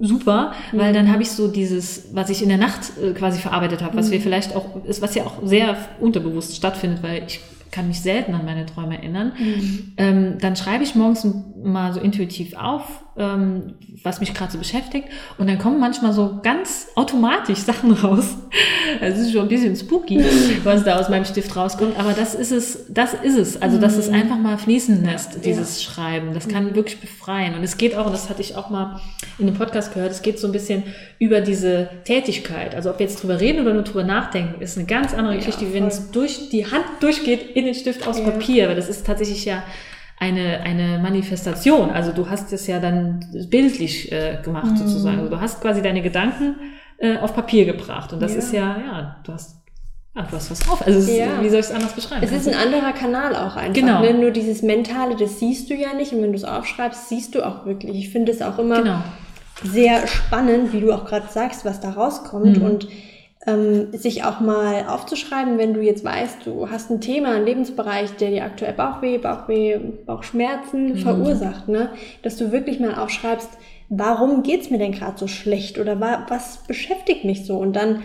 super, 0.00 0.52
mhm. 0.72 0.78
weil 0.78 0.92
dann 0.92 1.10
habe 1.10 1.22
ich 1.22 1.30
so 1.30 1.48
dieses, 1.48 2.08
was 2.12 2.28
ich 2.30 2.42
in 2.42 2.48
der 2.48 2.58
Nacht 2.58 2.92
äh, 3.02 3.12
quasi 3.12 3.40
verarbeitet 3.40 3.82
habe, 3.82 3.96
was 3.96 4.10
wir 4.10 4.18
mhm. 4.18 4.22
vielleicht 4.22 4.56
auch, 4.56 4.66
was 5.00 5.14
ja 5.14 5.24
auch 5.24 5.38
sehr 5.44 5.76
unterbewusst 6.00 6.56
stattfindet, 6.56 7.02
weil 7.02 7.24
ich 7.26 7.40
kann 7.70 7.88
mich 7.88 8.00
selten 8.00 8.34
an 8.34 8.44
meine 8.44 8.66
Träume 8.66 8.96
erinnern. 8.96 9.32
Mhm. 9.38 9.92
Ähm, 9.96 10.38
dann 10.40 10.56
schreibe 10.56 10.82
ich 10.82 10.94
morgens 10.94 11.26
mal 11.62 11.92
so 11.92 12.00
intuitiv 12.00 12.56
auf, 12.56 13.04
ähm, 13.18 13.74
was 14.02 14.20
mich 14.20 14.34
gerade 14.34 14.52
so 14.52 14.58
beschäftigt. 14.58 15.08
Und 15.38 15.48
dann 15.48 15.58
kommen 15.58 15.80
manchmal 15.80 16.12
so 16.12 16.38
ganz 16.42 16.88
automatisch 16.94 17.58
Sachen 17.58 17.92
raus. 17.92 18.36
Es 19.00 19.18
ist 19.18 19.32
schon 19.32 19.42
ein 19.42 19.48
bisschen 19.48 19.74
spooky, 19.74 20.24
was 20.64 20.84
da 20.84 20.98
aus 20.98 21.08
meinem 21.08 21.24
Stift 21.24 21.54
rauskommt. 21.56 21.98
Aber 21.98 22.12
das 22.12 22.34
ist 22.34 22.52
es, 22.52 22.86
das 22.88 23.14
ist 23.14 23.36
es. 23.36 23.60
Also, 23.60 23.78
dass 23.78 23.96
es 23.96 24.08
mhm. 24.08 24.14
einfach 24.14 24.38
mal 24.38 24.58
fließen 24.58 25.04
lässt, 25.04 25.44
dieses 25.44 25.84
ja. 25.84 25.90
Schreiben. 25.90 26.34
Das 26.34 26.46
kann 26.46 26.74
wirklich 26.74 27.00
befreien. 27.00 27.54
Und 27.54 27.64
es 27.64 27.76
geht 27.76 27.96
auch, 27.96 28.06
und 28.06 28.12
das 28.12 28.30
hatte 28.30 28.40
ich 28.40 28.54
auch 28.54 28.70
mal 28.70 29.00
in 29.38 29.46
dem 29.46 29.56
Podcast 29.56 29.92
gehört, 29.92 30.12
es 30.12 30.22
geht 30.22 30.38
so 30.38 30.46
ein 30.46 30.52
bisschen 30.52 30.84
über 31.18 31.40
diese 31.40 31.90
Tätigkeit. 32.04 32.74
Also, 32.74 32.90
ob 32.90 32.98
wir 33.00 33.06
jetzt 33.06 33.22
drüber 33.22 33.40
reden 33.40 33.60
oder 33.60 33.74
nur 33.74 33.82
drüber 33.82 34.04
nachdenken, 34.04 34.62
ist 34.62 34.78
eine 34.78 34.86
ganz 34.86 35.12
andere 35.12 35.36
Geschichte, 35.36 35.64
ja, 35.64 35.72
wenn 35.72 35.86
es 35.86 36.12
durch 36.12 36.48
die 36.50 36.70
Hand 36.70 36.84
durchgeht 37.00 37.56
in 37.56 37.64
den 37.64 37.74
Stift 37.74 38.06
aus 38.06 38.18
ja. 38.18 38.24
Papier. 38.24 38.68
Weil 38.68 38.76
das 38.76 38.88
ist 38.88 39.04
tatsächlich 39.04 39.44
ja 39.44 39.62
eine, 40.18 40.60
eine 40.60 40.98
Manifestation. 40.98 41.90
Also 41.90 42.12
du 42.12 42.28
hast 42.28 42.52
es 42.52 42.66
ja 42.66 42.80
dann 42.80 43.24
bildlich 43.50 44.10
äh, 44.12 44.38
gemacht 44.42 44.72
mhm. 44.72 44.76
sozusagen. 44.76 45.18
Also 45.18 45.30
du 45.30 45.40
hast 45.40 45.60
quasi 45.60 45.82
deine 45.82 46.02
Gedanken 46.02 46.56
äh, 46.98 47.18
auf 47.18 47.34
Papier 47.34 47.64
gebracht. 47.64 48.12
Und 48.12 48.20
das 48.20 48.32
ja. 48.32 48.38
ist 48.38 48.52
ja, 48.52 48.76
ja, 48.78 49.16
du 49.24 49.32
hast 49.32 49.56
Ah, 50.18 50.26
du 50.30 50.36
hast 50.36 50.50
was 50.50 50.60
drauf. 50.60 50.82
Also 50.84 50.98
ist, 50.98 51.10
ja. 51.10 51.42
wie 51.42 51.50
soll 51.50 51.60
ich 51.60 51.66
es 51.66 51.70
anders 51.70 51.92
beschreiben? 51.92 52.24
Es 52.24 52.32
ist 52.32 52.48
ein 52.48 52.54
anderer 52.54 52.94
Kanal 52.94 53.36
auch 53.36 53.54
einfach. 53.54 53.74
Genau. 53.74 54.00
Ne? 54.00 54.14
Nur 54.14 54.30
dieses 54.30 54.62
Mentale, 54.62 55.14
das 55.14 55.40
siehst 55.40 55.68
du 55.68 55.74
ja 55.74 55.92
nicht. 55.92 56.14
Und 56.14 56.22
wenn 56.22 56.32
du 56.32 56.38
es 56.38 56.44
aufschreibst, 56.44 57.10
siehst 57.10 57.34
du 57.34 57.46
auch 57.46 57.66
wirklich. 57.66 57.94
Ich 57.96 58.08
finde 58.08 58.32
es 58.32 58.40
auch 58.40 58.58
immer 58.58 58.82
genau. 58.82 59.02
sehr 59.62 60.06
spannend, 60.06 60.72
wie 60.72 60.80
du 60.80 60.90
auch 60.92 61.04
gerade 61.04 61.26
sagst, 61.30 61.66
was 61.66 61.80
da 61.80 61.90
rauskommt. 61.90 62.56
Mhm. 62.56 62.64
Und 62.64 62.88
ähm, 63.46 63.92
sich 63.92 64.24
auch 64.24 64.40
mal 64.40 64.86
aufzuschreiben, 64.88 65.58
wenn 65.58 65.72
du 65.72 65.80
jetzt 65.80 66.04
weißt, 66.04 66.44
du 66.44 66.68
hast 66.70 66.90
ein 66.90 67.00
Thema, 67.00 67.34
einen 67.34 67.46
Lebensbereich, 67.46 68.12
der 68.16 68.30
dir 68.30 68.44
aktuell 68.44 68.72
Bauchweh, 68.72 69.18
Bauchweh, 69.18 69.78
Bauchschmerzen 70.04 70.90
mhm. 70.90 70.96
verursacht, 70.96 71.68
ne? 71.68 71.90
dass 72.22 72.36
du 72.36 72.50
wirklich 72.50 72.80
mal 72.80 72.94
aufschreibst, 72.94 73.50
warum 73.88 74.42
geht's 74.42 74.70
mir 74.70 74.78
denn 74.78 74.92
gerade 74.92 75.16
so 75.16 75.28
schlecht 75.28 75.78
oder 75.78 76.00
wa 76.00 76.26
was 76.28 76.58
beschäftigt 76.66 77.24
mich 77.24 77.46
so 77.46 77.56
und 77.58 77.74
dann 77.74 78.02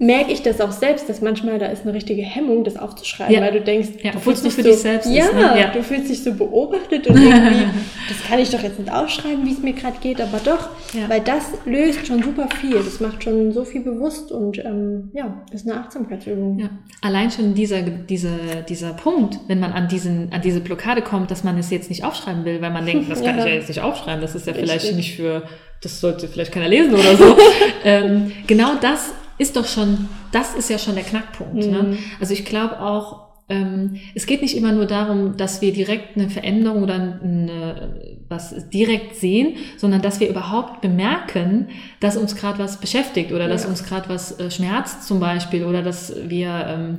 merke 0.00 0.32
ich 0.32 0.40
das 0.40 0.62
auch 0.62 0.72
selbst, 0.72 1.10
dass 1.10 1.20
manchmal 1.20 1.58
da 1.58 1.66
ist 1.66 1.82
eine 1.82 1.92
richtige 1.92 2.22
Hemmung, 2.22 2.64
das 2.64 2.78
aufzuschreiben, 2.78 3.34
ja. 3.34 3.42
weil 3.42 3.52
du 3.52 3.60
denkst, 3.60 3.88
ja, 4.02 4.12
du 4.12 4.18
fühlst 4.18 4.46
dich 4.46 4.54
für 4.54 4.62
so, 4.62 4.70
dich 4.70 4.78
selbst. 4.78 5.10
Ja, 5.10 5.26
ist, 5.26 5.34
ne? 5.34 5.40
ja, 5.60 5.70
du 5.70 5.82
fühlst 5.82 6.08
dich 6.08 6.22
so 6.22 6.32
beobachtet 6.32 7.06
und 7.06 7.16
irgendwie, 7.16 7.66
das 8.08 8.26
kann 8.26 8.38
ich 8.38 8.48
doch 8.48 8.62
jetzt 8.62 8.78
nicht 8.78 8.90
aufschreiben, 8.90 9.44
wie 9.44 9.52
es 9.52 9.58
mir 9.58 9.74
gerade 9.74 9.98
geht, 10.00 10.22
aber 10.22 10.40
doch, 10.42 10.70
weil 11.08 11.20
das 11.20 11.52
löst 11.66 12.06
schon 12.06 12.22
super 12.22 12.48
viel, 12.48 12.76
das 12.76 12.98
macht 13.00 13.22
schon 13.22 13.52
so 13.52 13.66
viel 13.66 13.82
bewusst 13.82 14.32
und 14.32 14.58
ähm, 14.64 15.10
ja, 15.12 15.44
das 15.52 15.62
ist 15.62 15.70
eine 15.70 15.80
Achtsamkeitsübung. 15.80 16.70
Allein 17.02 17.30
schon 17.30 17.54
dieser, 17.54 17.82
dieser, 17.82 18.62
dieser 18.66 18.94
Punkt, 18.94 19.38
wenn 19.48 19.60
man 19.60 19.72
an, 19.72 19.86
diesen, 19.88 20.32
an 20.32 20.40
diese 20.40 20.60
Blockade 20.60 21.02
kommt, 21.02 21.30
dass 21.30 21.44
man 21.44 21.58
es 21.58 21.68
jetzt 21.68 21.90
nicht 21.90 22.04
aufschreiben 22.04 22.46
will, 22.46 22.62
weil 22.62 22.70
man 22.70 22.86
denkt, 22.86 23.10
das 23.10 23.22
kann 23.22 23.38
ich 23.38 23.44
ja 23.44 23.50
jetzt 23.50 23.68
nicht 23.68 23.82
aufschreiben, 23.82 24.22
das 24.22 24.34
ist 24.34 24.46
ja 24.46 24.54
Richtig. 24.54 24.70
vielleicht 24.70 24.96
nicht 24.96 25.16
für, 25.16 25.42
das 25.82 26.00
sollte 26.00 26.26
vielleicht 26.26 26.52
keiner 26.52 26.68
lesen 26.68 26.94
oder 26.94 27.16
so. 27.16 27.36
ähm, 27.84 28.32
genau 28.46 28.76
das 28.80 29.12
ist 29.40 29.56
doch 29.56 29.66
schon, 29.66 30.08
das 30.32 30.54
ist 30.54 30.68
ja 30.68 30.78
schon 30.78 30.94
der 30.94 31.04
Knackpunkt. 31.04 31.54
Ne? 31.54 31.82
Mhm. 31.82 31.90
Ne? 31.90 31.98
Also 32.20 32.34
ich 32.34 32.44
glaube 32.44 32.80
auch, 32.80 33.30
ähm, 33.48 33.96
es 34.14 34.26
geht 34.26 34.42
nicht 34.42 34.54
immer 34.54 34.72
nur 34.72 34.84
darum, 34.84 35.38
dass 35.38 35.62
wir 35.62 35.72
direkt 35.72 36.16
eine 36.16 36.28
Veränderung 36.28 36.82
oder 36.82 36.94
eine, 36.94 38.22
was 38.28 38.68
direkt 38.68 39.16
sehen, 39.16 39.56
sondern 39.78 40.02
dass 40.02 40.20
wir 40.20 40.28
überhaupt 40.28 40.82
bemerken, 40.82 41.68
dass 42.00 42.18
uns 42.18 42.36
gerade 42.36 42.58
was 42.58 42.80
beschäftigt 42.80 43.32
oder 43.32 43.44
ja. 43.44 43.48
dass 43.48 43.64
uns 43.64 43.82
gerade 43.82 44.10
was 44.10 44.38
äh, 44.38 44.50
schmerzt 44.50 45.04
zum 45.04 45.20
Beispiel 45.20 45.64
oder 45.64 45.82
dass 45.82 46.14
wir 46.28 46.66
ähm, 46.68 46.98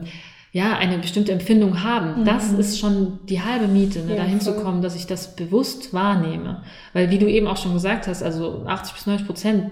ja 0.51 0.75
eine 0.77 0.97
bestimmte 0.97 1.31
Empfindung 1.31 1.83
haben. 1.83 2.21
Mhm. 2.21 2.25
Das 2.25 2.51
ist 2.51 2.79
schon 2.79 3.19
die 3.29 3.43
halbe 3.43 3.67
Miete, 3.67 3.99
ne, 3.99 4.15
ja, 4.15 4.23
dahin 4.23 4.41
voll. 4.41 4.55
zu 4.55 4.61
kommen, 4.63 4.81
dass 4.81 4.95
ich 4.95 5.05
das 5.05 5.35
bewusst 5.35 5.93
wahrnehme. 5.93 6.63
Weil 6.93 7.11
wie 7.11 7.19
du 7.19 7.27
eben 7.27 7.45
auch 7.45 7.57
schon 7.57 7.73
gesagt 7.73 8.07
hast, 8.07 8.23
also 8.23 8.65
80 8.65 8.95
bis 8.95 9.05
90 9.05 9.27
Prozent 9.27 9.71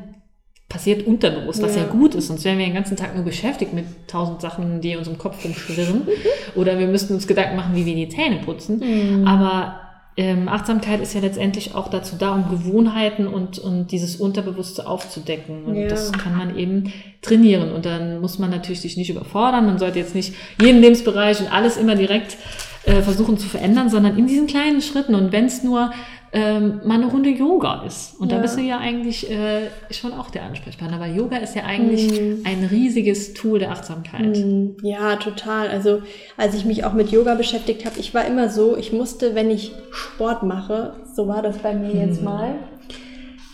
passiert 0.69 1.07
unterbewusst, 1.07 1.61
was 1.63 1.75
ja. 1.75 1.81
ja 1.81 1.87
gut 1.87 2.13
ist, 2.13 2.27
sonst 2.27 2.45
wären 2.45 2.59
wir 2.59 2.65
den 2.65 2.75
ganzen 2.75 2.95
Tag 2.95 3.15
nur 3.15 3.25
beschäftigt 3.25 3.73
mit 3.73 3.85
tausend 4.07 4.39
Sachen, 4.39 4.81
die 4.81 4.91
in 4.91 4.99
unserem 4.99 5.17
Kopf 5.17 5.43
rumschwirren. 5.43 6.07
Oder 6.55 6.77
wir 6.77 6.87
müssten 6.87 7.15
uns 7.15 7.27
Gedanken 7.27 7.55
machen, 7.55 7.75
wie 7.75 7.85
wir 7.85 7.95
die 7.95 8.07
Zähne 8.07 8.37
putzen. 8.37 8.79
Mhm. 8.79 9.27
Aber 9.27 9.79
ähm, 10.15 10.47
Achtsamkeit 10.47 11.01
ist 11.01 11.13
ja 11.13 11.21
letztendlich 11.21 11.73
auch 11.73 11.87
dazu 11.87 12.17
da, 12.19 12.35
um 12.35 12.49
Gewohnheiten 12.49 13.25
und, 13.25 13.57
und 13.57 13.87
dieses 13.91 14.17
Unterbewusste 14.17 14.85
aufzudecken. 14.85 15.65
Und 15.65 15.75
ja. 15.75 15.87
das 15.87 16.11
kann 16.11 16.37
man 16.37 16.55
eben 16.55 16.93
trainieren. 17.21 17.71
Und 17.71 17.85
dann 17.85 18.21
muss 18.21 18.37
man 18.37 18.51
natürlich 18.51 18.81
sich 18.81 18.95
nicht 18.95 19.09
überfordern. 19.09 19.65
Man 19.65 19.79
sollte 19.79 19.97
jetzt 19.97 20.13
nicht 20.13 20.35
jeden 20.61 20.81
Lebensbereich 20.81 21.39
und 21.39 21.51
alles 21.51 21.77
immer 21.77 21.95
direkt 21.95 22.37
äh, 22.83 23.01
versuchen 23.01 23.37
zu 23.37 23.47
verändern, 23.47 23.89
sondern 23.89 24.17
in 24.17 24.27
diesen 24.27 24.45
kleinen 24.45 24.81
Schritten. 24.81 25.15
Und 25.15 25.31
wenn 25.31 25.45
es 25.45 25.63
nur 25.63 25.91
ähm, 26.31 26.81
mal 26.85 26.95
eine 26.95 27.07
Runde 27.07 27.29
Yoga 27.29 27.83
ist. 27.85 28.19
Und 28.19 28.31
ja. 28.31 28.37
da 28.37 28.41
bist 28.41 28.57
du 28.57 28.61
ja 28.61 28.77
eigentlich 28.77 29.29
äh, 29.31 29.69
schon 29.89 30.13
auch 30.13 30.29
der 30.29 30.43
Ansprechpartner, 30.43 30.99
weil 30.99 31.15
Yoga 31.15 31.37
ist 31.37 31.55
ja 31.55 31.63
eigentlich 31.63 32.11
mm. 32.11 32.45
ein 32.45 32.67
riesiges 32.69 33.33
Tool 33.33 33.59
der 33.59 33.71
Achtsamkeit. 33.71 34.37
Mm. 34.37 34.77
Ja, 34.83 35.15
total. 35.15 35.69
Also 35.69 36.03
als 36.37 36.53
ich 36.53 36.65
mich 36.65 36.83
auch 36.83 36.93
mit 36.93 37.09
Yoga 37.09 37.33
beschäftigt 37.33 37.85
habe, 37.85 37.99
ich 37.99 38.13
war 38.13 38.25
immer 38.25 38.49
so, 38.49 38.77
ich 38.77 38.93
musste, 38.93 39.33
wenn 39.33 39.49
ich 39.49 39.71
Sport 39.91 40.43
mache, 40.43 40.93
so 41.15 41.27
war 41.27 41.41
das 41.41 41.57
bei 41.57 41.73
mir 41.73 41.95
mm. 41.95 42.07
jetzt 42.07 42.21
mal, 42.21 42.55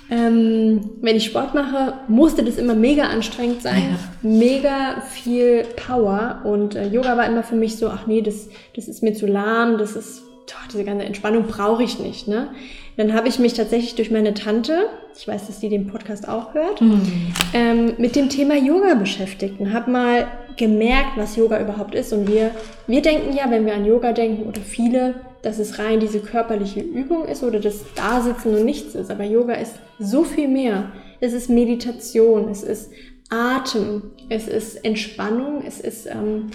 ähm, 0.10 0.92
wenn 1.02 1.16
ich 1.16 1.26
Sport 1.26 1.56
mache, 1.56 1.94
musste 2.08 2.44
das 2.44 2.58
immer 2.58 2.76
mega 2.76 3.06
anstrengend 3.06 3.64
sein, 3.64 3.98
ja. 4.22 4.30
mega 4.30 5.02
viel 5.02 5.66
Power 5.88 6.42
und 6.44 6.76
äh, 6.76 6.88
Yoga 6.88 7.18
war 7.18 7.26
immer 7.26 7.42
für 7.42 7.56
mich 7.56 7.78
so, 7.78 7.88
ach 7.88 8.06
nee, 8.06 8.22
das, 8.22 8.50
das 8.76 8.88
ist 8.88 9.02
mir 9.02 9.14
zu 9.14 9.26
lahm, 9.26 9.80
das 9.80 9.96
ist 9.96 10.25
diese 10.72 10.84
ganze 10.84 11.06
Entspannung 11.06 11.48
brauche 11.48 11.84
ich 11.84 12.00
nicht. 12.00 12.28
Ne? 12.28 12.50
Dann 12.98 13.14
habe 13.14 13.28
ich 13.28 13.40
mich 13.40 13.54
tatsächlich 13.54 13.96
durch 13.96 14.12
meine 14.12 14.34
Tante, 14.34 14.88
ich 15.18 15.28
weiß, 15.28 15.48
dass 15.48 15.60
sie 15.60 15.70
den 15.70 15.88
Podcast 15.88 16.28
auch 16.28 16.54
hört, 16.54 16.82
mhm. 16.82 17.34
ähm, 17.54 17.94
mit 17.98 18.16
dem 18.16 18.30
Thema 18.30 18.56
Yoga 18.56 18.96
beschäftigt 18.96 19.60
und 19.60 19.74
habe 19.74 19.92
mal 19.92 20.28
gemerkt, 20.58 21.18
was 21.18 21.36
Yoga 21.36 21.60
überhaupt 21.60 21.96
ist. 21.96 22.14
Und 22.14 22.28
wir, 22.28 22.52
wir 22.88 23.02
denken 23.02 23.36
ja, 23.36 23.50
wenn 23.50 23.66
wir 23.66 23.74
an 23.74 23.86
Yoga 23.86 24.14
denken, 24.14 24.48
oder 24.48 24.62
viele, 24.62 25.16
dass 25.42 25.60
es 25.60 25.78
rein 25.80 26.00
diese 26.00 26.20
körperliche 26.20 26.80
Übung 26.80 27.26
ist 27.26 27.44
oder 27.44 27.60
das 27.60 27.84
Dasitzen 27.96 28.56
und 28.56 28.66
nichts 28.66 28.96
ist. 28.96 29.12
Aber 29.12 29.24
Yoga 29.24 29.54
ist 29.54 29.76
so 30.00 30.24
viel 30.24 30.48
mehr. 30.48 30.92
Es 31.20 31.34
ist 31.34 31.50
Meditation, 31.50 32.50
es 32.50 32.64
ist 32.64 32.92
Atem, 33.30 34.12
es 34.30 34.48
ist 34.48 34.84
Entspannung, 34.86 35.64
es 35.66 35.80
ist 35.80 36.06
ähm, 36.08 36.52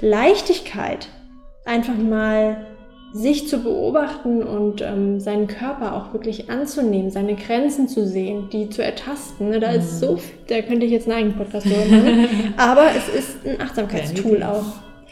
Leichtigkeit. 0.00 1.08
Einfach 1.64 1.96
mal 1.96 2.66
sich 3.14 3.46
zu 3.48 3.58
beobachten 3.58 4.42
und 4.42 4.82
ähm, 4.82 5.20
seinen 5.20 5.46
Körper 5.46 5.94
auch 5.94 6.12
wirklich 6.12 6.50
anzunehmen, 6.50 7.12
seine 7.12 7.36
Grenzen 7.36 7.86
zu 7.86 8.04
sehen, 8.04 8.48
die 8.50 8.68
zu 8.70 8.82
ertasten. 8.82 9.50
Ne? 9.50 9.60
Da 9.60 9.70
mhm. 9.70 9.78
ist 9.78 10.00
so, 10.00 10.16
viel, 10.16 10.34
da 10.48 10.60
könnte 10.62 10.84
ich 10.84 10.90
jetzt 10.90 11.06
einen 11.08 11.18
eigenen 11.18 11.36
Podcast 11.38 11.64
drüber 11.64 11.84
machen. 11.96 12.54
Aber 12.56 12.88
es 12.90 13.08
ist 13.08 13.46
ein 13.46 13.60
Achtsamkeitstool 13.60 14.40
ja, 14.40 14.52
auch. 14.52 14.64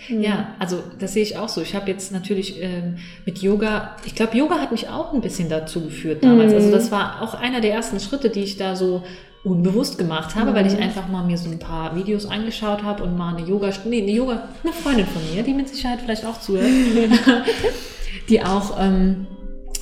Ja, 0.09 0.35
mhm. 0.35 0.47
also 0.59 0.83
das 0.99 1.13
sehe 1.13 1.23
ich 1.23 1.37
auch 1.37 1.49
so. 1.49 1.63
Ich 1.63 1.77
habe 1.77 1.89
jetzt 1.93 2.11
natürlich 2.11 2.61
ähm, 2.61 2.97
mit 3.25 3.39
Yoga, 3.39 3.95
ich 4.05 4.17
glaube, 4.17 4.37
Yoga 4.37 4.57
hat 4.57 4.73
mich 4.73 4.89
auch 4.89 5.13
ein 5.13 5.21
bisschen 5.21 5.49
dazu 5.49 5.83
geführt 5.83 6.25
damals. 6.25 6.51
Mhm. 6.51 6.57
Also 6.57 6.71
das 6.73 6.91
war 6.91 7.23
auch 7.23 7.35
einer 7.35 7.61
der 7.61 7.73
ersten 7.73 8.01
Schritte, 8.01 8.31
die 8.31 8.43
ich 8.43 8.57
da 8.57 8.75
so 8.75 9.05
unbewusst 9.45 9.99
gemacht 9.99 10.37
habe, 10.37 10.51
mhm. 10.51 10.55
weil 10.55 10.67
ich 10.67 10.75
mhm. 10.75 10.83
einfach 10.83 11.09
mal 11.09 11.25
mir 11.25 11.37
so 11.37 11.51
ein 11.51 11.59
paar 11.59 11.97
Videos 11.97 12.27
angeschaut 12.27 12.83
habe 12.83 13.03
und 13.03 13.17
mal 13.17 13.37
eine 13.37 13.47
Yoga, 13.47 13.71
nee, 13.85 14.03
eine 14.03 14.13
Yoga, 14.13 14.49
eine 14.63 14.73
Freundin 14.73 15.07
von 15.07 15.23
mir, 15.35 15.43
die 15.43 15.55
mit 15.55 15.69
Sicherheit 15.69 16.01
vielleicht 16.01 16.25
auch 16.25 16.41
zuhört, 16.41 16.69
die 18.29 18.43
auch 18.43 18.77
ähm, 18.81 19.27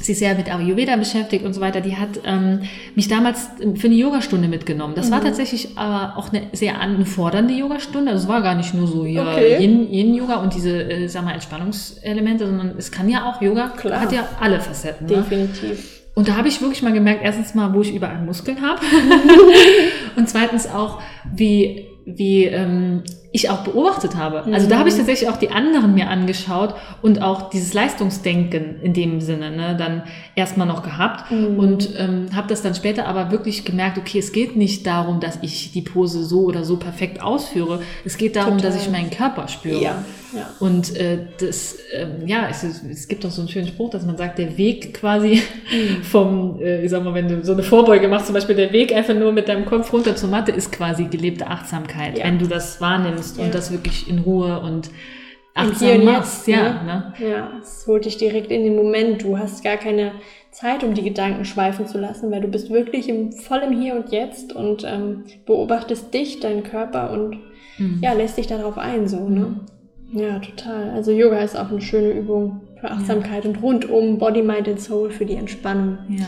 sich 0.03 0.19
sehr 0.19 0.35
mit 0.35 0.53
Ayurveda 0.53 0.97
beschäftigt 0.97 1.45
und 1.45 1.53
so 1.53 1.61
weiter, 1.61 1.83
die 1.83 1.97
hat 1.97 2.21
ähm, 2.25 2.63
mich 2.95 3.09
damals 3.09 3.49
für 3.77 3.87
eine 3.87 3.97
Yogastunde 3.97 4.49
mitgenommen. 4.49 4.95
Das 4.95 5.09
mhm. 5.09 5.13
war 5.13 5.23
tatsächlich 5.23 5.77
aber 5.77 6.17
auch 6.17 6.33
eine 6.33 6.45
sehr 6.53 6.81
anfordernde 6.81 7.53
Yogastunde. 7.53 8.11
Also 8.11 8.25
es 8.25 8.29
war 8.29 8.43
gar 8.43 8.55
nicht 8.55 8.73
nur 8.73 8.87
so 8.87 9.05
ja, 9.05 9.31
okay. 9.31 9.59
Yin-Yoga 9.63 10.37
und 10.37 10.55
diese, 10.55 10.85
äh, 10.91 11.07
sag 11.09 11.25
mal, 11.25 11.33
Entspannungselemente, 11.33 12.47
sondern 12.47 12.75
es 12.79 12.91
kann 12.91 13.11
ja 13.11 13.31
auch 13.31 13.43
Yoga, 13.43 13.69
Klar. 13.77 14.01
hat 14.01 14.13
ja 14.13 14.27
alle 14.41 14.59
Facetten. 14.61 15.07
Ne? 15.07 15.49
Und 16.21 16.29
da 16.29 16.37
habe 16.37 16.49
ich 16.49 16.61
wirklich 16.61 16.83
mal 16.83 16.93
gemerkt, 16.93 17.23
erstens 17.25 17.55
mal, 17.55 17.73
wo 17.73 17.81
ich 17.81 17.95
überall 17.95 18.21
Muskeln 18.21 18.61
habe. 18.61 18.83
Und 20.17 20.29
zweitens 20.29 20.67
auch, 20.67 21.01
wie, 21.35 21.87
wie 22.05 22.45
ähm, 22.45 23.05
ich 23.33 23.49
auch 23.49 23.59
beobachtet 23.59 24.17
habe. 24.17 24.45
Also 24.53 24.69
da 24.69 24.79
habe 24.79 24.89
ich 24.89 24.95
mhm. 24.95 24.99
tatsächlich 24.99 25.29
auch 25.29 25.37
die 25.37 25.51
anderen 25.51 25.95
mir 25.95 26.09
angeschaut 26.09 26.75
und 27.01 27.23
auch 27.23 27.51
dieses 27.51 27.73
Leistungsdenken 27.75 28.81
in 28.83 28.93
dem 28.93 29.21
Sinne 29.21 29.53
ne, 29.53 29.77
dann 29.79 30.03
erstmal 30.35 30.67
noch 30.67 30.83
gehabt 30.83 31.31
mhm. 31.31 31.59
und 31.59 31.91
ähm, 31.97 32.27
habe 32.35 32.49
das 32.49 32.63
dann 32.63 32.75
später 32.75 33.07
aber 33.07 33.31
wirklich 33.31 33.65
gemerkt, 33.65 33.99
okay, 33.99 34.19
es 34.19 34.33
geht 34.33 34.57
nicht 34.57 34.85
darum, 34.87 35.21
dass 35.21 35.39
ich 35.43 35.71
die 35.71 35.83
Pose 35.83 36.25
so 36.25 36.41
oder 36.41 36.65
so 36.65 36.77
perfekt 36.77 37.23
ausführe. 37.23 37.83
Es 38.05 38.17
geht 38.17 38.35
darum, 38.35 38.59
Total. 38.59 38.73
dass 38.73 38.83
ich 38.83 38.91
meinen 38.91 39.11
Körper 39.11 39.47
spüre. 39.47 39.81
Ja. 39.81 40.05
Ja. 40.33 40.49
Und 40.61 40.97
äh, 40.97 41.19
das, 41.41 41.77
ähm, 41.93 42.27
ja, 42.27 42.47
es, 42.49 42.63
es 42.63 43.09
gibt 43.09 43.25
doch 43.25 43.33
so 43.33 43.43
einen 43.43 43.49
schönen 43.49 43.67
Spruch, 43.67 43.91
dass 43.91 44.05
man 44.05 44.17
sagt, 44.17 44.39
der 44.39 44.57
Weg 44.57 44.95
quasi 44.95 45.43
mhm. 45.73 46.03
vom, 46.05 46.61
äh, 46.61 46.85
ich 46.85 46.91
sag 46.91 47.03
mal, 47.03 47.15
wenn 47.15 47.29
du 47.29 47.45
so 47.45 47.53
eine 47.53 47.65
Vorbeuge 47.65 48.07
machst, 48.07 48.27
zum 48.27 48.35
Beispiel 48.35 48.55
der 48.55 48.73
Weg 48.73 48.95
einfach 48.95 49.15
nur 49.15 49.33
mit 49.33 49.49
deinem 49.49 49.65
Kopf 49.65 49.93
runter 49.93 50.15
zur 50.15 50.29
Matte 50.29 50.53
ist 50.53 50.71
quasi 50.71 51.07
gelebte 51.07 51.49
Achtsamkeit, 51.49 52.19
ja. 52.19 52.25
wenn 52.25 52.39
du 52.39 52.47
das 52.47 52.81
wahrnimmst 52.81 53.20
ja. 53.37 53.45
und 53.45 53.55
das 53.55 53.71
wirklich 53.71 54.09
in 54.09 54.21
Ruhe 54.21 54.61
und 54.61 54.91
achtsam 55.55 56.05
machst. 56.05 56.47
Ja, 56.47 56.83
ne? 56.83 57.15
ja, 57.19 57.51
es 57.61 57.87
holt 57.87 58.05
dich 58.05 58.17
direkt 58.17 58.51
in 58.51 58.65
den 58.65 58.77
Moment. 58.77 59.23
Du 59.23 59.39
hast 59.39 59.65
gar 59.65 59.77
keine 59.77 60.13
Zeit, 60.51 60.83
um 60.83 60.95
die 60.95 61.03
Gedanken 61.03 61.45
schweifen 61.45 61.87
zu 61.87 61.99
lassen, 61.99 62.31
weil 62.31 62.41
du 62.41 62.49
bist 62.49 62.71
wirklich 62.71 63.09
im, 63.09 63.33
voll 63.33 63.61
im 63.61 63.81
Hier 63.81 63.95
und 63.95 64.11
Jetzt 64.11 64.55
und 64.55 64.85
ähm, 64.85 65.25
beobachtest 65.47 66.13
dich, 66.13 66.41
deinen 66.41 66.65
Körper 66.65 67.13
und 67.13 67.39
mhm. 67.79 67.99
ja, 68.03 68.13
lässt 68.13 68.37
dich 68.37 68.47
darauf 68.47 68.79
ein, 68.79 69.09
so, 69.09 69.29
ne? 69.29 69.61
Mhm. 70.13 70.19
Ja, 70.19 70.41
total. 70.41 70.91
Also 70.91 71.13
Yoga 71.13 71.39
ist 71.39 71.57
auch 71.57 71.71
eine 71.71 71.81
schöne 71.81 72.11
Übung 72.11 72.63
für 72.81 72.91
Achtsamkeit 72.91 73.45
ja. 73.45 73.51
und 73.51 73.63
rundum 73.63 74.19
Body, 74.19 74.43
Mind 74.43 74.67
and 74.67 74.81
Soul 74.81 75.11
für 75.11 75.25
die 75.25 75.37
Entspannung. 75.37 75.99
Ja. 76.09 76.27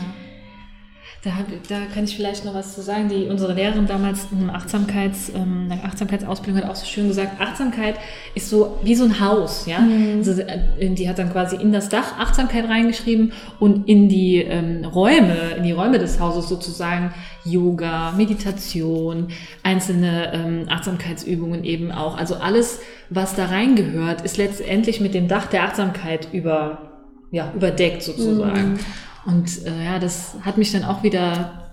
Da, 1.23 1.31
da 1.69 1.85
kann 1.93 2.03
ich 2.03 2.17
vielleicht 2.17 2.43
noch 2.43 2.53
was 2.53 2.75
zu 2.75 2.81
sagen. 2.81 3.07
Die, 3.07 3.27
unsere 3.27 3.53
Lehrerin 3.53 3.87
damals 3.87 4.27
in 4.29 4.49
Achtsamkeits, 4.49 5.31
ähm, 5.33 5.71
Achtsamkeitsausbildung 5.81 6.61
hat 6.61 6.69
auch 6.69 6.75
so 6.75 6.85
schön 6.85 7.07
gesagt, 7.07 7.39
Achtsamkeit 7.39 7.95
ist 8.35 8.49
so 8.49 8.77
wie 8.83 8.93
so 8.93 9.05
ein 9.05 9.21
Haus. 9.21 9.65
Ja? 9.65 9.79
Mhm. 9.79 10.17
Also, 10.17 10.41
äh, 10.41 10.89
die 10.89 11.07
hat 11.07 11.19
dann 11.19 11.31
quasi 11.31 11.55
in 11.55 11.71
das 11.71 11.87
Dach 11.87 12.19
Achtsamkeit 12.19 12.67
reingeschrieben 12.67 13.31
und 13.61 13.87
in 13.87 14.09
die 14.09 14.39
ähm, 14.39 14.83
Räume, 14.83 15.51
in 15.55 15.63
die 15.63 15.71
Räume 15.71 15.97
des 15.97 16.19
Hauses 16.19 16.49
sozusagen 16.49 17.13
Yoga, 17.45 18.11
Meditation, 18.17 19.29
einzelne 19.63 20.33
ähm, 20.33 20.65
Achtsamkeitsübungen 20.67 21.63
eben 21.63 21.93
auch. 21.93 22.17
Also 22.17 22.35
alles, 22.35 22.81
was 23.09 23.33
da 23.33 23.45
reingehört, 23.45 24.23
ist 24.23 24.35
letztendlich 24.35 24.99
mit 24.99 25.13
dem 25.13 25.29
Dach 25.29 25.45
der 25.45 25.63
Achtsamkeit 25.63 26.27
über, 26.33 26.91
ja, 27.31 27.49
überdeckt 27.55 28.03
sozusagen. 28.03 28.73
Mhm. 28.73 28.79
Und 29.25 29.65
äh, 29.65 29.85
ja, 29.85 29.99
das 29.99 30.35
hat 30.41 30.57
mich 30.57 30.71
dann 30.71 30.83
auch 30.83 31.03
wieder 31.03 31.63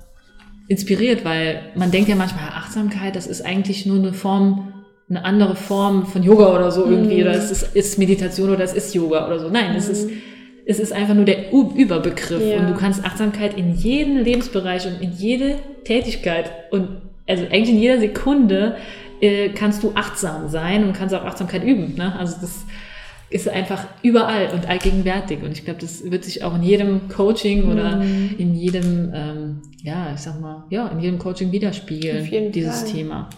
inspiriert, 0.68 1.24
weil 1.24 1.62
man 1.74 1.90
denkt 1.90 2.08
ja 2.08 2.14
manchmal, 2.14 2.44
Achtsamkeit, 2.50 3.16
das 3.16 3.26
ist 3.26 3.44
eigentlich 3.44 3.86
nur 3.86 3.98
eine 3.98 4.12
Form, 4.12 4.72
eine 5.08 5.24
andere 5.24 5.56
Form 5.56 6.06
von 6.06 6.22
Yoga 6.22 6.54
oder 6.54 6.70
so 6.70 6.84
irgendwie, 6.84 7.18
mm. 7.18 7.22
oder 7.22 7.32
es 7.32 7.50
ist, 7.50 7.74
ist, 7.74 7.98
Meditation 7.98 8.50
oder 8.50 8.62
es 8.62 8.72
ist 8.72 8.94
Yoga 8.94 9.26
oder 9.26 9.40
so. 9.40 9.48
Nein, 9.48 9.72
mm. 9.72 9.76
es 9.76 9.88
ist, 9.88 10.08
mhm. 10.08 10.18
es 10.66 10.78
ist 10.78 10.92
einfach 10.92 11.14
nur 11.14 11.24
der 11.24 11.52
Überbegriff 11.52 12.40
ja. 12.40 12.60
und 12.60 12.68
du 12.68 12.74
kannst 12.76 13.04
Achtsamkeit 13.04 13.58
in 13.58 13.74
jeden 13.74 14.22
Lebensbereich 14.22 14.86
und 14.86 15.00
in 15.02 15.10
jede 15.10 15.56
Tätigkeit 15.84 16.52
und 16.70 17.02
also 17.28 17.44
eigentlich 17.46 17.70
in 17.70 17.78
jeder 17.80 17.98
Sekunde 17.98 18.76
äh, 19.20 19.48
kannst 19.48 19.82
du 19.82 19.92
achtsam 19.96 20.48
sein 20.48 20.84
und 20.84 20.92
kannst 20.92 21.14
auch 21.16 21.24
Achtsamkeit 21.24 21.64
üben. 21.64 21.96
Ne? 21.96 22.14
Also 22.16 22.36
das 22.40 22.64
ist 23.30 23.48
einfach 23.48 23.86
überall 24.02 24.50
und 24.52 24.68
allgegenwärtig. 24.68 25.42
Und 25.42 25.52
ich 25.52 25.64
glaube, 25.64 25.80
das 25.80 26.10
wird 26.10 26.24
sich 26.24 26.42
auch 26.42 26.56
in 26.56 26.64
jedem 26.64 27.08
Coaching 27.08 27.70
oder 27.70 27.96
mhm. 27.96 28.34
in 28.38 28.54
jedem, 28.56 29.12
ähm, 29.14 29.62
ja, 29.84 30.12
ich 30.12 30.20
sag 30.20 30.40
mal, 30.40 30.64
ja, 30.68 30.88
in 30.88 31.00
jedem 31.00 31.18
Coaching 31.18 31.52
widerspiegeln, 31.52 32.50
dieses 32.50 32.82
Fall. 32.82 32.90
Thema. 32.90 33.30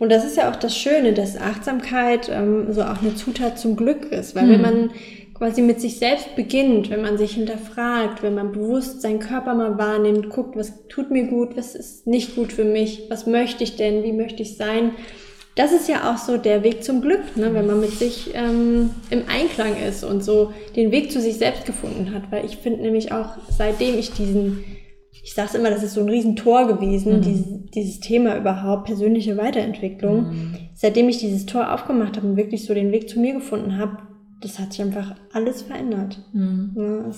Und 0.00 0.10
das 0.10 0.24
ist 0.24 0.36
ja 0.36 0.50
auch 0.50 0.56
das 0.56 0.76
Schöne, 0.76 1.12
dass 1.12 1.40
Achtsamkeit 1.40 2.28
ähm, 2.28 2.72
so 2.72 2.82
auch 2.82 3.00
eine 3.00 3.14
Zutat 3.14 3.58
zum 3.58 3.76
Glück 3.76 4.06
ist. 4.06 4.34
Weil 4.34 4.46
mhm. 4.46 4.50
wenn 4.50 4.62
man 4.62 4.90
quasi 5.34 5.62
mit 5.62 5.80
sich 5.80 5.98
selbst 5.98 6.34
beginnt, 6.34 6.90
wenn 6.90 7.02
man 7.02 7.16
sich 7.16 7.34
hinterfragt, 7.34 8.24
wenn 8.24 8.34
man 8.34 8.50
bewusst 8.50 9.02
seinen 9.02 9.20
Körper 9.20 9.54
mal 9.54 9.78
wahrnimmt, 9.78 10.30
guckt, 10.30 10.56
was 10.56 10.88
tut 10.88 11.12
mir 11.12 11.28
gut, 11.28 11.56
was 11.56 11.76
ist 11.76 12.08
nicht 12.08 12.34
gut 12.34 12.52
für 12.52 12.64
mich, 12.64 13.04
was 13.08 13.26
möchte 13.26 13.62
ich 13.62 13.76
denn, 13.76 14.02
wie 14.02 14.12
möchte 14.12 14.42
ich 14.42 14.56
sein, 14.56 14.92
das 15.58 15.72
ist 15.72 15.88
ja 15.88 16.12
auch 16.12 16.18
so 16.18 16.36
der 16.36 16.62
Weg 16.62 16.84
zum 16.84 17.00
Glück, 17.00 17.36
ne? 17.36 17.52
wenn 17.52 17.66
man 17.66 17.80
mit 17.80 17.90
sich 17.90 18.30
ähm, 18.32 18.90
im 19.10 19.24
Einklang 19.26 19.74
ist 19.76 20.04
und 20.04 20.22
so 20.22 20.52
den 20.76 20.92
Weg 20.92 21.10
zu 21.10 21.20
sich 21.20 21.36
selbst 21.36 21.66
gefunden 21.66 22.14
hat. 22.14 22.30
Weil 22.30 22.44
ich 22.44 22.58
finde 22.58 22.82
nämlich 22.82 23.10
auch, 23.10 23.30
seitdem 23.50 23.98
ich 23.98 24.12
diesen, 24.12 24.64
ich 25.10 25.34
sage 25.34 25.48
es 25.48 25.54
immer, 25.56 25.70
das 25.70 25.82
ist 25.82 25.94
so 25.94 26.00
ein 26.00 26.08
Riesentor 26.08 26.68
gewesen, 26.68 27.16
mhm. 27.16 27.22
dieses, 27.22 27.46
dieses 27.74 27.98
Thema 27.98 28.36
überhaupt, 28.36 28.84
persönliche 28.84 29.36
Weiterentwicklung. 29.36 30.28
Mhm. 30.28 30.54
Seitdem 30.74 31.08
ich 31.08 31.18
dieses 31.18 31.44
Tor 31.44 31.74
aufgemacht 31.74 32.16
habe 32.16 32.28
und 32.28 32.36
wirklich 32.36 32.64
so 32.64 32.72
den 32.72 32.92
Weg 32.92 33.08
zu 33.08 33.18
mir 33.18 33.34
gefunden 33.34 33.78
habe, 33.78 33.98
das 34.40 34.60
hat 34.60 34.72
sich 34.72 34.82
einfach 34.82 35.16
alles 35.32 35.62
verändert. 35.62 36.24
Mhm. 36.32 36.72
Ja, 36.76 37.10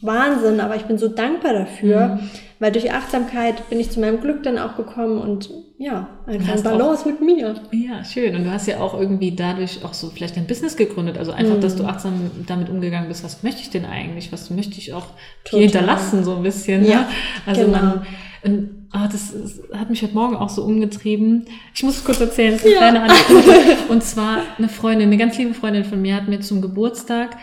Wahnsinn, 0.00 0.60
aber 0.60 0.76
ich 0.76 0.84
bin 0.84 0.98
so 0.98 1.08
dankbar 1.08 1.52
dafür, 1.52 2.08
mhm. 2.08 2.30
weil 2.58 2.72
durch 2.72 2.92
Achtsamkeit 2.92 3.68
bin 3.68 3.80
ich 3.80 3.90
zu 3.90 4.00
meinem 4.00 4.20
Glück 4.20 4.42
dann 4.42 4.58
auch 4.58 4.76
gekommen 4.76 5.18
und 5.18 5.50
ja, 5.80 6.08
einfach 6.26 6.54
ein 6.54 6.62
Balance 6.62 7.02
auch, 7.02 7.06
mit 7.06 7.20
mir. 7.20 7.54
Ja, 7.70 8.04
schön. 8.04 8.34
Und 8.34 8.44
du 8.44 8.50
hast 8.50 8.66
ja 8.66 8.80
auch 8.80 8.98
irgendwie 8.98 9.34
dadurch 9.34 9.84
auch 9.84 9.94
so 9.94 10.10
vielleicht 10.10 10.36
ein 10.36 10.46
Business 10.46 10.76
gegründet. 10.76 11.18
Also 11.18 11.30
einfach, 11.30 11.56
mhm. 11.56 11.60
dass 11.60 11.76
du 11.76 11.84
mhm. 11.84 11.88
achtsam 11.88 12.30
damit 12.46 12.68
umgegangen 12.68 13.08
bist. 13.08 13.22
Was 13.22 13.44
möchte 13.44 13.60
ich 13.60 13.70
denn 13.70 13.84
eigentlich? 13.84 14.32
Was 14.32 14.50
möchte 14.50 14.78
ich 14.78 14.92
auch 14.92 15.06
hier 15.48 15.60
hinterlassen, 15.60 16.24
so 16.24 16.34
ein 16.34 16.42
bisschen? 16.42 16.84
Ja, 16.84 16.90
ja? 16.90 17.08
Also 17.46 17.64
genau. 17.64 17.78
man, 17.78 18.06
und, 18.42 18.88
ah, 18.90 19.08
das, 19.10 19.32
das, 19.32 19.78
hat 19.78 19.90
mich 19.90 20.02
heute 20.02 20.14
Morgen 20.14 20.36
auch 20.36 20.48
so 20.48 20.64
umgetrieben. 20.64 21.46
Ich 21.74 21.82
muss 21.82 21.98
es 21.98 22.04
kurz 22.04 22.20
erzählen, 22.20 22.52
das 22.52 22.64
ist 22.64 22.66
eine 22.66 22.74
ja. 22.74 22.80
kleine 22.80 23.02
Anekdote. 23.02 23.76
Und 23.88 24.02
zwar 24.02 24.38
eine 24.56 24.68
Freundin, 24.68 25.08
eine 25.08 25.16
ganz 25.16 25.38
liebe 25.38 25.54
Freundin 25.54 25.84
von 25.84 26.00
mir 26.00 26.14
hat 26.14 26.28
mir 26.28 26.40
zum 26.40 26.60
Geburtstag 26.60 27.36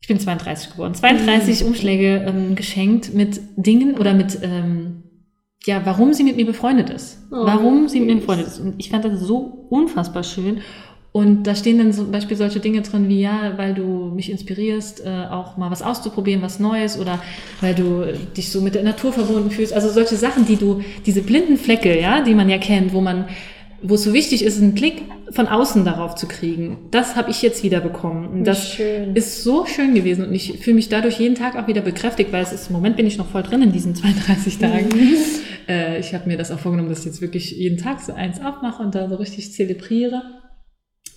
ich 0.00 0.08
bin 0.08 0.20
32 0.20 0.72
geworden, 0.72 0.94
32 0.94 1.60
mhm. 1.60 1.66
Umschläge 1.68 2.24
ähm, 2.26 2.54
geschenkt 2.54 3.14
mit 3.14 3.40
Dingen 3.56 3.96
oder 3.96 4.14
mit, 4.14 4.38
ähm, 4.42 5.02
ja, 5.64 5.82
warum 5.84 6.14
sie 6.14 6.22
mit 6.22 6.36
mir 6.36 6.46
befreundet 6.46 6.90
ist. 6.90 7.18
Oh, 7.30 7.44
warum 7.44 7.88
sie 7.88 8.00
mit 8.00 8.08
mir 8.08 8.16
befreundet 8.16 8.46
ist. 8.46 8.60
Und 8.60 8.74
ich 8.78 8.90
fand 8.90 9.04
das 9.04 9.20
so 9.20 9.66
unfassbar 9.70 10.22
schön. 10.22 10.60
Und 11.10 11.44
da 11.44 11.54
stehen 11.54 11.78
dann 11.78 11.92
zum 11.92 12.12
Beispiel 12.12 12.36
solche 12.36 12.60
Dinge 12.60 12.82
drin 12.82 13.08
wie, 13.08 13.20
ja, 13.20 13.54
weil 13.56 13.74
du 13.74 14.12
mich 14.14 14.30
inspirierst, 14.30 15.04
äh, 15.04 15.26
auch 15.30 15.56
mal 15.56 15.70
was 15.70 15.82
auszuprobieren, 15.82 16.42
was 16.42 16.60
Neues 16.60 16.98
oder 16.98 17.18
weil 17.60 17.74
du 17.74 18.04
dich 18.36 18.52
so 18.52 18.60
mit 18.60 18.74
der 18.74 18.82
Natur 18.82 19.12
verbunden 19.12 19.50
fühlst. 19.50 19.72
Also 19.72 19.88
solche 19.88 20.16
Sachen, 20.16 20.46
die 20.46 20.56
du, 20.56 20.80
diese 21.06 21.22
blinden 21.22 21.56
Flecke, 21.56 21.98
ja, 21.98 22.20
die 22.20 22.34
man 22.34 22.48
ja 22.48 22.58
kennt, 22.58 22.92
wo 22.92 23.00
man 23.00 23.24
wo 23.82 23.94
es 23.94 24.04
so 24.04 24.12
wichtig 24.12 24.42
ist, 24.44 24.60
einen 24.60 24.74
Blick 24.74 25.02
von 25.30 25.46
außen 25.46 25.84
darauf 25.84 26.14
zu 26.16 26.26
kriegen. 26.26 26.78
Das 26.90 27.16
habe 27.16 27.30
ich 27.30 27.42
jetzt 27.42 27.62
wieder 27.62 27.80
bekommen. 27.80 28.26
Und 28.28 28.44
das 28.44 28.72
schön. 28.72 29.14
ist 29.14 29.44
so 29.44 29.66
schön 29.66 29.94
gewesen 29.94 30.26
und 30.26 30.34
ich 30.34 30.58
fühle 30.58 30.76
mich 30.76 30.88
dadurch 30.88 31.20
jeden 31.20 31.36
Tag 31.36 31.56
auch 31.56 31.68
wieder 31.68 31.82
bekräftigt, 31.82 32.32
weil 32.32 32.42
es 32.42 32.52
ist, 32.52 32.68
im 32.68 32.72
Moment 32.74 32.96
bin 32.96 33.06
ich 33.06 33.18
noch 33.18 33.28
voll 33.28 33.42
drin 33.42 33.62
in 33.62 33.72
diesen 33.72 33.94
32 33.94 34.58
Tagen. 34.58 34.88
Mhm. 34.88 35.16
Äh, 35.68 36.00
ich 36.00 36.14
habe 36.14 36.26
mir 36.28 36.38
das 36.38 36.50
auch 36.50 36.58
vorgenommen, 36.58 36.88
dass 36.88 37.00
ich 37.00 37.04
jetzt 37.04 37.20
wirklich 37.20 37.50
jeden 37.50 37.78
Tag 37.78 38.00
so 38.00 38.14
eins 38.14 38.40
aufmache 38.40 38.82
und 38.82 38.94
da 38.94 39.08
so 39.08 39.16
richtig 39.16 39.52
zelebriere. 39.52 40.22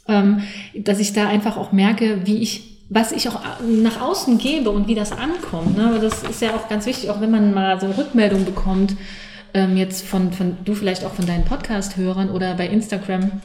Ähm, 0.08 0.42
dass 0.76 1.00
ich 1.00 1.14
da 1.14 1.28
einfach 1.28 1.58
auch 1.58 1.72
merke, 1.72 2.22
wie 2.26 2.40
ich 2.40 2.72
was 2.94 3.14
ich 3.14 3.30
auch 3.30 3.40
nach 3.66 4.02
außen 4.02 4.38
gebe 4.38 4.70
und 4.70 4.90
wie 4.90 4.96
das 4.96 5.14
ankommt. 5.14 5.78
Ne? 5.78 5.86
Aber 5.86 6.00
das 6.00 6.24
ist 6.24 6.42
ja 6.42 6.54
auch 6.54 6.68
ganz 6.68 6.86
wichtig, 6.86 7.10
auch 7.10 7.22
wenn 7.22 7.32
man 7.32 7.54
mal 7.54 7.80
so 7.80 7.86
eine 7.86 7.98
Rückmeldung 7.98 8.44
bekommt, 8.44 8.98
ähm, 9.54 9.78
jetzt 9.78 10.06
von, 10.06 10.32
von 10.32 10.58
du 10.64 10.74
vielleicht 10.74 11.04
auch 11.06 11.14
von 11.14 11.26
deinen 11.26 11.46
Podcast-Hörern 11.46 12.30
oder 12.30 12.56
bei 12.56 12.68
Instagram 12.68 13.42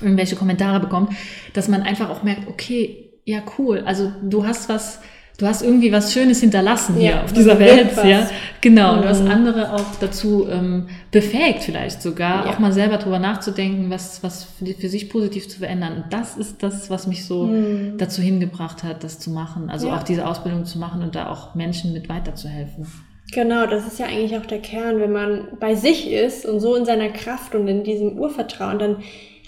irgendwelche 0.00 0.36
Kommentare 0.36 0.80
bekommt, 0.80 1.12
dass 1.54 1.68
man 1.68 1.82
einfach 1.82 2.10
auch 2.10 2.22
merkt, 2.22 2.48
okay, 2.48 3.10
ja 3.24 3.40
cool, 3.58 3.82
also 3.86 4.12
du 4.22 4.46
hast 4.46 4.68
was, 4.68 5.00
du 5.38 5.46
hast 5.46 5.62
irgendwie 5.62 5.90
was 5.90 6.12
Schönes 6.12 6.40
hinterlassen 6.40 6.96
hier 6.96 7.10
ja, 7.10 7.24
auf 7.24 7.32
dieser 7.32 7.58
Welt, 7.58 7.90
ja, 8.04 8.28
genau, 8.60 8.92
mhm. 8.92 8.98
und 8.98 9.04
du 9.04 9.08
hast 9.08 9.22
andere 9.22 9.72
auch 9.72 9.96
dazu 10.00 10.46
ähm, 10.48 10.88
befähigt 11.10 11.64
vielleicht 11.64 12.02
sogar, 12.02 12.44
ja. 12.46 12.52
auch 12.52 12.58
mal 12.58 12.72
selber 12.72 12.98
drüber 12.98 13.18
nachzudenken, 13.18 13.90
was, 13.90 14.22
was 14.22 14.44
für, 14.44 14.66
für, 14.66 14.88
sich 14.88 15.08
positiv 15.08 15.48
zu 15.48 15.58
verändern. 15.58 16.02
Und 16.02 16.12
das 16.12 16.36
ist 16.36 16.62
das, 16.62 16.90
was 16.90 17.06
mich 17.06 17.26
so 17.26 17.46
mhm. 17.46 17.98
dazu 17.98 18.22
hingebracht 18.22 18.82
hat, 18.82 19.02
das 19.02 19.18
zu 19.18 19.30
machen, 19.30 19.70
also 19.70 19.88
ja. 19.88 19.96
auch 19.96 20.02
diese 20.02 20.26
Ausbildung 20.26 20.66
zu 20.66 20.78
machen 20.78 21.02
und 21.02 21.14
da 21.14 21.30
auch 21.30 21.54
Menschen 21.54 21.92
mit 21.92 22.08
weiterzuhelfen. 22.08 22.86
Genau, 23.32 23.66
das 23.66 23.86
ist 23.86 23.98
ja 23.98 24.06
eigentlich 24.06 24.36
auch 24.36 24.46
der 24.46 24.60
Kern, 24.60 25.00
wenn 25.00 25.12
man 25.12 25.48
bei 25.58 25.74
sich 25.74 26.10
ist 26.10 26.46
und 26.46 26.60
so 26.60 26.74
in 26.76 26.84
seiner 26.84 27.08
Kraft 27.08 27.54
und 27.54 27.66
in 27.66 27.82
diesem 27.82 28.18
Urvertrauen, 28.18 28.78
dann 28.78 28.96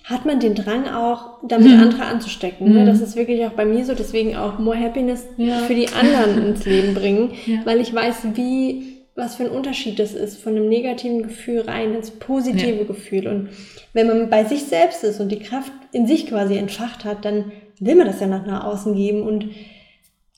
hat 0.08 0.24
man 0.24 0.40
den 0.40 0.54
Drang 0.54 0.88
auch, 0.88 1.38
damit 1.46 1.68
mhm. 1.68 1.80
andere 1.80 2.04
anzustecken. 2.04 2.72
Ne? 2.72 2.80
Mhm. 2.80 2.86
Das 2.86 3.00
ist 3.00 3.14
wirklich 3.14 3.44
auch 3.44 3.52
bei 3.52 3.66
mir 3.66 3.84
so, 3.84 3.94
deswegen 3.94 4.36
auch 4.36 4.58
more 4.58 4.78
happiness 4.78 5.26
ja. 5.36 5.58
für 5.58 5.74
die 5.74 5.88
anderen 5.88 6.46
ins 6.46 6.64
Leben 6.64 6.94
bringen, 6.94 7.32
ja. 7.46 7.58
weil 7.64 7.80
ich 7.80 7.94
weiß, 7.94 8.28
wie, 8.34 9.02
was 9.14 9.36
für 9.36 9.44
ein 9.44 9.50
Unterschied 9.50 9.98
das 9.98 10.14
ist, 10.14 10.38
von 10.42 10.56
einem 10.56 10.68
negativen 10.68 11.22
Gefühl 11.22 11.60
rein 11.60 11.94
ins 11.94 12.10
positive 12.10 12.78
ja. 12.78 12.84
Gefühl. 12.84 13.28
Und 13.28 13.50
wenn 13.92 14.06
man 14.06 14.30
bei 14.30 14.44
sich 14.44 14.64
selbst 14.64 15.04
ist 15.04 15.20
und 15.20 15.30
die 15.30 15.40
Kraft 15.40 15.72
in 15.92 16.06
sich 16.06 16.26
quasi 16.26 16.56
entfacht 16.56 17.04
hat, 17.04 17.26
dann 17.26 17.52
will 17.78 17.94
man 17.94 18.06
das 18.06 18.20
ja 18.20 18.26
nach 18.26 18.64
außen 18.64 18.94
geben. 18.94 19.22
Und 19.22 19.50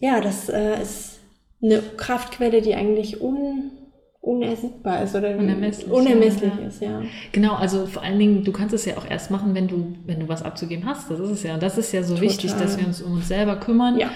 ja, 0.00 0.20
das 0.20 0.48
äh, 0.48 0.82
ist 0.82 1.19
eine 1.62 1.82
Kraftquelle, 1.96 2.62
die 2.62 2.74
eigentlich 2.74 3.20
un, 3.20 3.72
unersichtbar 4.20 5.02
ist 5.02 5.14
oder 5.14 5.36
unermesslich, 5.36 5.90
unermesslich 5.90 6.52
ja. 6.60 6.66
ist, 6.66 6.82
ja. 6.82 7.02
Genau, 7.32 7.54
also 7.54 7.86
vor 7.86 8.02
allen 8.02 8.18
Dingen, 8.18 8.44
du 8.44 8.52
kannst 8.52 8.74
es 8.74 8.84
ja 8.84 8.96
auch 8.96 9.08
erst 9.08 9.30
machen, 9.30 9.54
wenn 9.54 9.68
du, 9.68 9.96
wenn 10.06 10.20
du 10.20 10.28
was 10.28 10.42
abzugeben 10.42 10.86
hast. 10.86 11.10
Das 11.10 11.20
ist 11.20 11.30
es 11.30 11.42
ja. 11.42 11.54
Und 11.54 11.62
das 11.62 11.78
ist 11.78 11.92
ja 11.92 12.02
so 12.02 12.14
Total. 12.14 12.28
wichtig, 12.28 12.52
dass 12.54 12.78
wir 12.78 12.86
uns 12.86 13.02
um 13.02 13.12
uns 13.12 13.28
selber 13.28 13.56
kümmern. 13.56 13.98
Ja 13.98 14.10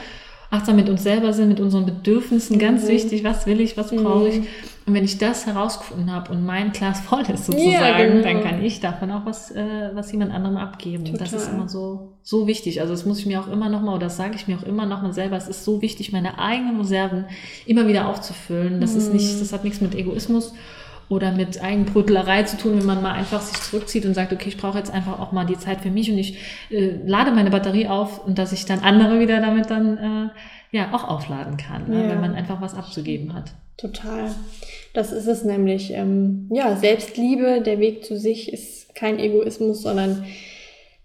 achtsam 0.55 0.77
mit 0.77 0.89
uns 0.89 1.03
selber 1.03 1.33
sind, 1.33 1.49
mit 1.49 1.61
unseren 1.61 1.85
Bedürfnissen, 1.85 2.59
ganz 2.59 2.85
mhm. 2.85 2.89
wichtig, 2.89 3.25
was 3.25 3.47
will 3.47 3.61
ich, 3.61 3.77
was 3.77 3.91
brauche 3.91 4.29
ich. 4.29 4.41
Mhm. 4.41 4.47
Und 4.87 4.93
wenn 4.93 5.05
ich 5.05 5.17
das 5.17 5.47
herausgefunden 5.47 6.13
habe 6.13 6.31
und 6.31 6.45
mein 6.45 6.73
Glas 6.73 7.01
voll 7.01 7.23
ist 7.23 7.47
sozusagen, 7.47 7.73
ja, 7.73 8.05
genau. 8.05 8.23
dann 8.23 8.43
kann 8.43 8.63
ich 8.63 8.81
davon 8.81 9.11
auch 9.11 9.25
was, 9.25 9.51
äh, 9.51 9.91
was 9.95 10.13
jemand 10.13 10.33
anderem 10.33 10.59
abgeben. 10.59 11.07
Total. 11.07 11.19
Das 11.21 11.33
ist 11.33 11.49
immer 11.51 11.69
so, 11.69 12.13
so 12.23 12.47
wichtig. 12.47 12.83
Also 12.83 12.93
das 12.93 13.07
muss 13.07 13.19
ich 13.19 13.27
mir 13.27 13.41
auch 13.41 13.49
immer 13.49 13.71
nochmal, 13.71 13.97
oder 13.97 14.07
das 14.07 14.19
sage 14.19 14.35
ich 14.37 14.47
mir 14.47 14.59
auch 14.59 14.63
immer 14.63 14.85
nochmal 14.85 15.15
selber, 15.15 15.37
es 15.37 15.49
ist 15.49 15.65
so 15.65 15.81
wichtig, 15.81 16.13
meine 16.13 16.39
eigenen 16.39 16.79
Reserven 16.79 17.25
immer 17.65 17.89
wieder 17.89 18.09
aufzufüllen. 18.09 18.81
Das 18.83 18.93
mhm. 18.93 18.99
ist 18.99 19.13
nicht, 19.15 19.41
das 19.41 19.53
hat 19.55 19.65
nichts 19.65 19.81
mit 19.81 19.95
Egoismus 19.95 20.53
oder 21.09 21.33
mit 21.33 21.63
Eigenbrötlerei 21.63 22.45
zu 22.45 22.57
tun, 22.57 22.79
wenn 22.79 22.87
man 22.87 23.03
mal 23.03 23.13
einfach 23.13 23.41
sich 23.41 23.61
zurückzieht 23.61 24.07
und 24.07 24.15
sagt, 24.15 24.33
okay, 24.33 24.49
ich 24.49 24.57
brauche 24.57 24.79
jetzt 24.79 24.93
einfach 24.93 25.19
auch 25.19 25.33
mal 25.33 25.45
die 25.45 25.59
Zeit 25.59 25.81
für 25.81 25.91
mich 25.91 26.11
und 26.11 26.19
ich 26.19 26.39
äh, 26.71 26.99
lade 27.05 27.31
meine 27.33 27.51
Batterie 27.51 27.89
auf 27.89 28.27
und 28.27 28.39
dass 28.39 28.53
ich 28.53 28.65
dann 28.65 28.81
andere 28.81 29.21
wieder 29.21 29.41
damit 29.41 29.71
dann 29.71 29.99
äh, 29.99 30.77
ja 30.77 30.93
auch 30.93 31.09
aufladen 31.09 31.57
kann, 31.57 31.89
ne? 31.89 32.05
ja. 32.05 32.09
wenn 32.11 32.21
man 32.21 32.35
einfach 32.35 32.61
was 32.61 32.75
abzugeben 32.75 33.35
hat. 33.35 33.53
Total. 33.77 34.31
Das 34.93 35.13
ist 35.13 35.27
es 35.27 35.45
nämlich. 35.45 35.93
Ähm, 35.93 36.49
ja, 36.53 36.77
Selbstliebe, 36.77 37.61
der 37.61 37.81
Weg 37.81 38.05
zu 38.05 38.17
sich 38.17 38.53
ist 38.53 38.95
kein 38.95 39.19
Egoismus, 39.19 39.83
sondern 39.83 40.25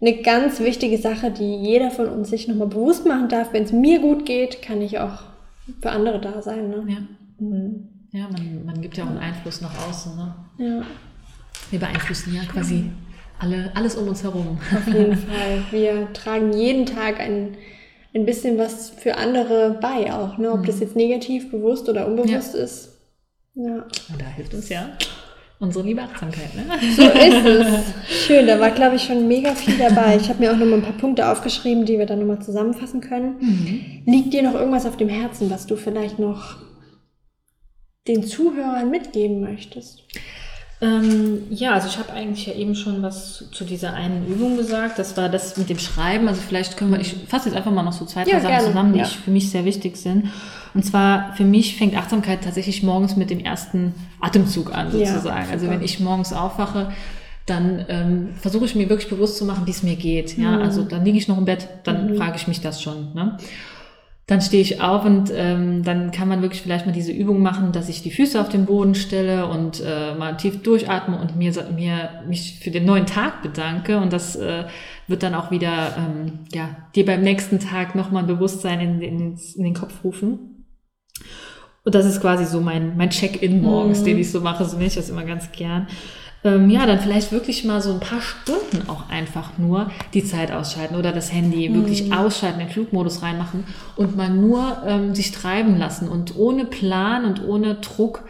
eine 0.00 0.16
ganz 0.22 0.60
wichtige 0.60 0.96
Sache, 0.96 1.30
die 1.30 1.56
jeder 1.56 1.90
von 1.90 2.08
uns 2.08 2.30
sich 2.30 2.48
nochmal 2.48 2.68
bewusst 2.68 3.06
machen 3.06 3.28
darf. 3.28 3.52
Wenn 3.52 3.64
es 3.64 3.72
mir 3.72 4.00
gut 4.00 4.24
geht, 4.24 4.62
kann 4.62 4.80
ich 4.80 4.98
auch 4.98 5.24
für 5.80 5.90
andere 5.90 6.20
da 6.20 6.40
sein. 6.40 6.70
Ne? 6.70 6.84
Ja. 6.88 6.98
Mhm. 7.38 7.89
Ja, 8.12 8.28
man, 8.28 8.64
man 8.64 8.80
gibt 8.80 8.96
ja 8.96 9.04
auch 9.04 9.08
einen 9.08 9.18
Einfluss 9.18 9.60
nach 9.60 9.88
außen. 9.88 10.16
Ne? 10.16 10.34
Ja. 10.58 10.82
Wir 11.70 11.78
beeinflussen 11.78 12.34
ja 12.34 12.42
quasi 12.42 12.90
alle, 13.38 13.70
alles 13.74 13.94
um 13.94 14.08
uns 14.08 14.22
herum. 14.22 14.58
Auf 14.74 14.86
jeden 14.86 15.16
Fall. 15.16 15.62
Wir 15.70 16.12
tragen 16.12 16.52
jeden 16.52 16.86
Tag 16.86 17.20
ein, 17.20 17.56
ein 18.14 18.26
bisschen 18.26 18.58
was 18.58 18.90
für 18.90 19.16
andere 19.16 19.78
bei 19.80 20.12
auch. 20.12 20.38
Ne? 20.38 20.50
Ob 20.50 20.60
mhm. 20.60 20.66
das 20.66 20.80
jetzt 20.80 20.96
negativ, 20.96 21.50
bewusst 21.50 21.88
oder 21.88 22.06
unbewusst 22.06 22.54
ja. 22.54 22.60
ist. 22.60 22.96
Ja. 23.54 23.74
Und 23.74 24.20
da 24.20 24.26
hilft 24.26 24.54
uns 24.54 24.68
ja 24.68 24.90
unsere 25.60 25.84
liebe 25.84 26.02
Achtsamkeit. 26.02 26.54
Ne? 26.56 26.64
So 26.96 27.02
ist 27.02 27.46
es. 27.46 28.26
Schön, 28.26 28.46
da 28.46 28.58
war, 28.58 28.70
glaube 28.70 28.96
ich, 28.96 29.04
schon 29.04 29.28
mega 29.28 29.54
viel 29.54 29.76
dabei. 29.78 30.16
Ich 30.16 30.28
habe 30.28 30.40
mir 30.40 30.50
auch 30.50 30.56
noch 30.56 30.66
mal 30.66 30.76
ein 30.76 30.82
paar 30.82 30.94
Punkte 30.94 31.28
aufgeschrieben, 31.28 31.84
die 31.84 31.98
wir 31.98 32.06
dann 32.06 32.18
nochmal 32.18 32.42
zusammenfassen 32.42 33.00
können. 33.00 33.36
Mhm. 33.40 34.02
Liegt 34.06 34.32
dir 34.32 34.42
noch 34.42 34.54
irgendwas 34.54 34.86
auf 34.86 34.96
dem 34.96 35.08
Herzen, 35.08 35.50
was 35.50 35.66
du 35.66 35.76
vielleicht 35.76 36.18
noch 36.18 36.56
den 38.10 38.24
Zuhörern 38.24 38.90
mitgeben 38.90 39.40
möchtest? 39.40 40.02
Ähm, 40.82 41.42
ja, 41.50 41.74
also 41.74 41.88
ich 41.88 41.98
habe 41.98 42.12
eigentlich 42.12 42.46
ja 42.46 42.54
eben 42.54 42.74
schon 42.74 43.02
was 43.02 43.44
zu 43.52 43.64
dieser 43.64 43.92
einen 43.92 44.26
Übung 44.26 44.56
gesagt. 44.56 44.98
Das 44.98 45.16
war 45.16 45.28
das 45.28 45.58
mit 45.58 45.68
dem 45.68 45.78
Schreiben. 45.78 46.26
Also 46.26 46.40
vielleicht 46.40 46.78
können 46.78 46.92
wir, 46.92 47.00
ich 47.00 47.14
fasse 47.28 47.50
jetzt 47.50 47.56
einfach 47.56 47.70
mal 47.70 47.82
noch 47.82 47.92
so 47.92 48.06
zwei, 48.06 48.24
drei 48.24 48.32
ja, 48.32 48.40
Sachen 48.40 48.66
zusammen, 48.66 48.92
die 48.94 49.00
ja. 49.00 49.04
für 49.04 49.30
mich 49.30 49.50
sehr 49.50 49.66
wichtig 49.66 49.96
sind. 49.98 50.30
Und 50.72 50.84
zwar 50.84 51.34
für 51.34 51.44
mich 51.44 51.76
fängt 51.76 51.96
Achtsamkeit 51.96 52.42
tatsächlich 52.42 52.82
morgens 52.82 53.16
mit 53.16 53.28
dem 53.28 53.40
ersten 53.40 53.94
Atemzug 54.20 54.74
an, 54.74 54.90
sozusagen. 54.90 55.46
Ja, 55.46 55.52
also 55.52 55.68
wenn 55.68 55.82
ich 55.82 56.00
morgens 56.00 56.32
aufwache, 56.32 56.92
dann 57.44 57.84
ähm, 57.88 58.28
versuche 58.40 58.64
ich 58.64 58.74
mir 58.74 58.88
wirklich 58.88 59.10
bewusst 59.10 59.36
zu 59.36 59.44
machen, 59.44 59.66
wie 59.66 59.72
es 59.72 59.82
mir 59.82 59.96
geht. 59.96 60.38
Ja, 60.38 60.52
mhm. 60.52 60.62
also 60.62 60.82
dann 60.84 61.04
liege 61.04 61.18
ich 61.18 61.28
noch 61.28 61.36
im 61.36 61.44
Bett, 61.44 61.68
dann 61.84 62.12
mhm. 62.12 62.16
frage 62.16 62.36
ich 62.36 62.48
mich 62.48 62.60
das 62.60 62.80
schon. 62.80 63.12
Ne? 63.12 63.36
Dann 64.30 64.40
stehe 64.40 64.62
ich 64.62 64.80
auf 64.80 65.04
und 65.04 65.32
ähm, 65.34 65.82
dann 65.82 66.12
kann 66.12 66.28
man 66.28 66.40
wirklich 66.40 66.62
vielleicht 66.62 66.86
mal 66.86 66.92
diese 66.92 67.10
Übung 67.10 67.42
machen, 67.42 67.72
dass 67.72 67.88
ich 67.88 68.00
die 68.00 68.12
Füße 68.12 68.40
auf 68.40 68.48
den 68.48 68.64
Boden 68.64 68.94
stelle 68.94 69.48
und 69.48 69.82
äh, 69.84 70.14
mal 70.14 70.36
tief 70.36 70.62
durchatme 70.62 71.18
und 71.18 71.34
mir, 71.34 71.52
mir 71.74 72.22
mich 72.28 72.60
für 72.62 72.70
den 72.70 72.84
neuen 72.84 73.06
Tag 73.06 73.42
bedanke. 73.42 73.98
Und 73.98 74.12
das 74.12 74.36
äh, 74.36 74.66
wird 75.08 75.24
dann 75.24 75.34
auch 75.34 75.50
wieder 75.50 75.96
ähm, 75.98 76.44
ja, 76.52 76.76
dir 76.94 77.06
beim 77.06 77.22
nächsten 77.22 77.58
Tag 77.58 77.96
nochmal 77.96 78.22
ein 78.22 78.28
Bewusstsein 78.28 78.78
in, 78.78 79.02
in, 79.02 79.36
in 79.56 79.64
den 79.64 79.74
Kopf 79.74 80.04
rufen. 80.04 80.64
Und 81.82 81.96
das 81.96 82.06
ist 82.06 82.20
quasi 82.20 82.44
so 82.44 82.60
mein, 82.60 82.96
mein 82.96 83.10
Check-in 83.10 83.60
morgens, 83.62 84.02
mhm. 84.02 84.04
den 84.04 84.18
ich 84.20 84.30
so 84.30 84.40
mache. 84.40 84.64
So 84.64 84.76
nenne 84.76 84.86
ich 84.86 84.94
das 84.94 85.10
immer 85.10 85.24
ganz 85.24 85.50
gern 85.50 85.88
ähm, 86.42 86.70
ja, 86.70 86.86
dann 86.86 87.00
vielleicht 87.00 87.32
wirklich 87.32 87.64
mal 87.64 87.82
so 87.82 87.92
ein 87.92 88.00
paar 88.00 88.22
Stunden 88.22 88.88
auch 88.88 89.10
einfach 89.10 89.58
nur 89.58 89.90
die 90.14 90.24
Zeit 90.24 90.52
ausschalten 90.52 90.96
oder 90.96 91.12
das 91.12 91.32
Handy 91.32 91.68
mhm. 91.68 91.74
wirklich 91.74 92.12
ausschalten, 92.12 92.60
den 92.60 92.70
Flugmodus 92.70 93.22
reinmachen 93.22 93.64
und 93.96 94.16
mal 94.16 94.30
nur 94.30 94.82
ähm, 94.86 95.14
sich 95.14 95.32
treiben 95.32 95.78
lassen 95.78 96.08
und 96.08 96.36
ohne 96.36 96.64
Plan 96.64 97.26
und 97.26 97.46
ohne 97.46 97.74
Druck 97.76 98.24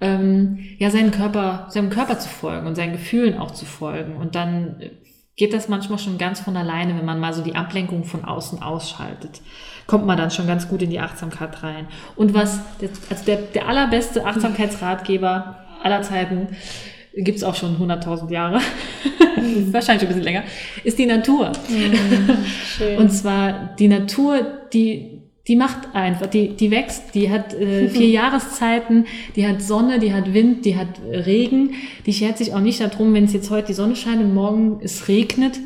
ähm, 0.00 0.58
ja 0.78 0.90
seinen 0.90 1.10
Körper, 1.10 1.66
seinem 1.70 1.88
Körper 1.88 2.18
zu 2.18 2.28
folgen 2.28 2.66
und 2.66 2.74
seinen 2.74 2.92
Gefühlen 2.92 3.38
auch 3.38 3.52
zu 3.52 3.64
folgen. 3.64 4.16
Und 4.16 4.34
dann 4.34 4.76
geht 5.36 5.54
das 5.54 5.68
manchmal 5.68 5.98
schon 5.98 6.18
ganz 6.18 6.40
von 6.40 6.56
alleine, 6.56 6.96
wenn 6.96 7.04
man 7.04 7.18
mal 7.18 7.32
so 7.32 7.42
die 7.42 7.56
Ablenkung 7.56 8.04
von 8.04 8.24
außen 8.24 8.62
ausschaltet. 8.62 9.40
Kommt 9.86 10.06
man 10.06 10.18
dann 10.18 10.30
schon 10.30 10.46
ganz 10.46 10.68
gut 10.68 10.82
in 10.82 10.90
die 10.90 11.00
Achtsamkeit 11.00 11.62
rein. 11.62 11.88
Und 12.14 12.34
was, 12.34 12.60
also 13.10 13.24
der, 13.24 13.36
der 13.36 13.68
allerbeste 13.68 14.26
Achtsamkeitsratgeber 14.26 15.56
aller 15.82 16.02
Zeiten 16.02 16.48
gibt 17.16 17.38
es 17.38 17.44
auch 17.44 17.54
schon 17.54 17.76
100.000 17.76 18.30
Jahre, 18.30 18.60
wahrscheinlich 19.70 20.02
ein 20.02 20.08
bisschen 20.08 20.22
länger, 20.22 20.44
ist 20.82 20.98
die 20.98 21.06
Natur. 21.06 21.52
Mhm, 21.68 22.96
und 22.98 23.10
zwar 23.10 23.74
die 23.78 23.88
Natur, 23.88 24.40
die, 24.72 25.20
die 25.46 25.56
macht 25.56 25.94
einfach, 25.94 26.26
die, 26.26 26.48
die 26.48 26.70
wächst, 26.70 27.14
die 27.14 27.30
hat 27.30 27.54
äh, 27.54 27.88
vier 27.88 28.08
Jahreszeiten, 28.08 29.06
die 29.36 29.46
hat 29.46 29.62
Sonne, 29.62 29.98
die 29.98 30.12
hat 30.12 30.32
Wind, 30.34 30.64
die 30.64 30.76
hat 30.76 30.88
Regen, 31.08 31.74
die 32.06 32.12
schert 32.12 32.38
sich 32.38 32.52
auch 32.54 32.60
nicht 32.60 32.80
darum, 32.80 33.14
wenn 33.14 33.24
es 33.24 33.32
jetzt 33.32 33.50
heute 33.50 33.68
die 33.68 33.74
Sonne 33.74 33.96
scheint 33.96 34.20
und 34.20 34.34
morgen 34.34 34.80
es 34.82 35.08
regnet. 35.08 35.60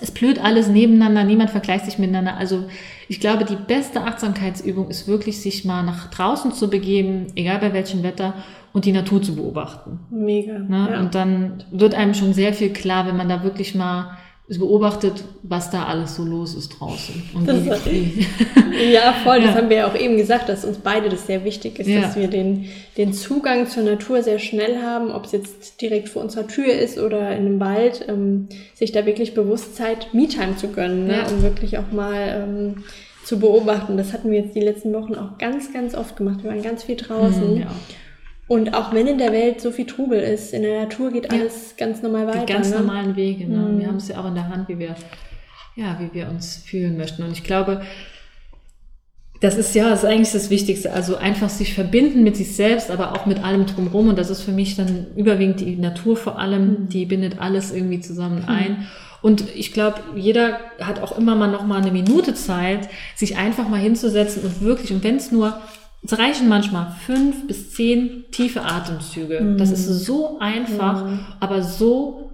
Es 0.00 0.10
blüht 0.10 0.38
alles 0.38 0.68
nebeneinander, 0.68 1.24
niemand 1.24 1.50
vergleicht 1.50 1.84
sich 1.84 1.98
miteinander. 1.98 2.36
Also 2.36 2.66
ich 3.08 3.20
glaube, 3.20 3.44
die 3.44 3.56
beste 3.56 4.02
Achtsamkeitsübung 4.02 4.88
ist 4.88 5.08
wirklich, 5.08 5.40
sich 5.40 5.64
mal 5.64 5.82
nach 5.82 6.10
draußen 6.10 6.52
zu 6.52 6.70
begeben, 6.70 7.26
egal 7.34 7.58
bei 7.58 7.72
welchem 7.72 8.02
Wetter, 8.02 8.34
und 8.72 8.84
die 8.84 8.92
Natur 8.92 9.20
zu 9.20 9.34
beobachten. 9.34 9.98
Mega. 10.10 10.58
Ne? 10.58 10.90
Ja. 10.92 11.00
Und 11.00 11.14
dann 11.14 11.64
wird 11.72 11.94
einem 11.94 12.14
schon 12.14 12.32
sehr 12.34 12.52
viel 12.52 12.72
klar, 12.72 13.06
wenn 13.06 13.16
man 13.16 13.28
da 13.28 13.42
wirklich 13.42 13.74
mal 13.74 14.16
beobachtet, 14.58 15.22
was 15.42 15.70
da 15.70 15.84
alles 15.84 16.16
so 16.16 16.24
los 16.24 16.54
ist 16.54 16.70
draußen. 16.70 17.22
Und 17.34 17.46
das 17.46 17.86
wie, 17.86 18.26
wie. 18.70 18.92
ja, 18.92 19.12
voll. 19.12 19.38
Ja. 19.40 19.46
Das 19.46 19.56
haben 19.56 19.70
wir 19.70 19.76
ja 19.76 19.86
auch 19.86 19.94
eben 19.94 20.16
gesagt, 20.16 20.48
dass 20.48 20.64
uns 20.64 20.78
beide 20.78 21.08
das 21.08 21.26
sehr 21.26 21.44
wichtig 21.44 21.78
ist, 21.78 21.86
ja. 21.86 22.00
dass 22.00 22.16
wir 22.16 22.26
den, 22.26 22.66
den 22.96 23.12
Zugang 23.12 23.68
zur 23.68 23.84
Natur 23.84 24.22
sehr 24.22 24.38
schnell 24.40 24.82
haben, 24.82 25.12
ob 25.12 25.24
es 25.24 25.32
jetzt 25.32 25.80
direkt 25.80 26.08
vor 26.08 26.22
unserer 26.22 26.48
Tür 26.48 26.72
ist 26.72 26.98
oder 26.98 27.30
in 27.30 27.46
einem 27.46 27.60
Wald, 27.60 28.04
ähm, 28.08 28.48
sich 28.74 28.90
da 28.90 29.06
wirklich 29.06 29.34
bewusst 29.34 29.76
Zeit, 29.76 30.12
Me-Time 30.12 30.56
zu 30.56 30.68
gönnen, 30.68 31.06
ne? 31.06 31.24
um 31.30 31.42
wirklich 31.42 31.78
auch 31.78 31.92
mal 31.92 32.44
ähm, 32.48 32.84
zu 33.24 33.38
beobachten. 33.38 33.96
Das 33.96 34.12
hatten 34.12 34.30
wir 34.30 34.40
jetzt 34.40 34.56
die 34.56 34.60
letzten 34.60 34.92
Wochen 34.92 35.14
auch 35.14 35.38
ganz, 35.38 35.72
ganz 35.72 35.94
oft 35.94 36.16
gemacht. 36.16 36.42
Wir 36.42 36.50
waren 36.50 36.62
ganz 36.62 36.82
viel 36.82 36.96
draußen. 36.96 37.54
Mhm, 37.54 37.60
ja. 37.60 37.70
Und 38.50 38.74
auch 38.74 38.92
wenn 38.92 39.06
in 39.06 39.18
der 39.18 39.30
Welt 39.30 39.60
so 39.60 39.70
viel 39.70 39.86
Trubel 39.86 40.18
ist, 40.18 40.52
in 40.52 40.62
der 40.62 40.80
Natur 40.80 41.12
geht 41.12 41.30
alles 41.30 41.76
ja. 41.78 41.86
ganz 41.86 42.02
normal 42.02 42.26
weiter. 42.26 42.46
Die 42.46 42.52
ganz 42.52 42.70
ne? 42.70 42.78
normalen 42.78 43.14
Wege. 43.14 43.46
Ne? 43.46 43.58
Mhm. 43.58 43.78
Wir 43.78 43.86
haben 43.86 43.98
es 43.98 44.08
ja 44.08 44.18
auch 44.18 44.26
in 44.26 44.34
der 44.34 44.48
Hand, 44.48 44.68
wie 44.68 44.76
wir, 44.76 44.96
ja, 45.76 46.00
wie 46.00 46.12
wir 46.12 46.28
uns 46.28 46.56
fühlen 46.56 46.96
möchten. 46.96 47.22
Und 47.22 47.30
ich 47.30 47.44
glaube, 47.44 47.82
das 49.40 49.56
ist 49.56 49.72
ja, 49.76 49.88
das 49.88 50.02
ist 50.02 50.08
eigentlich 50.08 50.32
das 50.32 50.50
Wichtigste. 50.50 50.92
Also 50.92 51.14
einfach 51.14 51.48
sich 51.48 51.74
verbinden 51.74 52.24
mit 52.24 52.36
sich 52.36 52.56
selbst, 52.56 52.90
aber 52.90 53.12
auch 53.12 53.24
mit 53.24 53.44
allem 53.44 53.66
drumherum. 53.66 54.08
Und 54.08 54.18
das 54.18 54.30
ist 54.30 54.42
für 54.42 54.50
mich 54.50 54.74
dann 54.74 55.06
überwiegend 55.14 55.60
die 55.60 55.76
Natur 55.76 56.16
vor 56.16 56.40
allem, 56.40 56.70
mhm. 56.70 56.88
die 56.88 57.06
bindet 57.06 57.38
alles 57.38 57.70
irgendwie 57.70 58.00
zusammen 58.00 58.42
mhm. 58.42 58.48
ein. 58.48 58.86
Und 59.22 59.44
ich 59.54 59.72
glaube, 59.72 60.00
jeder 60.16 60.58
hat 60.80 61.00
auch 61.00 61.16
immer 61.16 61.36
mal 61.36 61.52
noch 61.52 61.64
mal 61.64 61.80
eine 61.80 61.92
Minute 61.92 62.34
Zeit, 62.34 62.88
sich 63.14 63.36
einfach 63.36 63.68
mal 63.68 63.78
hinzusetzen 63.78 64.42
und 64.42 64.60
wirklich, 64.60 64.92
und 64.92 65.04
wenn 65.04 65.18
es 65.18 65.30
nur 65.30 65.60
es 66.02 66.18
reichen 66.18 66.48
manchmal 66.48 66.94
fünf 67.06 67.46
bis 67.46 67.72
zehn 67.72 68.24
tiefe 68.30 68.62
Atemzüge. 68.62 69.40
Mhm. 69.40 69.58
Das 69.58 69.70
ist 69.70 69.86
so 70.04 70.38
einfach, 70.38 71.04
mhm. 71.04 71.26
aber 71.40 71.62
so 71.62 72.30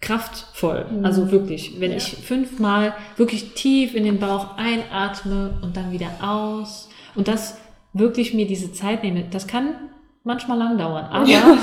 kraftvoll. 0.00 0.86
Mhm. 0.90 1.04
Also 1.04 1.30
wirklich, 1.30 1.80
wenn 1.80 1.90
ja. 1.90 1.96
ich 1.98 2.16
fünfmal 2.16 2.94
wirklich 3.16 3.54
tief 3.54 3.94
in 3.94 4.04
den 4.04 4.18
Bauch 4.18 4.56
einatme 4.56 5.58
und 5.62 5.76
dann 5.76 5.92
wieder 5.92 6.10
aus 6.22 6.88
und 7.14 7.28
das 7.28 7.58
wirklich 7.92 8.34
mir 8.34 8.46
diese 8.46 8.72
Zeit 8.72 9.02
nehme, 9.02 9.24
das 9.30 9.46
kann 9.46 9.74
manchmal 10.22 10.58
lang 10.58 10.78
dauern, 10.78 11.04
aber, 11.10 11.26
ja. 11.26 11.58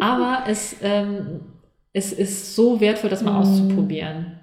aber 0.00 0.44
es, 0.48 0.76
ähm, 0.82 1.40
es 1.92 2.12
ist 2.12 2.54
so 2.54 2.80
wertvoll, 2.80 3.10
das 3.10 3.22
mal 3.22 3.32
mhm. 3.32 3.38
auszuprobieren. 3.38 4.38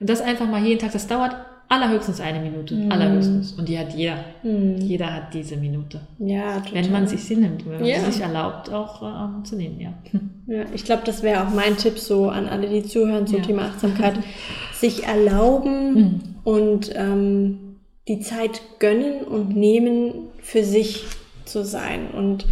Und 0.00 0.08
das 0.08 0.20
einfach 0.20 0.46
mal 0.46 0.62
jeden 0.62 0.78
Tag, 0.78 0.92
das 0.92 1.08
dauert 1.08 1.34
allerhöchstens 1.68 2.20
eine 2.20 2.40
Minute, 2.40 2.74
mm. 2.74 2.90
allerhöchstens. 2.90 3.52
Und 3.52 3.68
die 3.68 3.78
hat 3.78 3.94
jeder. 3.94 4.24
Mm. 4.42 4.76
Jeder 4.78 5.12
hat 5.12 5.34
diese 5.34 5.56
Minute. 5.56 6.00
Ja, 6.18 6.60
total. 6.60 6.84
Wenn 6.84 6.92
man 6.92 7.06
sich 7.06 7.24
sie 7.24 7.36
nimmt, 7.36 7.66
wenn 7.66 7.80
man 7.80 7.84
ja. 7.84 8.00
sich 8.00 8.20
erlaubt, 8.20 8.70
auch 8.72 9.02
ähm, 9.02 9.44
zu 9.44 9.56
nehmen, 9.56 9.80
ja. 9.80 9.92
Ja, 10.50 10.64
ich 10.72 10.86
glaube, 10.86 11.02
das 11.04 11.22
wäre 11.22 11.46
auch 11.46 11.50
mein 11.50 11.76
Tipp 11.76 11.98
so 11.98 12.30
an 12.30 12.48
alle, 12.48 12.70
die 12.70 12.82
zuhören 12.82 13.26
zum 13.26 13.40
ja. 13.40 13.44
Thema 13.44 13.62
Achtsamkeit. 13.66 14.14
sich 14.72 15.04
erlauben 15.04 15.92
mm. 15.92 16.20
und 16.44 16.90
ähm, 16.94 17.76
die 18.06 18.20
Zeit 18.20 18.62
gönnen 18.78 19.22
und 19.24 19.54
nehmen, 19.54 20.28
für 20.40 20.64
sich 20.64 21.04
zu 21.44 21.64
sein. 21.64 22.08
Und 22.10 22.46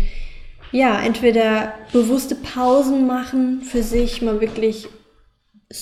ja, 0.72 1.00
entweder 1.02 1.72
bewusste 1.92 2.34
Pausen 2.34 3.06
machen 3.06 3.62
für 3.62 3.82
sich, 3.82 4.20
mal 4.20 4.40
wirklich 4.40 4.88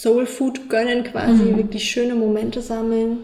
Soul 0.00 0.26
Food 0.26 0.68
gönnen, 0.68 1.04
quasi 1.04 1.44
mhm. 1.44 1.56
wirklich 1.56 1.88
schöne 1.88 2.14
Momente 2.14 2.60
sammeln. 2.60 3.18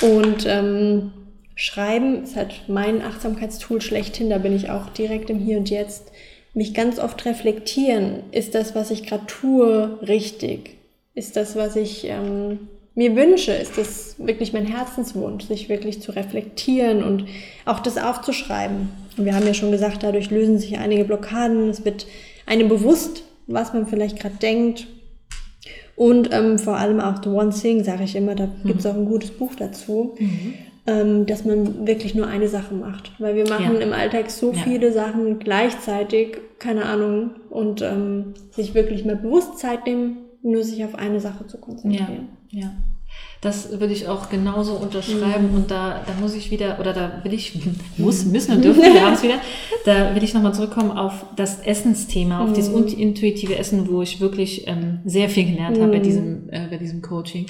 Und 0.00 0.46
ähm, 0.46 1.12
Schreiben 1.54 2.24
ist 2.24 2.36
halt 2.36 2.62
mein 2.68 3.02
Achtsamkeitstool 3.02 3.80
schlechthin. 3.80 4.30
Da 4.30 4.38
bin 4.38 4.54
ich 4.54 4.70
auch 4.70 4.88
direkt 4.90 5.30
im 5.30 5.38
Hier 5.38 5.58
und 5.58 5.70
Jetzt. 5.70 6.10
Mich 6.54 6.74
ganz 6.74 6.98
oft 6.98 7.24
reflektieren. 7.24 8.24
Ist 8.30 8.54
das, 8.54 8.74
was 8.74 8.90
ich 8.90 9.06
gerade 9.06 9.26
tue, 9.26 9.98
richtig? 10.06 10.76
Ist 11.14 11.36
das, 11.36 11.56
was 11.56 11.76
ich 11.76 12.04
ähm, 12.04 12.68
mir 12.94 13.16
wünsche? 13.16 13.52
Ist 13.52 13.78
das 13.78 14.16
wirklich 14.18 14.52
mein 14.52 14.66
Herzenswunsch, 14.66 15.44
sich 15.44 15.68
wirklich 15.68 16.00
zu 16.00 16.12
reflektieren 16.12 17.02
und 17.02 17.26
auch 17.64 17.80
das 17.80 17.98
aufzuschreiben? 17.98 18.88
Und 19.16 19.24
wir 19.24 19.34
haben 19.34 19.46
ja 19.46 19.54
schon 19.54 19.72
gesagt, 19.72 20.02
dadurch 20.02 20.30
lösen 20.30 20.58
sich 20.58 20.78
einige 20.78 21.04
Blockaden. 21.04 21.70
Es 21.70 21.84
wird 21.84 22.06
einem 22.46 22.68
bewusst, 22.68 23.24
was 23.46 23.72
man 23.72 23.86
vielleicht 23.86 24.18
gerade 24.18 24.36
denkt, 24.36 24.86
und 26.02 26.30
ähm, 26.32 26.58
vor 26.58 26.78
allem 26.78 26.98
auch 26.98 27.22
The 27.22 27.28
One 27.28 27.50
Thing, 27.50 27.84
sage 27.84 28.02
ich 28.02 28.16
immer, 28.16 28.34
da 28.34 28.46
mhm. 28.46 28.66
gibt 28.66 28.80
es 28.80 28.86
auch 28.86 28.96
ein 28.96 29.04
gutes 29.04 29.30
Buch 29.30 29.54
dazu, 29.54 30.16
mhm. 30.18 30.54
ähm, 30.88 31.26
dass 31.26 31.44
man 31.44 31.86
wirklich 31.86 32.16
nur 32.16 32.26
eine 32.26 32.48
Sache 32.48 32.74
macht. 32.74 33.12
Weil 33.20 33.36
wir 33.36 33.48
machen 33.48 33.76
ja. 33.76 33.80
im 33.80 33.92
Alltag 33.92 34.28
so 34.28 34.50
ja. 34.50 34.58
viele 34.64 34.92
Sachen 34.92 35.38
gleichzeitig, 35.38 36.38
keine 36.58 36.86
Ahnung, 36.86 37.30
und 37.50 37.82
ähm, 37.82 38.34
sich 38.50 38.74
wirklich 38.74 39.04
mal 39.04 39.14
bewusst 39.14 39.60
Zeit 39.60 39.86
nehmen, 39.86 40.16
nur 40.42 40.64
sich 40.64 40.84
auf 40.84 40.96
eine 40.96 41.20
Sache 41.20 41.46
zu 41.46 41.58
konzentrieren. 41.58 42.30
Ja, 42.50 42.62
ja. 42.62 42.70
Das 43.42 43.72
würde 43.72 43.92
ich 43.92 44.06
auch 44.06 44.30
genauso 44.30 44.74
unterschreiben 44.74 45.50
mhm. 45.50 45.56
und 45.56 45.70
da, 45.72 46.00
da 46.06 46.14
muss 46.20 46.32
ich 46.34 46.52
wieder, 46.52 46.78
oder 46.78 46.92
da 46.92 47.24
will 47.24 47.34
ich, 47.34 47.58
muss, 47.98 48.24
müssen 48.24 48.54
und 48.54 48.64
dürfen, 48.64 48.82
wir 48.82 49.02
haben 49.04 49.14
es 49.14 49.22
wieder, 49.24 49.40
da 49.84 50.14
will 50.14 50.22
ich 50.22 50.32
nochmal 50.32 50.54
zurückkommen 50.54 50.92
auf 50.92 51.26
das 51.34 51.58
Essensthema, 51.58 52.44
auf 52.44 52.50
mhm. 52.50 52.54
dieses 52.54 52.72
intuitive 52.94 53.58
Essen, 53.58 53.90
wo 53.90 54.00
ich 54.00 54.20
wirklich 54.20 54.68
ähm, 54.68 55.00
sehr 55.04 55.28
viel 55.28 55.44
gelernt 55.44 55.76
mhm. 55.76 55.82
habe 55.82 55.92
bei 55.92 55.98
mhm. 55.98 56.02
diesem, 56.04 56.48
äh, 56.50 56.68
bei 56.70 56.76
diesem 56.76 57.02
Coaching. 57.02 57.46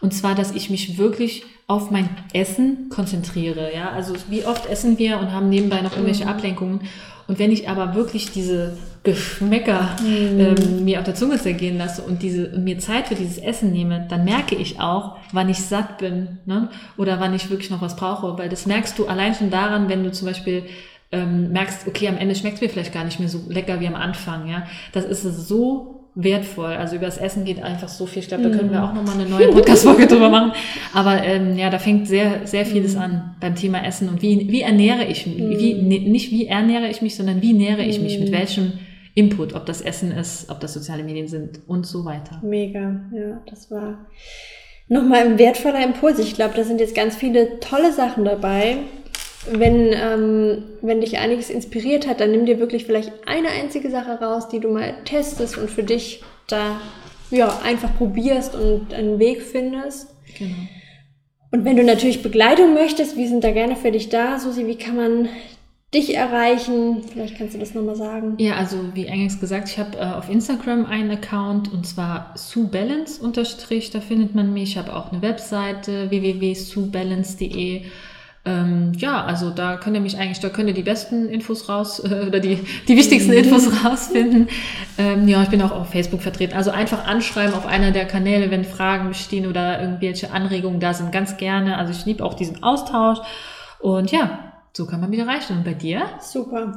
Und 0.00 0.14
zwar, 0.14 0.36
dass 0.36 0.52
ich 0.52 0.70
mich 0.70 0.96
wirklich 0.96 1.42
auf 1.66 1.90
mein 1.90 2.08
Essen 2.32 2.88
konzentriere. 2.88 3.74
Ja, 3.74 3.90
also 3.90 4.14
wie 4.28 4.44
oft 4.44 4.66
essen 4.66 4.96
wir 4.98 5.18
und 5.18 5.32
haben 5.32 5.48
nebenbei 5.48 5.80
noch 5.80 5.92
irgendwelche 5.92 6.24
mhm. 6.24 6.30
Ablenkungen. 6.30 6.80
Und 7.26 7.40
wenn 7.40 7.50
ich 7.50 7.68
aber 7.68 7.96
wirklich 7.96 8.30
diese 8.30 8.76
Geschmäcker 9.04 9.96
mm. 10.00 10.40
ähm, 10.40 10.84
mir 10.84 10.98
auf 10.98 11.04
der 11.04 11.16
Zunge 11.16 11.38
zergehen 11.38 11.76
lasse 11.76 12.02
und 12.02 12.22
diese 12.22 12.50
und 12.50 12.62
mir 12.62 12.78
Zeit 12.78 13.08
für 13.08 13.16
dieses 13.16 13.38
Essen 13.38 13.72
nehme, 13.72 14.06
dann 14.08 14.24
merke 14.24 14.54
ich 14.54 14.80
auch, 14.80 15.16
wann 15.32 15.48
ich 15.48 15.58
satt 15.58 15.98
bin 15.98 16.38
ne? 16.46 16.68
oder 16.96 17.18
wann 17.18 17.34
ich 17.34 17.50
wirklich 17.50 17.70
noch 17.70 17.82
was 17.82 17.96
brauche. 17.96 18.38
Weil 18.38 18.48
das 18.48 18.66
merkst 18.66 18.96
du 18.98 19.06
allein 19.06 19.34
schon 19.34 19.50
daran, 19.50 19.88
wenn 19.88 20.04
du 20.04 20.12
zum 20.12 20.28
Beispiel 20.28 20.64
ähm, 21.10 21.50
merkst, 21.50 21.86
okay, 21.88 22.06
am 22.08 22.16
Ende 22.16 22.34
schmeckt 22.34 22.56
es 22.56 22.60
mir 22.62 22.68
vielleicht 22.68 22.94
gar 22.94 23.04
nicht 23.04 23.18
mehr 23.18 23.28
so 23.28 23.40
lecker 23.48 23.80
wie 23.80 23.88
am 23.88 23.96
Anfang. 23.96 24.48
Ja, 24.48 24.66
das 24.92 25.04
ist 25.04 25.22
so 25.22 26.02
wertvoll. 26.14 26.74
Also 26.74 26.96
über 26.96 27.06
das 27.06 27.18
Essen 27.18 27.44
geht 27.44 27.62
einfach 27.62 27.88
so 27.88 28.06
viel. 28.06 28.22
Ich 28.22 28.28
glaube, 28.28 28.44
da 28.44 28.50
können 28.56 28.70
wir 28.70 28.78
mhm. 28.78 28.84
auch 28.84 28.94
nochmal 28.94 29.14
eine 29.14 29.28
neue 29.28 29.48
Podcast-Folge 29.48 30.06
drüber 30.06 30.28
machen. 30.28 30.52
Aber 30.94 31.22
ähm, 31.24 31.56
ja, 31.56 31.70
da 31.70 31.78
fängt 31.78 32.06
sehr, 32.06 32.46
sehr 32.46 32.66
vieles 32.66 32.96
mm. 32.96 32.98
an 32.98 33.34
beim 33.40 33.54
Thema 33.54 33.84
Essen 33.84 34.08
und 34.08 34.20
wie, 34.20 34.48
wie 34.48 34.60
ernähre 34.60 35.06
ich 35.06 35.26
mich? 35.26 35.38
Wie, 35.38 35.74
nicht 35.74 36.30
wie 36.30 36.46
ernähre 36.46 36.88
ich 36.88 37.00
mich, 37.00 37.16
sondern 37.16 37.40
wie 37.40 37.54
nähre 37.54 37.82
ich 37.82 37.98
mich? 37.98 38.18
Mit 38.18 38.28
mhm. 38.28 38.34
welchem 38.34 38.72
Input, 39.14 39.54
ob 39.54 39.66
das 39.66 39.80
Essen 39.80 40.10
ist, 40.10 40.50
ob 40.50 40.60
das 40.60 40.72
soziale 40.72 41.04
Medien 41.04 41.28
sind 41.28 41.60
und 41.66 41.86
so 41.86 42.04
weiter. 42.04 42.40
Mega, 42.42 43.00
ja, 43.12 43.42
das 43.46 43.70
war 43.70 44.06
nochmal 44.88 45.20
ein 45.20 45.38
wertvoller 45.38 45.84
Impuls. 45.84 46.18
Ich 46.18 46.34
glaube, 46.34 46.54
da 46.56 46.64
sind 46.64 46.80
jetzt 46.80 46.94
ganz 46.94 47.16
viele 47.16 47.60
tolle 47.60 47.92
Sachen 47.92 48.24
dabei. 48.24 48.78
Wenn, 49.50 49.92
ähm, 49.92 50.64
wenn 50.82 51.00
dich 51.00 51.18
einiges 51.18 51.50
inspiriert 51.50 52.06
hat, 52.06 52.20
dann 52.20 52.30
nimm 52.30 52.46
dir 52.46 52.60
wirklich 52.60 52.86
vielleicht 52.86 53.12
eine 53.26 53.48
einzige 53.48 53.90
Sache 53.90 54.12
raus, 54.12 54.48
die 54.48 54.60
du 54.60 54.70
mal 54.70 54.94
testest 55.04 55.58
und 55.58 55.68
für 55.68 55.82
dich 55.82 56.22
da 56.46 56.80
ja, 57.30 57.60
einfach 57.64 57.96
probierst 57.96 58.54
und 58.54 58.94
einen 58.94 59.18
Weg 59.18 59.42
findest. 59.42 60.14
Genau. 60.38 60.54
Und 61.50 61.64
wenn 61.64 61.76
du 61.76 61.82
natürlich 61.82 62.22
Begleitung 62.22 62.72
möchtest, 62.72 63.16
wir 63.16 63.28
sind 63.28 63.42
da 63.44 63.50
gerne 63.50 63.76
für 63.76 63.90
dich 63.90 64.08
da. 64.08 64.38
Susi, 64.38 64.66
wie 64.66 64.76
kann 64.76 64.96
man 64.96 65.28
dich 65.94 66.14
erreichen? 66.14 67.02
Vielleicht 67.12 67.36
kannst 67.36 67.54
du 67.54 67.58
das 67.58 67.74
nochmal 67.74 67.96
sagen. 67.96 68.34
Ja, 68.38 68.56
also 68.56 68.78
wie 68.94 69.08
eingangs 69.08 69.40
gesagt, 69.40 69.68
ich 69.68 69.78
habe 69.78 69.98
äh, 69.98 70.04
auf 70.04 70.30
Instagram 70.30 70.86
einen 70.86 71.10
Account 71.10 71.72
und 71.72 71.86
zwar 71.86 72.32
SueBalance 72.34 73.22
unterstrich, 73.22 73.90
da 73.90 74.00
findet 74.00 74.34
man 74.34 74.52
mich. 74.52 74.70
Ich 74.70 74.78
habe 74.78 74.94
auch 74.94 75.12
eine 75.12 75.22
Webseite 75.22 76.10
www.suebalance.de 76.10 77.82
ähm, 78.44 78.92
ja, 78.96 79.24
also 79.24 79.50
da 79.50 79.76
könnt 79.76 79.94
ihr 79.94 80.00
mich 80.00 80.18
eigentlich, 80.18 80.40
da 80.40 80.48
könnt 80.48 80.68
ihr 80.68 80.74
die 80.74 80.82
besten 80.82 81.28
Infos 81.28 81.68
raus 81.68 82.00
äh, 82.00 82.26
oder 82.26 82.40
die, 82.40 82.58
die 82.88 82.96
wichtigsten 82.96 83.32
Infos 83.32 83.84
rausfinden. 83.84 84.48
Ähm, 84.98 85.28
ja, 85.28 85.44
ich 85.44 85.48
bin 85.48 85.62
auch 85.62 85.70
auf 85.70 85.90
Facebook 85.90 86.22
vertreten. 86.22 86.54
Also 86.54 86.72
einfach 86.72 87.06
anschreiben 87.06 87.54
auf 87.54 87.66
einer 87.66 87.92
der 87.92 88.04
Kanäle, 88.04 88.50
wenn 88.50 88.64
Fragen 88.64 89.08
bestehen 89.08 89.46
oder 89.46 89.80
irgendwelche 89.80 90.32
Anregungen 90.32 90.80
da 90.80 90.92
sind, 90.92 91.12
ganz 91.12 91.36
gerne. 91.36 91.78
Also 91.78 91.92
ich 91.92 92.04
liebe 92.04 92.24
auch 92.24 92.34
diesen 92.34 92.64
Austausch. 92.64 93.18
Und 93.78 94.10
ja, 94.10 94.51
so 94.74 94.86
kann 94.86 95.00
man 95.00 95.10
mich 95.10 95.18
erreichen. 95.18 95.58
Und 95.58 95.64
bei 95.64 95.74
dir? 95.74 96.02
Super. 96.20 96.76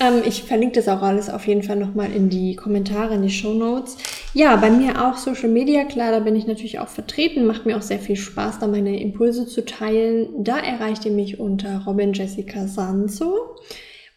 Ähm, 0.00 0.22
ich 0.24 0.42
verlinke 0.44 0.76
das 0.76 0.88
auch 0.88 1.02
alles 1.02 1.30
auf 1.30 1.46
jeden 1.46 1.62
Fall 1.62 1.76
nochmal 1.76 2.12
in 2.12 2.28
die 2.28 2.56
Kommentare, 2.56 3.14
in 3.14 3.22
die 3.22 3.30
Show 3.30 3.54
Notes. 3.54 3.96
Ja, 4.34 4.56
bei 4.56 4.70
mir 4.70 5.04
auch 5.06 5.16
Social 5.16 5.48
Media, 5.48 5.84
klar, 5.84 6.12
da 6.12 6.20
bin 6.20 6.36
ich 6.36 6.46
natürlich 6.46 6.78
auch 6.78 6.88
vertreten. 6.88 7.46
Macht 7.46 7.66
mir 7.66 7.76
auch 7.76 7.82
sehr 7.82 7.98
viel 7.98 8.16
Spaß, 8.16 8.58
da 8.58 8.66
meine 8.66 9.00
Impulse 9.00 9.46
zu 9.46 9.64
teilen. 9.64 10.28
Da 10.44 10.58
erreicht 10.58 11.04
ihr 11.04 11.12
mich 11.12 11.38
unter 11.38 11.84
Robin 11.84 12.12
Jessica 12.12 12.66
Sanzo. 12.66 13.56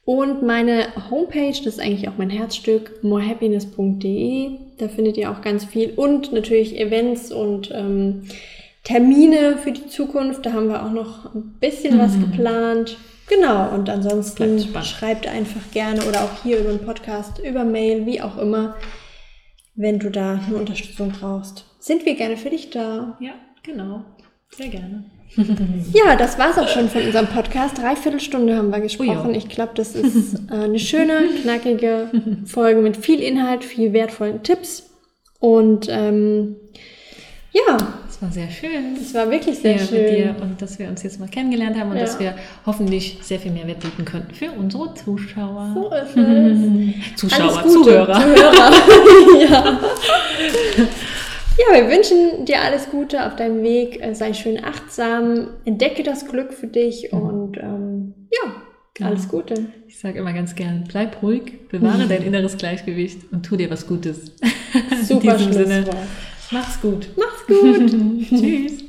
Und 0.03 0.41
meine 0.41 0.87
Homepage, 1.11 1.51
das 1.51 1.75
ist 1.75 1.79
eigentlich 1.79 2.09
auch 2.09 2.17
mein 2.17 2.31
Herzstück, 2.31 3.03
morehappiness.de. 3.03 4.49
Da 4.79 4.87
findet 4.87 5.15
ihr 5.17 5.31
auch 5.31 5.41
ganz 5.41 5.63
viel 5.65 5.93
und 5.95 6.33
natürlich 6.33 6.79
Events 6.79 7.31
und 7.31 7.69
ähm, 7.71 8.23
Termine 8.83 9.57
für 9.57 9.71
die 9.71 9.87
Zukunft. 9.87 10.45
Da 10.45 10.53
haben 10.53 10.69
wir 10.69 10.83
auch 10.83 10.91
noch 10.91 11.35
ein 11.35 11.55
bisschen 11.59 11.97
mhm. 11.97 11.99
was 11.99 12.19
geplant. 12.19 12.97
Genau, 13.31 13.69
und 13.69 13.89
ansonsten 13.89 14.59
schreibt 14.83 15.25
einfach 15.25 15.61
gerne 15.71 16.03
oder 16.03 16.25
auch 16.25 16.43
hier 16.43 16.59
über 16.59 16.71
den 16.71 16.85
Podcast, 16.85 17.39
über 17.39 17.63
Mail, 17.63 18.05
wie 18.05 18.21
auch 18.21 18.37
immer, 18.37 18.75
wenn 19.73 19.99
du 19.99 20.09
da 20.09 20.41
eine 20.45 20.57
Unterstützung 20.57 21.13
brauchst. 21.17 21.63
Sind 21.79 22.05
wir 22.05 22.15
gerne 22.15 22.35
für 22.35 22.49
dich 22.49 22.71
da. 22.71 23.17
Ja, 23.21 23.31
genau. 23.63 24.03
Sehr 24.49 24.67
gerne. 24.67 25.05
ja, 25.93 26.17
das 26.17 26.37
war's 26.37 26.57
auch 26.57 26.67
schon 26.67 26.89
von 26.89 27.03
unserem 27.03 27.27
Podcast. 27.27 27.77
Dreiviertel 27.77 28.19
Stunde 28.19 28.57
haben 28.57 28.69
wir 28.69 28.81
gesprochen. 28.81 29.21
Oh 29.27 29.31
ja. 29.31 29.37
Ich 29.37 29.47
glaube, 29.47 29.71
das 29.75 29.95
ist 29.95 30.33
äh, 30.51 30.55
eine 30.55 30.77
schöne, 30.77 31.29
knackige 31.41 32.11
Folge 32.45 32.81
mit 32.81 32.97
viel 32.97 33.21
Inhalt, 33.21 33.63
viel 33.63 33.93
wertvollen 33.93 34.43
Tipps. 34.43 34.89
Und 35.39 35.87
ähm, 35.89 36.57
ja, 37.53 37.77
war 38.21 38.31
sehr 38.31 38.49
schön. 38.49 38.95
Es 39.01 39.13
war 39.13 39.29
wirklich 39.29 39.59
sehr 39.59 39.79
schön. 39.79 40.01
Mit 40.03 40.09
dir 40.11 40.35
und 40.41 40.61
dass 40.61 40.77
wir 40.77 40.87
uns 40.87 41.03
jetzt 41.03 41.19
mal 41.19 41.27
kennengelernt 41.27 41.79
haben 41.79 41.91
und 41.91 41.97
ja. 41.97 42.03
dass 42.03 42.19
wir 42.19 42.35
hoffentlich 42.65 43.17
sehr 43.21 43.39
viel 43.39 43.51
Mehrwert 43.51 43.79
bieten 43.79 44.05
könnten 44.05 44.33
für 44.33 44.51
unsere 44.51 44.93
Zuschauer. 44.93 45.71
So 45.73 45.91
ist 45.91 46.17
es. 46.17 47.15
Zuschauer, 47.15 47.63
Zuhörer. 47.67 48.13
Zuhörer. 48.13 48.71
ja. 49.41 49.79
Ja, 51.57 51.75
wir 51.75 51.89
wünschen 51.89 52.45
dir 52.45 52.61
alles 52.61 52.89
Gute 52.89 53.25
auf 53.25 53.35
deinem 53.35 53.63
Weg. 53.63 54.01
Äh, 54.01 54.13
sei 54.13 54.33
schön 54.33 54.63
achtsam, 54.63 55.47
entdecke 55.65 56.03
das 56.03 56.27
Glück 56.27 56.53
für 56.53 56.67
dich 56.67 57.11
mhm. 57.11 57.19
und 57.19 57.57
ähm, 57.57 58.13
ja, 58.31 58.53
genau. 58.93 59.09
alles 59.09 59.27
Gute. 59.27 59.65
Ich 59.87 59.99
sage 59.99 60.19
immer 60.19 60.33
ganz 60.33 60.55
gern, 60.55 60.85
bleib 60.87 61.21
ruhig, 61.21 61.67
bewahre 61.69 62.05
dein 62.09 62.23
inneres 62.23 62.57
Gleichgewicht 62.57 63.31
und 63.31 63.45
tu 63.45 63.57
dir 63.57 63.69
was 63.69 63.87
Gutes. 63.87 64.31
Super 65.03 65.33
In 65.33 65.37
diesem 65.37 65.53
Sinne. 65.53 65.85
Mach's 66.51 66.81
gut. 66.81 67.09
Mach's 67.15 67.45
gut. 67.47 67.89
Tschüss. 68.29 68.83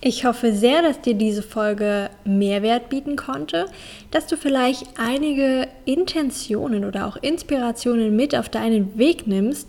Ich 0.00 0.24
hoffe 0.24 0.52
sehr, 0.52 0.82
dass 0.82 1.00
dir 1.00 1.14
diese 1.14 1.42
Folge 1.42 2.10
Mehrwert 2.24 2.90
bieten 2.90 3.16
konnte, 3.16 3.66
dass 4.12 4.28
du 4.28 4.36
vielleicht 4.36 4.86
einige 4.98 5.66
Intentionen 5.84 6.84
oder 6.84 7.06
auch 7.06 7.16
Inspirationen 7.16 8.14
mit 8.14 8.36
auf 8.36 8.48
deinen 8.48 8.96
Weg 8.98 9.26
nimmst. 9.26 9.68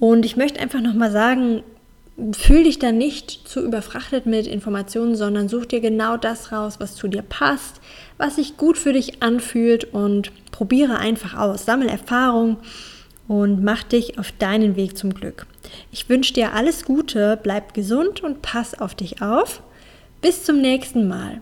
Und 0.00 0.24
ich 0.24 0.36
möchte 0.36 0.60
einfach 0.60 0.80
nochmal 0.80 1.10
sagen, 1.10 1.62
fühl 2.32 2.64
dich 2.64 2.78
da 2.78 2.92
nicht 2.92 3.46
zu 3.46 3.60
überfrachtet 3.60 4.24
mit 4.24 4.46
Informationen, 4.46 5.14
sondern 5.14 5.50
such 5.50 5.66
dir 5.66 5.80
genau 5.80 6.16
das 6.16 6.52
raus, 6.52 6.76
was 6.78 6.94
zu 6.94 7.08
dir 7.08 7.22
passt, 7.22 7.82
was 8.16 8.36
sich 8.36 8.56
gut 8.56 8.78
für 8.78 8.94
dich 8.94 9.22
anfühlt 9.22 9.92
und 9.92 10.32
probiere 10.52 10.96
einfach 10.96 11.36
aus. 11.36 11.66
Sammel 11.66 11.88
Erfahrung 11.88 12.56
und 13.28 13.62
mach 13.62 13.82
dich 13.82 14.18
auf 14.18 14.32
deinen 14.32 14.76
Weg 14.76 14.96
zum 14.96 15.14
Glück. 15.14 15.46
Ich 15.90 16.08
wünsche 16.08 16.34
dir 16.34 16.52
alles 16.52 16.84
Gute, 16.84 17.38
bleib 17.42 17.74
gesund 17.74 18.22
und 18.22 18.42
pass 18.42 18.78
auf 18.78 18.94
dich 18.94 19.22
auf. 19.22 19.62
Bis 20.20 20.44
zum 20.44 20.60
nächsten 20.60 21.08
Mal. 21.08 21.40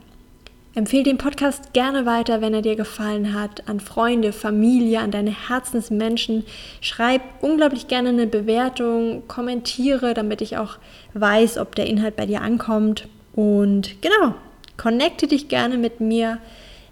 Empfehle 0.76 1.04
den 1.04 1.18
Podcast 1.18 1.72
gerne 1.72 2.04
weiter, 2.04 2.40
wenn 2.40 2.52
er 2.52 2.62
dir 2.62 2.74
gefallen 2.74 3.32
hat, 3.32 3.68
an 3.68 3.78
Freunde, 3.78 4.32
Familie, 4.32 4.98
an 4.98 5.12
deine 5.12 5.48
Herzensmenschen. 5.48 6.44
Schreib 6.80 7.22
unglaublich 7.40 7.86
gerne 7.86 8.08
eine 8.08 8.26
Bewertung, 8.26 9.22
kommentiere, 9.28 10.14
damit 10.14 10.40
ich 10.40 10.56
auch 10.56 10.78
weiß, 11.12 11.58
ob 11.58 11.76
der 11.76 11.86
Inhalt 11.86 12.16
bei 12.16 12.26
dir 12.26 12.40
ankommt. 12.40 13.06
Und 13.36 14.02
genau, 14.02 14.34
connecte 14.76 15.28
dich 15.28 15.46
gerne 15.46 15.78
mit 15.78 16.00
mir, 16.00 16.38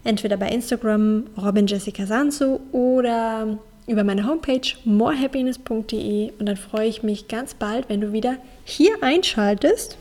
entweder 0.05 0.36
bei 0.36 0.49
Instagram 0.49 1.24
Robin 1.36 1.66
Jessica 1.66 2.07
Sanso 2.07 2.61
oder 2.70 3.59
über 3.93 4.05
meine 4.05 4.26
Homepage 4.26 4.62
morehappiness.de 4.84 6.32
und 6.38 6.47
dann 6.47 6.57
freue 6.57 6.88
ich 6.88 7.03
mich 7.03 7.28
ganz 7.28 7.55
bald, 7.55 7.88
wenn 7.88 8.01
du 8.01 8.12
wieder 8.12 8.36
hier 8.64 8.93
einschaltest 9.03 9.99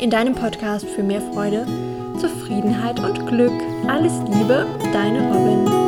in 0.00 0.10
deinem 0.10 0.34
Podcast 0.34 0.86
für 0.88 1.02
mehr 1.02 1.20
Freude, 1.20 1.66
Zufriedenheit 2.18 3.00
und 3.00 3.26
Glück. 3.26 3.52
Alles 3.88 4.12
Liebe, 4.32 4.66
deine 4.92 5.32
Robin. 5.32 5.79